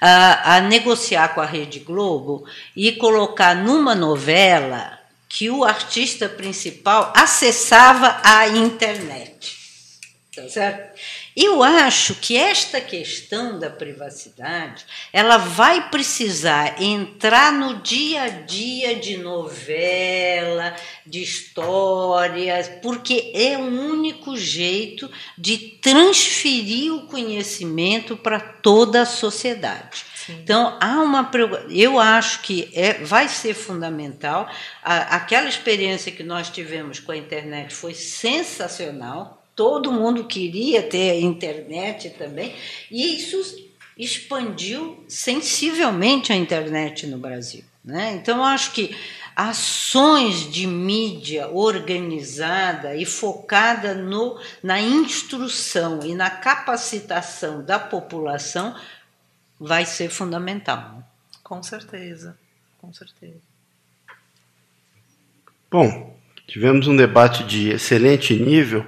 a, 0.00 0.56
a 0.56 0.60
negociar 0.62 1.34
com 1.34 1.40
a 1.40 1.46
Rede 1.46 1.80
Globo 1.80 2.44
e 2.74 2.92
colocar 2.92 3.54
numa 3.54 3.94
novela 3.94 4.98
que 5.28 5.50
o 5.50 5.64
artista 5.64 6.28
principal 6.28 7.12
acessava 7.14 8.20
a 8.24 8.48
internet. 8.48 9.57
Tá 10.42 10.48
certo? 10.48 10.98
Eu 11.36 11.62
acho 11.62 12.14
que 12.16 12.36
esta 12.36 12.80
questão 12.80 13.58
da 13.58 13.70
privacidade, 13.70 14.84
ela 15.12 15.36
vai 15.36 15.90
precisar 15.90 16.80
entrar 16.82 17.52
no 17.52 17.80
dia 17.82 18.22
a 18.22 18.28
dia 18.28 18.96
de 18.96 19.16
novela, 19.16 20.74
de 21.06 21.22
histórias, 21.22 22.68
porque 22.82 23.32
é 23.34 23.56
o 23.56 23.62
único 23.62 24.36
jeito 24.36 25.10
de 25.36 25.58
transferir 25.58 26.92
o 26.92 27.06
conhecimento 27.06 28.16
para 28.16 28.40
toda 28.40 29.02
a 29.02 29.06
sociedade. 29.06 30.04
Sim. 30.14 30.40
Então 30.42 30.76
há 30.80 31.00
uma 31.00 31.30
eu 31.70 31.98
acho 31.98 32.42
que 32.42 32.70
é, 32.74 32.94
vai 33.04 33.28
ser 33.28 33.54
fundamental. 33.54 34.50
aquela 34.82 35.48
experiência 35.48 36.12
que 36.12 36.22
nós 36.22 36.50
tivemos 36.50 37.00
com 37.00 37.12
a 37.12 37.16
internet 37.16 37.74
foi 37.74 37.94
sensacional 37.94 39.37
todo 39.58 39.90
mundo 39.90 40.22
queria 40.22 40.84
ter 40.84 41.20
internet 41.20 42.10
também, 42.10 42.54
e 42.88 43.16
isso 43.16 43.68
expandiu 43.98 45.04
sensivelmente 45.08 46.32
a 46.32 46.36
internet 46.36 47.08
no 47.08 47.18
Brasil. 47.18 47.64
Né? 47.84 48.12
Então, 48.12 48.36
eu 48.36 48.44
acho 48.44 48.70
que 48.70 48.96
ações 49.34 50.48
de 50.48 50.64
mídia 50.64 51.48
organizada 51.48 52.94
e 52.94 53.04
focada 53.04 53.96
no, 53.96 54.40
na 54.62 54.80
instrução 54.80 56.06
e 56.06 56.14
na 56.14 56.30
capacitação 56.30 57.64
da 57.64 57.80
população 57.80 58.76
vai 59.58 59.84
ser 59.84 60.08
fundamental. 60.08 61.02
Com 61.42 61.64
certeza, 61.64 62.38
com 62.80 62.92
certeza. 62.92 63.40
Bom, 65.68 66.16
tivemos 66.46 66.86
um 66.86 66.94
debate 66.94 67.42
de 67.42 67.70
excelente 67.70 68.34
nível. 68.34 68.86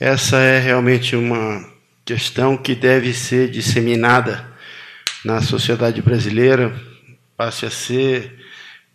Essa 0.00 0.36
é 0.36 0.60
realmente 0.60 1.16
uma 1.16 1.68
questão 2.04 2.56
que 2.56 2.72
deve 2.72 3.12
ser 3.12 3.50
disseminada 3.50 4.46
na 5.24 5.42
sociedade 5.42 6.00
brasileira, 6.00 6.72
passe 7.36 7.66
a 7.66 7.70
ser 7.70 8.38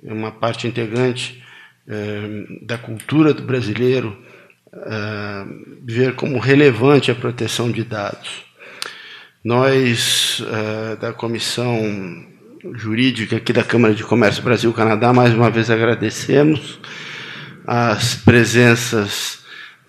uma 0.01 0.31
parte 0.31 0.65
integrante 0.65 1.43
eh, 1.85 2.45
da 2.61 2.77
cultura 2.77 3.33
do 3.33 3.43
brasileiro, 3.43 4.17
eh, 4.73 5.45
ver 5.83 6.15
como 6.15 6.39
relevante 6.39 7.11
a 7.11 7.15
proteção 7.15 7.69
de 7.69 7.83
dados. 7.83 8.45
Nós, 9.43 10.41
eh, 10.41 10.95
da 10.95 11.11
Comissão 11.11 12.25
Jurídica 12.75 13.35
aqui 13.35 13.51
da 13.51 13.63
Câmara 13.63 13.93
de 13.93 14.05
Comércio 14.05 14.41
Brasil-Canadá, 14.41 15.11
mais 15.11 15.33
uma 15.33 15.49
vez 15.49 15.69
agradecemos 15.69 16.79
as 17.67 18.15
presenças 18.15 19.42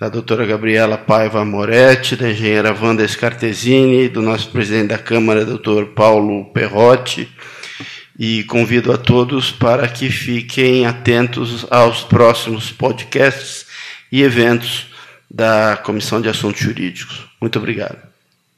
da 0.04 0.10
doutora 0.10 0.44
Gabriela 0.44 0.98
Paiva 0.98 1.42
Moretti, 1.46 2.14
da 2.14 2.30
engenheira 2.30 2.76
Wanda 2.78 3.08
Scartesini, 3.08 4.06
do 4.06 4.20
nosso 4.20 4.50
presidente 4.50 4.88
da 4.88 4.98
Câmara, 4.98 5.46
doutor 5.46 5.94
Paulo 5.94 6.44
Perrotti, 6.52 7.26
e 8.18 8.44
convido 8.44 8.92
a 8.92 8.98
todos 8.98 9.50
para 9.50 9.88
que 9.88 10.10
fiquem 10.10 10.84
atentos 10.84 11.66
aos 11.70 12.02
próximos 12.02 12.70
podcasts 12.70 13.64
e 14.12 14.22
eventos 14.22 14.88
da 15.30 15.78
Comissão 15.82 16.20
de 16.20 16.28
Assuntos 16.28 16.60
Jurídicos. 16.60 17.24
Muito 17.40 17.58
obrigado. 17.58 17.96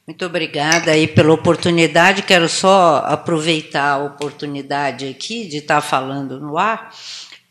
Muito 0.05 0.25
obrigada 0.25 0.91
aí 0.91 1.07
pela 1.07 1.31
oportunidade. 1.31 2.23
Quero 2.23 2.49
só 2.49 3.05
aproveitar 3.07 3.91
a 3.91 4.03
oportunidade 4.03 5.07
aqui 5.07 5.47
de 5.47 5.59
estar 5.59 5.79
falando 5.79 6.41
no 6.41 6.57
ar 6.57 6.91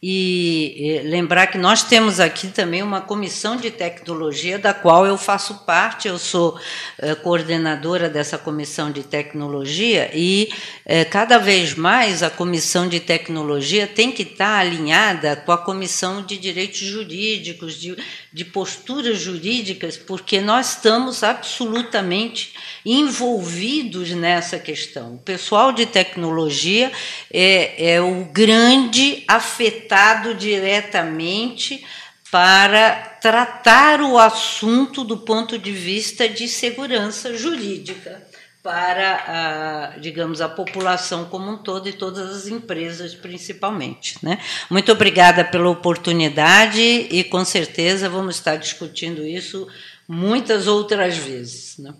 e 0.02 1.00
lembrar 1.04 1.46
que 1.46 1.56
nós 1.56 1.82
temos 1.82 2.20
aqui 2.20 2.48
também 2.48 2.82
uma 2.82 3.00
comissão 3.00 3.56
de 3.56 3.70
tecnologia, 3.70 4.58
da 4.58 4.74
qual 4.74 5.06
eu 5.06 5.16
faço 5.16 5.64
parte, 5.64 6.06
eu 6.06 6.18
sou 6.18 6.60
eh, 6.98 7.14
coordenadora 7.14 8.10
dessa 8.10 8.36
comissão 8.36 8.90
de 8.90 9.02
tecnologia, 9.02 10.10
e 10.12 10.50
eh, 10.84 11.04
cada 11.06 11.38
vez 11.38 11.74
mais 11.74 12.22
a 12.22 12.28
comissão 12.28 12.86
de 12.86 13.00
tecnologia 13.00 13.86
tem 13.86 14.12
que 14.12 14.22
estar 14.22 14.58
alinhada 14.58 15.34
com 15.34 15.50
a 15.50 15.58
comissão 15.58 16.22
de 16.22 16.36
direitos 16.36 16.78
jurídicos, 16.78 17.80
de, 17.80 17.96
de 18.36 18.44
posturas 18.44 19.18
jurídicas, 19.18 19.96
porque 19.96 20.42
nós 20.42 20.72
estamos 20.72 21.22
absolutamente 21.22 22.52
envolvidos 22.84 24.10
nessa 24.10 24.58
questão. 24.58 25.14
O 25.14 25.18
pessoal 25.20 25.72
de 25.72 25.86
tecnologia 25.86 26.92
é, 27.32 27.92
é 27.94 28.02
o 28.02 28.26
grande 28.26 29.24
afetado 29.26 30.34
diretamente 30.34 31.82
para 32.30 33.16
tratar 33.22 34.02
o 34.02 34.18
assunto 34.18 35.02
do 35.02 35.16
ponto 35.16 35.58
de 35.58 35.72
vista 35.72 36.28
de 36.28 36.46
segurança 36.46 37.34
jurídica 37.34 38.25
para 38.66 39.94
a, 39.94 39.98
digamos 40.00 40.40
a 40.40 40.48
população 40.48 41.26
como 41.26 41.52
um 41.52 41.56
todo 41.56 41.88
e 41.88 41.92
todas 41.92 42.36
as 42.36 42.48
empresas 42.48 43.14
principalmente, 43.14 44.18
né? 44.24 44.40
Muito 44.68 44.90
obrigada 44.90 45.44
pela 45.44 45.70
oportunidade 45.70 46.80
e 46.80 47.22
com 47.22 47.44
certeza 47.44 48.08
vamos 48.08 48.34
estar 48.34 48.56
discutindo 48.56 49.24
isso 49.24 49.68
muitas 50.08 50.66
outras 50.66 51.16
vezes, 51.16 51.78
né? 51.78 51.94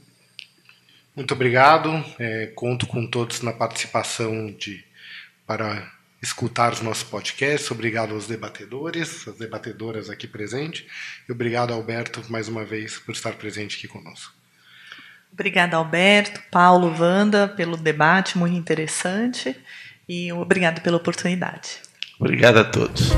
Muito 1.14 1.32
obrigado. 1.34 2.04
É, 2.18 2.46
conto 2.56 2.88
com 2.88 3.06
todos 3.06 3.42
na 3.42 3.52
participação 3.52 4.50
de 4.50 4.84
para 5.46 5.88
escutar 6.20 6.72
os 6.72 6.80
nossos 6.80 7.04
podcasts. 7.04 7.70
Obrigado 7.70 8.12
aos 8.12 8.26
debatedores, 8.26 9.28
às 9.28 9.38
debatedoras 9.38 10.10
aqui 10.10 10.26
presentes. 10.26 10.84
E 11.28 11.32
obrigado, 11.32 11.72
Alberto, 11.72 12.24
mais 12.28 12.48
uma 12.48 12.64
vez, 12.64 12.98
por 12.98 13.12
estar 13.12 13.34
presente 13.34 13.76
aqui 13.76 13.86
conosco. 13.86 14.35
Obrigada, 15.36 15.76
Alberto, 15.76 16.40
Paulo, 16.50 16.94
Wanda, 16.98 17.46
pelo 17.46 17.76
debate 17.76 18.38
muito 18.38 18.56
interessante. 18.56 19.54
E 20.08 20.32
obrigado 20.32 20.80
pela 20.80 20.96
oportunidade. 20.96 21.78
Obrigado 22.18 22.60
a 22.60 22.64
todos. 22.64 23.10